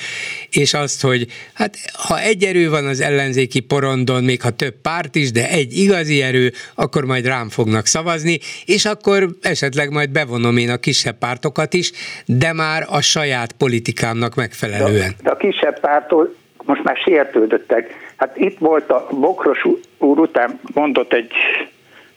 [0.51, 1.77] és azt, hogy hát
[2.09, 6.23] ha egy erő van az ellenzéki porondon, még ha több párt is, de egy igazi
[6.23, 11.75] erő, akkor majd rám fognak szavazni, és akkor esetleg majd bevonom én a kisebb pártokat
[11.75, 11.93] is,
[12.27, 15.15] de már a saját politikámnak megfelelően.
[15.17, 16.35] De, de a kisebb pártól
[16.65, 18.13] most már sértődöttek.
[18.17, 19.65] Hát itt volt a Bokros
[19.99, 21.33] úr után mondott egy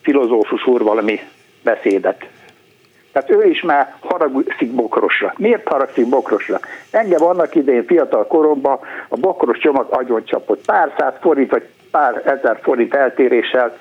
[0.01, 1.19] filozófus úr valami
[1.63, 2.27] beszédet.
[3.14, 5.34] Tehát ő is már haragszik bokrosra.
[5.38, 6.60] Miért haragszik bokrosra?
[6.91, 10.65] Engem annak idején fiatal koromban a bokros csomag agyon csapott.
[10.65, 13.77] Pár száz forint vagy pár ezer forint eltéréssel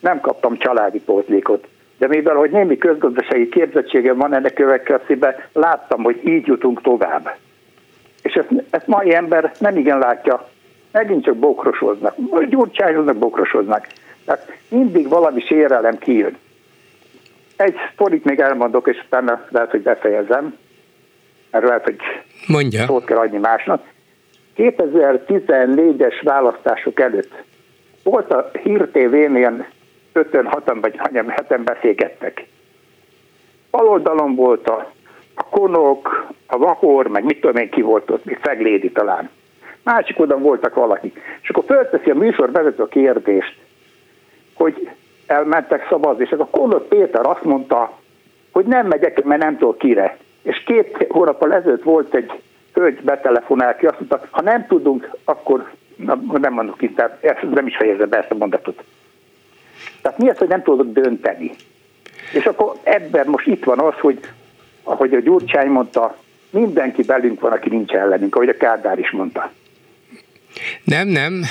[0.00, 1.68] nem kaptam családi pótlékot.
[1.98, 7.36] De mivel, hogy némi közgazdasági képzettségem van ennek következtében, láttam, hogy így jutunk tovább.
[8.22, 10.48] És ezt, ezt mai ember nem igen látja.
[10.92, 12.14] Megint csak bokrosoznak.
[12.48, 13.86] Gyurcsányoznak, bokrosoznak.
[14.24, 16.36] Tehát mindig valami sérelem kijön.
[17.58, 20.56] Egy sztorit még elmondok, és utána lehet, hogy befejezem.
[21.50, 21.96] Mert lehet, hogy
[22.46, 22.84] Mondja.
[22.86, 23.82] szót kell adni másnak.
[24.56, 27.32] 2014-es választások előtt
[28.02, 29.66] volt a Hír TV-n ilyen
[30.14, 32.46] 5-6 vagy hanyam heten beszélgettek.
[33.70, 34.92] Baloldalon volt a,
[35.34, 39.30] a Konok, a Vakor, meg mit tudom én ki volt ott, még Szeglédi talán.
[39.82, 41.12] Másik oldalon voltak valaki.
[41.42, 43.56] És akkor fölteszi a műsor vezető a kérdést,
[44.54, 44.90] hogy
[45.28, 47.98] elmentek szavazni, és a Konok Péter azt mondta,
[48.52, 50.16] hogy nem megyek, mert nem tudok kire.
[50.42, 52.32] És két hónappal ezelőtt volt egy
[52.72, 57.66] hölgy betelefonál ki, azt mondta, ha nem tudunk, akkor na, nem mondok itt, ezt nem
[57.66, 58.82] is fejezem be ezt a mondatot.
[60.02, 61.50] Tehát mi az, hogy nem tudok dönteni?
[62.32, 64.18] És akkor ebben most itt van az, hogy
[64.82, 66.16] ahogy a Gyurcsány mondta,
[66.50, 69.52] mindenki belünk van, aki nincs ellenünk, ahogy a Kádár is mondta.
[70.84, 71.42] Nem, nem,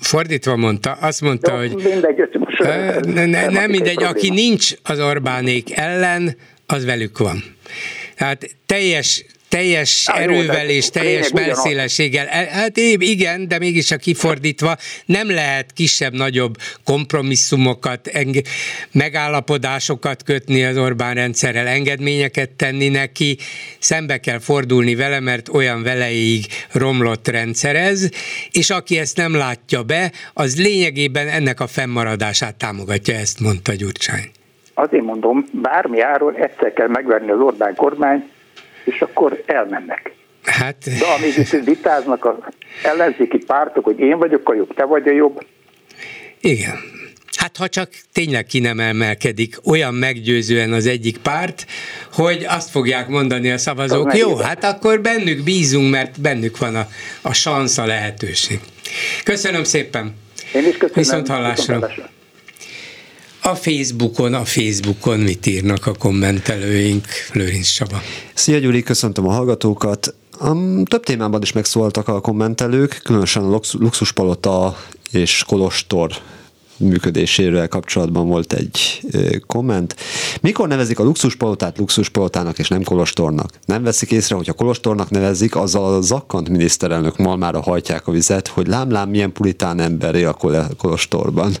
[0.00, 2.20] fordítva mondta, azt mondta, Jó, hogy mindegy,
[2.58, 6.36] ne, ne, nem mindegy, aki nincs az Orbánék ellen,
[6.66, 7.44] az velük van.
[8.16, 12.26] Tehát teljes teljes Há, erővel jó, és teljes merszélességgel.
[12.26, 14.76] E, hát igen, de mégis a kifordítva
[15.06, 16.54] nem lehet kisebb-nagyobb
[16.84, 18.40] kompromisszumokat, enge,
[18.92, 23.36] megállapodásokat kötni az Orbán rendszerrel, engedményeket tenni neki,
[23.78, 28.10] szembe kell fordulni vele, mert olyan veleig romlott rendszerez,
[28.50, 34.30] és aki ezt nem látja be, az lényegében ennek a fennmaradását támogatja, ezt mondta Gyurcsány.
[34.74, 38.30] Azért mondom, bármi áron egyszer kell megverni az Orbán kormány,
[38.88, 40.12] és akkor elmennek.
[40.44, 40.76] Hát...
[40.98, 42.34] De amíg itt vitáznak az
[42.82, 45.46] ellenzéki pártok, hogy én vagyok a jobb, te vagy a jobb.
[46.40, 46.76] Igen.
[47.36, 51.66] Hát ha csak tényleg ki nem emelkedik olyan meggyőzően az egyik párt,
[52.12, 56.86] hogy azt fogják mondani a szavazók, jó, hát akkor bennük bízunk, mert bennük van a,
[57.22, 58.60] a szansz, a lehetőség.
[59.24, 60.14] Köszönöm szépen.
[60.54, 60.94] Én is köszönöm.
[60.94, 61.74] Viszont hallásra.
[61.74, 62.17] Viszont hallásra.
[63.50, 68.00] A Facebookon, a Facebookon mit írnak a kommentelőink, Lőrinc Csaba?
[68.34, 70.14] Szia Gyuri, köszöntöm a hallgatókat.
[70.40, 74.76] Um, több témában is megszólaltak a kommentelők, különösen a luxuspalota
[75.10, 76.12] és kolostor
[76.76, 79.00] működéséről kapcsolatban volt egy
[79.46, 79.96] komment.
[80.40, 83.50] Mikor nevezik a luxuspalotát luxuspalotának és nem kolostornak?
[83.64, 88.48] Nem veszik észre, hogy a kolostornak nevezik, azzal a zakkant miniszterelnök malmára hajtják a vizet,
[88.48, 90.36] hogy lám-lám milyen puritán emberé a
[90.76, 91.52] kolostorban.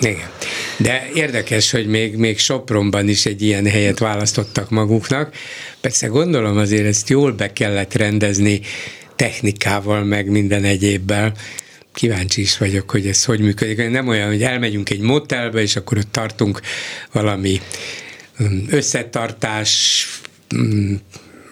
[0.00, 0.30] Igen.
[0.76, 5.34] De érdekes, hogy még, még Sopronban is egy ilyen helyet választottak maguknak.
[5.80, 8.60] Persze gondolom azért ezt jól be kellett rendezni
[9.16, 11.32] technikával, meg minden egyébbel.
[11.94, 13.90] Kíváncsi is vagyok, hogy ez hogy működik.
[13.90, 16.60] Nem olyan, hogy elmegyünk egy motelbe, és akkor ott tartunk
[17.12, 17.60] valami
[18.38, 20.06] um, összetartás,
[20.54, 21.00] um,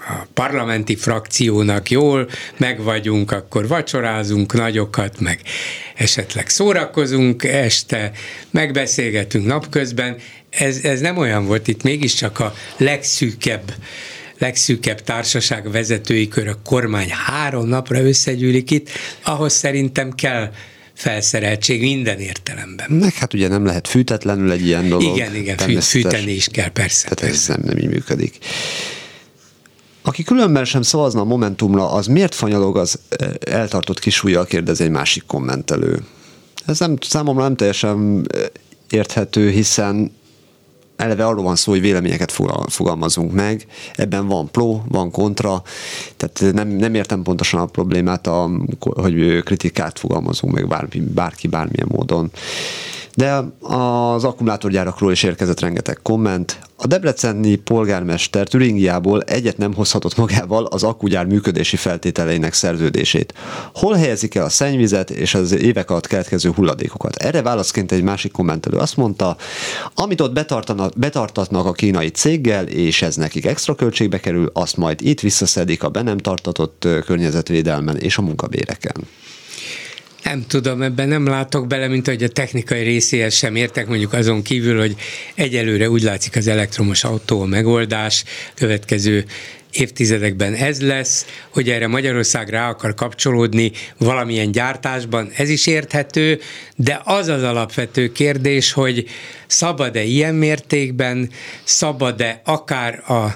[0.08, 5.40] a parlamenti frakciónak jól meg vagyunk, akkor vacsorázunk nagyokat, meg
[5.94, 8.12] esetleg szórakozunk este,
[8.50, 10.16] megbeszélgetünk napközben.
[10.50, 13.72] Ez, ez nem olyan volt, itt mégiscsak a legszűkebb
[14.38, 18.88] legszűkebb társaság vezetői kör, a kormány három napra összegyűlik itt,
[19.22, 20.50] ahhoz szerintem kell
[20.94, 22.90] felszereltség minden értelemben.
[22.90, 25.16] Meg hát ugye nem lehet fűtetlenül egy ilyen dolog.
[25.16, 27.02] Igen, igen, fűteni is kell, persze.
[27.02, 27.52] Tehát persze.
[27.52, 28.38] ez nem, nem így működik.
[30.06, 34.90] Aki különben sem szavazna a Momentumra, az miért fanyalog az eh, eltartott kisújjal, kérdez egy
[34.90, 36.04] másik kommentelő.
[36.66, 38.44] Ez nem, számomra nem teljesen eh,
[38.90, 40.12] érthető, hiszen
[40.96, 42.32] eleve arról van szó, hogy véleményeket
[42.66, 45.62] fogalmazunk meg, ebben van pro, van kontra,
[46.16, 51.88] tehát nem, nem értem pontosan a problémát, a, hogy kritikát fogalmazunk meg bárki, bárki bármilyen
[51.90, 52.30] módon.
[53.14, 56.58] De az akkumulátorgyárakról is érkezett rengeteg komment.
[56.76, 63.34] A debreceni polgármester Türingiából egyet nem hozhatott magával az akkugyár működési feltételeinek szerződését.
[63.74, 67.16] Hol helyezik el a szennyvizet és az évek alatt keletkező hulladékokat?
[67.16, 69.36] Erre válaszként egy másik kommentelő azt mondta,
[69.94, 70.32] amit ott
[70.96, 75.88] betartatnak a kínai céggel, és ez nekik extra költségbe kerül, azt majd itt visszaszedik a
[75.88, 79.06] be nem tartatott környezetvédelmen és a munkabéreken.
[80.24, 84.42] Nem tudom, ebben nem látok bele, mint hogy a technikai részéhez sem értek, mondjuk azon
[84.42, 84.96] kívül, hogy
[85.34, 88.24] egyelőre úgy látszik az elektromos autó a megoldás,
[88.54, 89.24] következő
[89.70, 96.40] évtizedekben ez lesz, hogy erre Magyarország rá akar kapcsolódni valamilyen gyártásban, ez is érthető,
[96.76, 99.06] de az az alapvető kérdés, hogy
[99.46, 101.30] szabad-e ilyen mértékben,
[101.64, 103.34] szabad-e akár a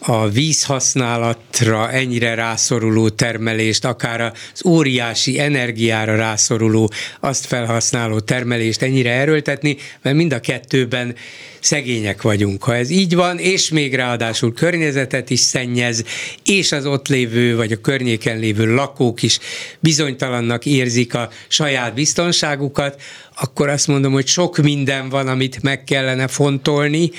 [0.00, 9.76] a vízhasználatra ennyire rászoruló termelést, akár az óriási energiára rászoruló, azt felhasználó termelést ennyire erőltetni,
[10.02, 11.14] mert mind a kettőben
[11.60, 12.62] szegények vagyunk.
[12.62, 16.04] Ha ez így van, és még ráadásul környezetet is szennyez,
[16.44, 19.38] és az ott lévő, vagy a környéken lévő lakók is
[19.80, 23.02] bizonytalannak érzik a saját biztonságukat,
[23.40, 27.10] akkor azt mondom, hogy sok minden van, amit meg kellene fontolni,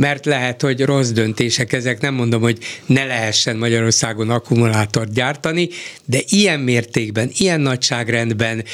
[0.00, 5.68] mert lehet, hogy rossz döntések ezek, nem mondom, hogy ne lehessen Magyarországon akkumulátort gyártani,
[6.04, 8.64] de ilyen mértékben, ilyen nagyságrendben,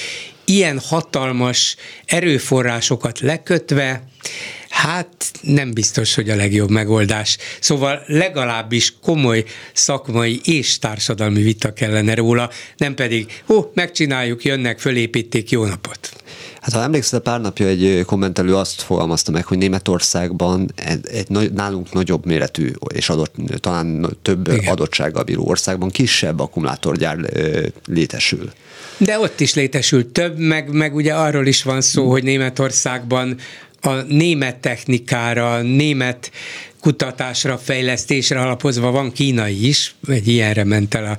[0.44, 4.02] ilyen hatalmas erőforrásokat lekötve,
[4.68, 7.36] Hát nem biztos, hogy a legjobb megoldás.
[7.60, 15.50] Szóval legalábbis komoly szakmai és társadalmi vita kellene róla, nem pedig, ó, megcsináljuk, jönnek, fölépíték,
[15.50, 16.24] jó napot.
[16.66, 21.92] Hát ha emlékszel, pár napja egy kommentelő azt fogalmazta meg, hogy Németországban egy, egy nálunk
[21.92, 24.72] nagyobb méretű és adott, talán több Igen.
[24.72, 27.16] adottsággal bíró országban kisebb akkumulátorgyár
[27.86, 28.52] létesül.
[28.98, 33.36] De ott is létesül több, meg, meg ugye arról is van szó, hogy Németországban
[33.80, 36.30] a német technikára, német
[36.86, 41.16] kutatásra, fejlesztésre alapozva van kínai is, egy ilyenre ment el a,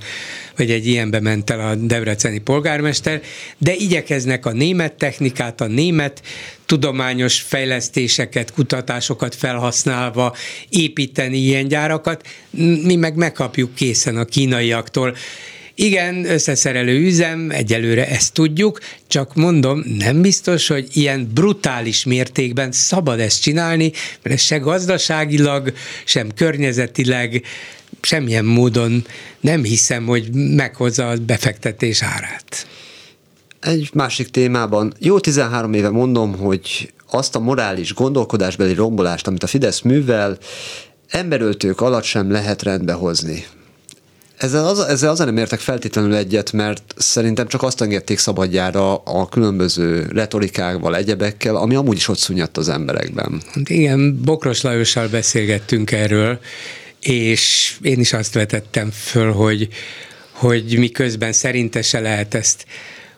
[0.58, 3.22] vagy egy ilyenbe ment el a debreceni polgármester,
[3.58, 6.22] de igyekeznek a német technikát, a német
[6.66, 10.36] tudományos fejlesztéseket, kutatásokat felhasználva
[10.70, 12.28] építeni ilyen gyárakat,
[12.84, 15.16] mi meg megkapjuk készen a kínaiaktól.
[15.80, 23.20] Igen, összeszerelő üzem, egyelőre ezt tudjuk, csak mondom, nem biztos, hogy ilyen brutális mértékben szabad
[23.20, 23.92] ezt csinálni,
[24.22, 25.74] mert ez se gazdaságilag,
[26.06, 27.42] sem környezetileg,
[28.02, 29.06] semmilyen módon
[29.40, 32.68] nem hiszem, hogy meghozza a befektetés árát.
[33.62, 39.48] Egy másik témában, jó 13 éve mondom, hogy azt a morális gondolkodásbeli rombolást, amit a
[39.48, 40.38] Fidesz művel,
[41.10, 43.46] emberöltők alatt sem lehet rendbe hozni.
[44.38, 49.30] Ezzel, az, ezzel azért nem értek feltétlenül egyet, mert szerintem csak azt engedték szabadjára a
[49.30, 53.42] különböző retorikákval, egyebekkel, ami amúgy is ott szunyadt az emberekben.
[53.54, 56.40] Hát igen, Bokros Lajossal beszélgettünk erről,
[57.02, 59.68] és én is azt vetettem föl, hogy,
[60.32, 62.66] hogy miközben szerinte se lehet ezt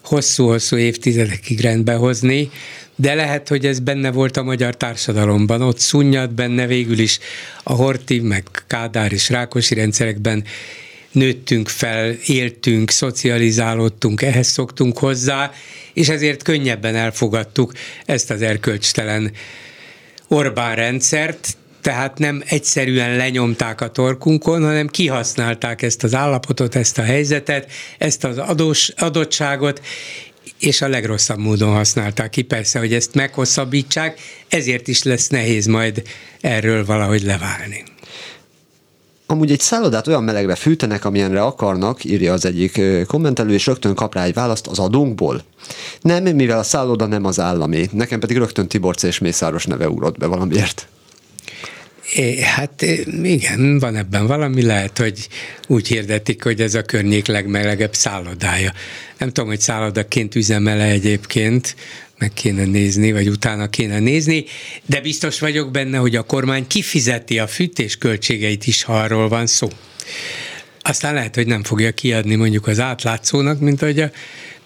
[0.03, 2.49] hosszú-hosszú évtizedekig rendbe hozni,
[2.95, 7.19] de lehet, hogy ez benne volt a magyar társadalomban, ott szunnyad benne végül is
[7.63, 10.43] a Horti, meg Kádár és Rákosi rendszerekben
[11.11, 15.51] nőttünk fel, éltünk, szocializálódtunk, ehhez szoktunk hozzá,
[15.93, 17.73] és ezért könnyebben elfogadtuk
[18.05, 19.31] ezt az erkölcstelen
[20.27, 27.03] Orbán rendszert, tehát nem egyszerűen lenyomták a torkunkon, hanem kihasználták ezt az állapotot, ezt a
[27.03, 29.81] helyzetet, ezt az adós, adottságot,
[30.59, 32.41] és a legrosszabb módon használták ki.
[32.41, 36.01] Persze, hogy ezt meghosszabbítsák, ezért is lesz nehéz majd
[36.41, 37.83] erről valahogy leválni.
[39.31, 44.13] Amúgy egy szállodát olyan melegre fűtenek, amilyenre akarnak, írja az egyik kommentelő, és rögtön kap
[44.13, 45.43] rá egy választ az adónkból.
[46.01, 47.89] Nem, mivel a szálloda nem az állami.
[47.91, 50.87] Nekem pedig rögtön Tiborc és Mészáros neve ugrott be valamiért.
[52.15, 52.81] É, hát
[53.23, 55.27] igen, van ebben valami, lehet, hogy
[55.67, 58.73] úgy hirdetik, hogy ez a környék legmelegebb szállodája.
[59.17, 61.75] Nem tudom, hogy szállodaként üzemele egyébként,
[62.19, 64.45] meg kéne nézni, vagy utána kéne nézni,
[64.85, 69.47] de biztos vagyok benne, hogy a kormány kifizeti a fűtés költségeit is, ha arról van
[69.47, 69.67] szó.
[70.81, 74.11] Aztán lehet, hogy nem fogja kiadni mondjuk az átlátszónak, mint ahogy a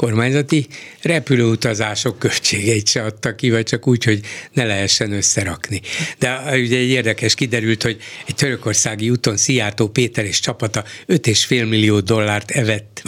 [0.03, 0.67] kormányzati
[1.01, 4.19] repülőutazások költségeit se adta ki, vagy csak úgy, hogy
[4.53, 5.81] ne lehessen összerakni.
[6.19, 11.99] De ugye egy érdekes kiderült, hogy egy törökországi úton Szijjártó Péter és csapata 5,5 millió
[11.99, 13.01] dollárt evett,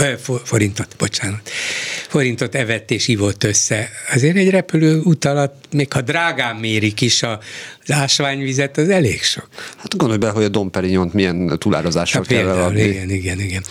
[0.43, 1.49] forintot, bocsánat,
[2.07, 3.89] forintot evett és ivott össze.
[4.13, 7.39] Azért egy repülőút alatt, még ha drágán mérik is a,
[7.84, 9.47] az ásványvizet, az elég sok.
[9.77, 13.63] Hát gondolj be, hogy a Dom túlározások túlározással hát kell például, Igen, igen, igen.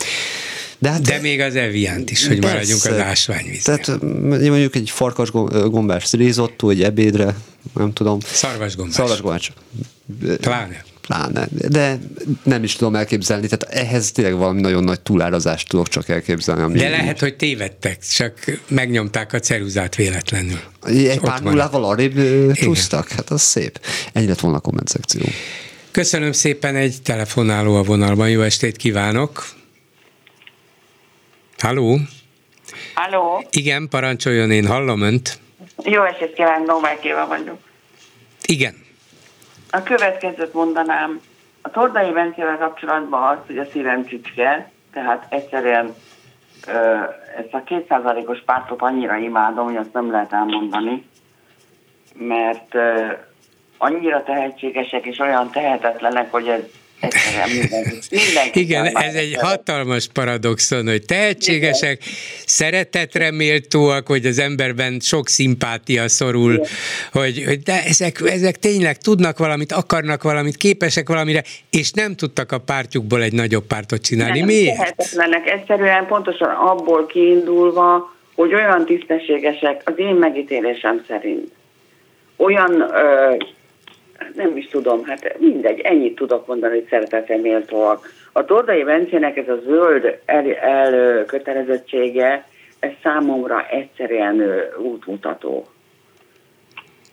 [0.77, 3.77] De, hát, De még az Eviant is, hogy persze, maradjunk az ásványvízre.
[3.77, 7.35] Tehát mondjuk egy farkas gombás risotto, egy ebédre,
[7.73, 8.19] nem tudom.
[8.25, 8.95] Szarvasgombás.
[8.95, 9.51] Szarvasgombás.
[10.41, 10.83] Pláne.
[11.01, 11.47] Pláne.
[11.69, 11.99] De
[12.43, 16.61] nem is tudom elképzelni, tehát ehhez tényleg valami nagyon nagy túlárazást tudok csak elképzelni.
[16.61, 18.33] Ami De lehet, hogy tévedtek, csak
[18.67, 20.59] megnyomták a ceruzát véletlenül.
[20.83, 23.09] Egy pár nullával arrébb csúsztak?
[23.09, 23.79] Hát az szép.
[24.13, 25.21] Ennyi lett volna a komment szekció.
[25.91, 28.29] Köszönöm szépen, egy telefonáló a vonalban.
[28.29, 29.47] Jó estét kívánok!
[31.57, 31.97] Halló?
[32.95, 33.43] Halló?
[33.51, 35.39] Igen, parancsoljon, én hallom önt.
[35.83, 37.57] Jó estét kívánok, Novák Éva vagyok.
[38.45, 38.75] Igen.
[39.69, 41.21] A következőt mondanám.
[41.61, 45.95] A Tordai Bencével kapcsolatban az, hogy a szívem csücske, tehát egyszerűen
[46.67, 46.71] ö,
[47.37, 51.07] ezt a kétszázalékos pártot annyira imádom, hogy azt nem lehet elmondani,
[52.13, 53.11] mert ö,
[53.77, 56.61] annyira tehetségesek és olyan tehetetlenek, hogy ez
[58.11, 62.13] Mindenki, Igen, ez egy hatalmas paradoxon, hogy tehetségesek, Igen.
[62.45, 66.65] szeretetre méltóak, hogy az emberben sok szimpátia szorul,
[67.11, 72.51] hogy, hogy de ezek, ezek tényleg tudnak valamit, akarnak valamit, képesek valamire, és nem tudtak
[72.51, 74.39] a pártjukból egy nagyobb pártot csinálni.
[74.39, 74.77] Nem, Miért?
[74.77, 81.51] Tehetetlenek, egyszerűen pontosan abból kiindulva, hogy olyan tisztességesek, az én megítélésem szerint,
[82.37, 83.35] olyan ö,
[84.35, 88.09] nem is tudom, hát mindegy, ennyit tudok mondani, hogy szeretetre méltóak.
[88.31, 92.45] A Tordai Bencének ez a zöld elkötelezettsége, el,
[92.79, 94.43] ez számomra egyszerűen
[94.77, 95.65] útmutató.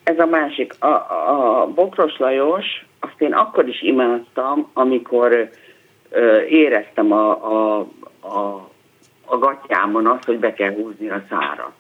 [0.05, 0.75] Ez a másik.
[0.79, 5.51] A, a Bokros Lajos, azt én akkor is imádtam, amikor
[6.11, 7.79] ö, éreztem a, a,
[8.21, 8.69] a,
[9.25, 11.75] a gatyámon azt, hogy be kell húzni a szárat.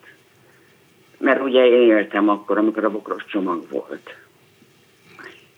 [1.18, 4.21] Mert ugye én éltem akkor, amikor a Bokros csomag volt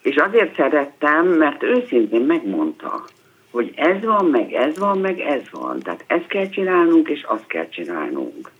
[0.05, 3.05] és azért szerettem, mert őszintén megmondta,
[3.51, 5.79] hogy ez van, meg ez van, meg ez van.
[5.79, 8.51] Tehát ezt kell csinálnunk, és azt kell csinálnunk.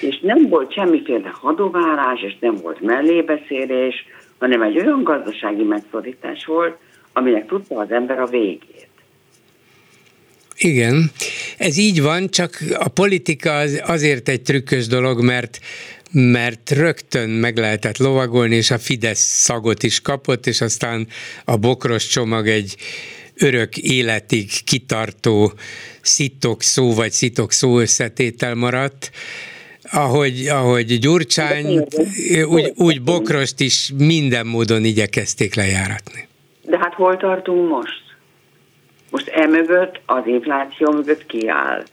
[0.00, 4.06] és nem volt semmiféle hadovárás, és nem volt mellébeszélés,
[4.38, 6.76] hanem egy olyan gazdasági megszorítás volt,
[7.12, 8.88] aminek tudta az ember a végét.
[10.56, 11.10] Igen,
[11.58, 15.60] ez így van, csak a politika az azért egy trükkös dolog, mert
[16.12, 21.06] mert rögtön meg lehetett lovagolni, és a Fidesz szagot is kapott, és aztán
[21.44, 22.76] a bokros csomag egy
[23.40, 25.52] örök életig kitartó
[26.00, 29.10] szitok szó vagy szitok szó összetétel maradt,
[29.92, 31.86] ahogy, ahogy Gyurcsány,
[32.48, 36.28] úgy, úgy Bokrost is minden módon igyekezték lejáratni.
[36.62, 38.02] De hát hol tartunk most?
[39.10, 41.84] Most emögött, az infláció mögött kiáll.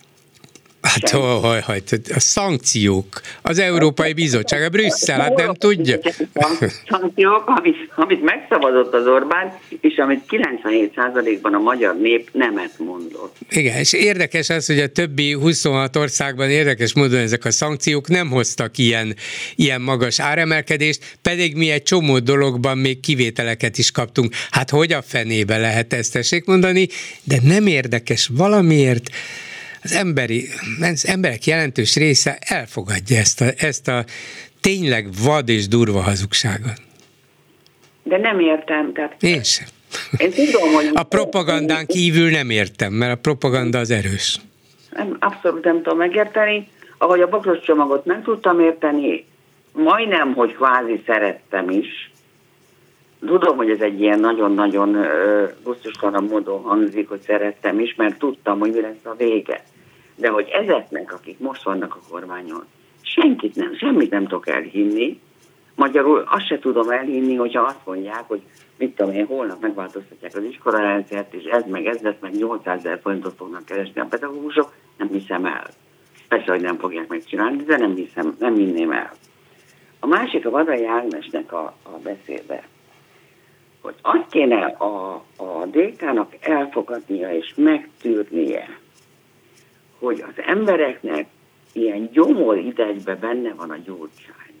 [0.86, 1.82] Hát haj, haj,
[2.14, 5.98] a szankciók, az Európai Bizottság, a Brüsszel, hát nem tudja.
[6.88, 13.36] Szankciók, amit, amit megszavazott az Orbán, és amit 97%-ban a magyar nép nemet mondott.
[13.50, 18.30] Igen, és érdekes az, hogy a többi 26 országban érdekes módon ezek a szankciók nem
[18.30, 19.14] hoztak ilyen,
[19.54, 24.34] ilyen magas áremelkedést, pedig mi egy csomó dologban még kivételeket is kaptunk.
[24.50, 26.88] Hát hogy a fenébe lehet ezt tessék mondani,
[27.24, 29.10] de nem érdekes valamiért,
[29.86, 30.48] az, emberi,
[30.80, 34.04] az emberek jelentős része elfogadja ezt a, ezt a
[34.60, 36.80] tényleg vad és durva hazugságot.
[38.02, 38.92] De nem értem.
[38.92, 39.66] Tehát Én sem.
[40.18, 40.90] Én tudom, hogy...
[40.94, 44.40] A propagandán kívül nem értem, mert a propaganda az erős.
[44.96, 46.68] Nem, abszolút nem tudom megérteni.
[46.98, 49.24] Ahogy a bakros csomagot nem tudtam érteni,
[49.72, 52.10] majdnem, hogy kvázi szerettem is.
[53.26, 54.96] Tudom, hogy ez egy ilyen nagyon-nagyon
[55.62, 59.64] gusztustalan módon hangzik, hogy szerettem is, mert tudtam, hogy mi lesz a vége.
[60.16, 62.64] De hogy ezeknek, akik most vannak a kormányon,
[63.02, 65.20] senkit nem, semmit nem tudok elhinni.
[65.74, 68.42] Magyarul azt se tudom elhinni, hogyha azt mondják, hogy
[68.78, 73.00] mit tudom én, holnap megváltoztatják az iskolarendszert, és ez meg ez lesz, meg 800 ezer
[73.02, 75.66] forintot fognak keresni a pedagógusok, nem hiszem el.
[76.28, 79.12] Persze, hogy nem fogják megcsinálni, de nem hiszem, nem hinném el.
[80.00, 82.68] A másik a Vadai Ágnesnek a, a beszéde,
[83.80, 88.78] hogy azt kéne a, a DK-nak elfogadnia és megtűrnie,
[89.98, 91.26] hogy az embereknek
[91.72, 94.54] ilyen gyomor idegbe benne van a gyurcsány.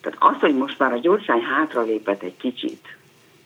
[0.00, 2.96] Tehát az, hogy most már a gyurcsány hátralépett egy kicsit,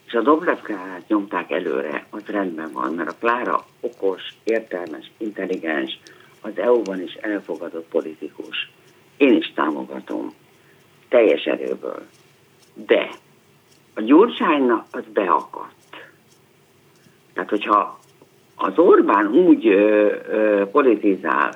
[0.06, 0.58] és a Dobrev
[1.06, 5.98] nyomták előre, az rendben van, mert a Klára okos, értelmes, intelligens,
[6.40, 8.70] az EU-ban is elfogadott politikus.
[9.16, 10.34] Én is támogatom,
[11.08, 12.06] teljes erőből.
[12.74, 13.10] De
[13.94, 15.74] a Gyurcsánynak az beakadt.
[17.32, 17.98] Tehát, hogyha
[18.56, 21.54] az Orbán úgy ö, ö, politizál,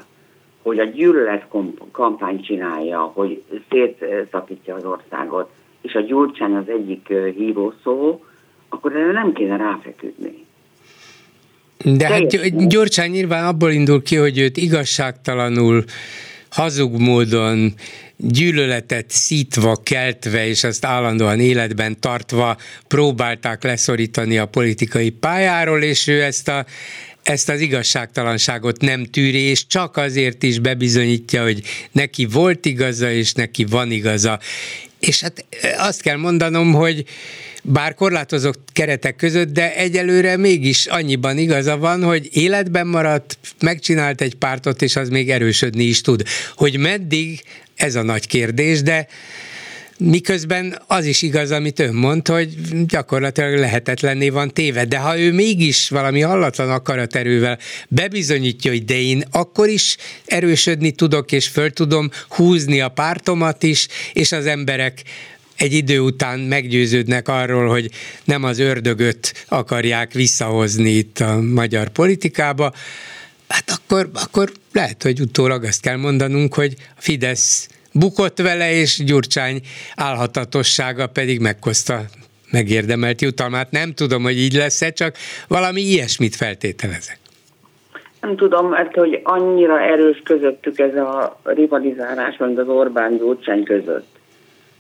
[0.62, 1.46] hogy a gyűlölet
[1.92, 5.50] kampány csinálja, hogy szétszakítja az országot,
[5.80, 8.20] és a Gyurcsány az egyik hírószó,
[8.68, 10.44] akkor erre nem kéne ráfeküdni.
[11.84, 15.84] De hát Gyurcsány nyilván abból indul ki, hogy őt igazságtalanul,
[16.50, 17.74] hazug módon,
[18.16, 22.56] gyűlöletet szítva, keltve, és azt állandóan életben tartva
[22.88, 26.66] próbálták leszorítani a politikai pályáról, és ő ezt a
[27.22, 31.62] ezt az igazságtalanságot nem tűri, és csak azért is bebizonyítja, hogy
[31.92, 34.40] neki volt igaza, és neki van igaza.
[35.00, 35.44] És hát
[35.76, 37.04] azt kell mondanom, hogy
[37.62, 44.34] bár korlátozott keretek között, de egyelőre mégis annyiban igaza van, hogy életben maradt, megcsinált egy
[44.34, 46.22] pártot, és az még erősödni is tud.
[46.54, 47.42] Hogy meddig,
[47.74, 49.06] ez a nagy kérdés, de
[50.02, 52.54] Miközben az is igaz, amit ön mond, hogy
[52.86, 57.58] gyakorlatilag lehetetlenné van téve, de ha ő mégis valami hallatlan akaraterővel
[57.88, 63.86] bebizonyítja, hogy de én akkor is erősödni tudok, és föl tudom húzni a pártomat is,
[64.12, 65.02] és az emberek
[65.56, 67.90] egy idő után meggyőződnek arról, hogy
[68.24, 72.74] nem az ördögöt akarják visszahozni itt a magyar politikába,
[73.48, 79.04] hát akkor, akkor lehet, hogy utólag azt kell mondanunk, hogy a Fidesz bukott vele, és
[79.04, 79.60] Gyurcsány
[79.96, 82.00] álhatatossága pedig megkozta
[82.50, 83.70] megérdemelt jutalmát.
[83.70, 85.16] Nem tudom, hogy így lesz-e, csak
[85.48, 87.18] valami ilyesmit feltételezek.
[88.20, 94.08] Nem tudom, mert hogy annyira erős közöttük ez a rivalizálás, mint az Orbán-Gyurcsány között.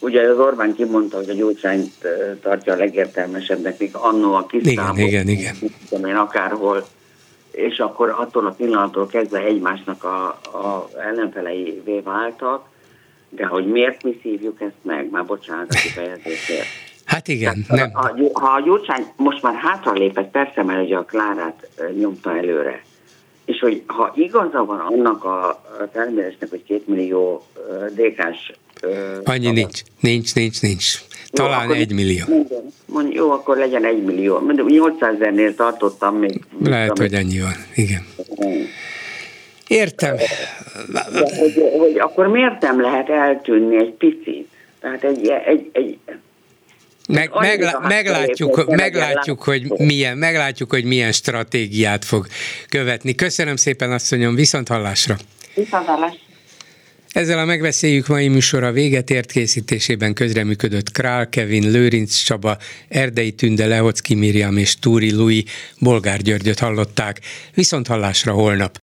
[0.00, 1.92] Ugye az Orbán kimondta, hogy a Gyurcsányt
[2.42, 4.98] tartja a legértelmesebbnek, még annó a kiszámok.
[4.98, 5.54] Igen, igen,
[5.90, 6.06] igen.
[6.08, 6.84] Én akárhol
[7.50, 10.26] és akkor attól a pillanattól kezdve egymásnak a,
[10.58, 12.68] a ellenfeleivé váltak,
[13.30, 16.66] de hogy miért mi szívjuk ezt meg, már bocsánat a kifejezésért.
[17.04, 17.64] Hát igen.
[17.68, 17.90] nem.
[17.92, 22.82] Ha, ha a Gyurcsány most már hátralépett, persze, mert ugye a Klárát nyomta előre,
[23.44, 27.46] és hogy ha igaza van annak a, a felmérésnek, hogy két millió
[27.94, 28.52] DK-s...
[29.24, 30.98] Annyi nincs, nincs, nincs, nincs.
[31.30, 32.24] Talán jó, egy millió.
[32.86, 34.50] Mondj, jó, akkor legyen egy millió.
[34.66, 36.44] 800 ezernél tartottam még.
[36.64, 38.06] Lehet, hogy ennyi van, igen.
[39.70, 40.16] Értem.
[40.92, 41.06] De,
[41.38, 44.48] hogy, hogy akkor miért nem lehet eltűnni egy picit?
[44.80, 45.98] Tehát egy, egy, egy
[47.08, 52.26] meg, meglá, meglátjuk, meglátjuk, hogy milyen, meglátjuk, hogy milyen stratégiát fog
[52.68, 53.14] követni.
[53.14, 55.16] Köszönöm szépen, asszonyom, viszont hallásra.
[55.54, 56.18] Viszont hallásra.
[57.12, 62.56] Ezzel a megbeszéljük mai műsora véget ért készítésében közreműködött Král Kevin, Lőrinc Csaba,
[62.88, 65.44] Erdei Tünde, Lehocki Miriam és Túri Lui,
[65.78, 67.20] Bolgár Györgyöt hallották.
[67.54, 68.78] Viszont hallásra holnap.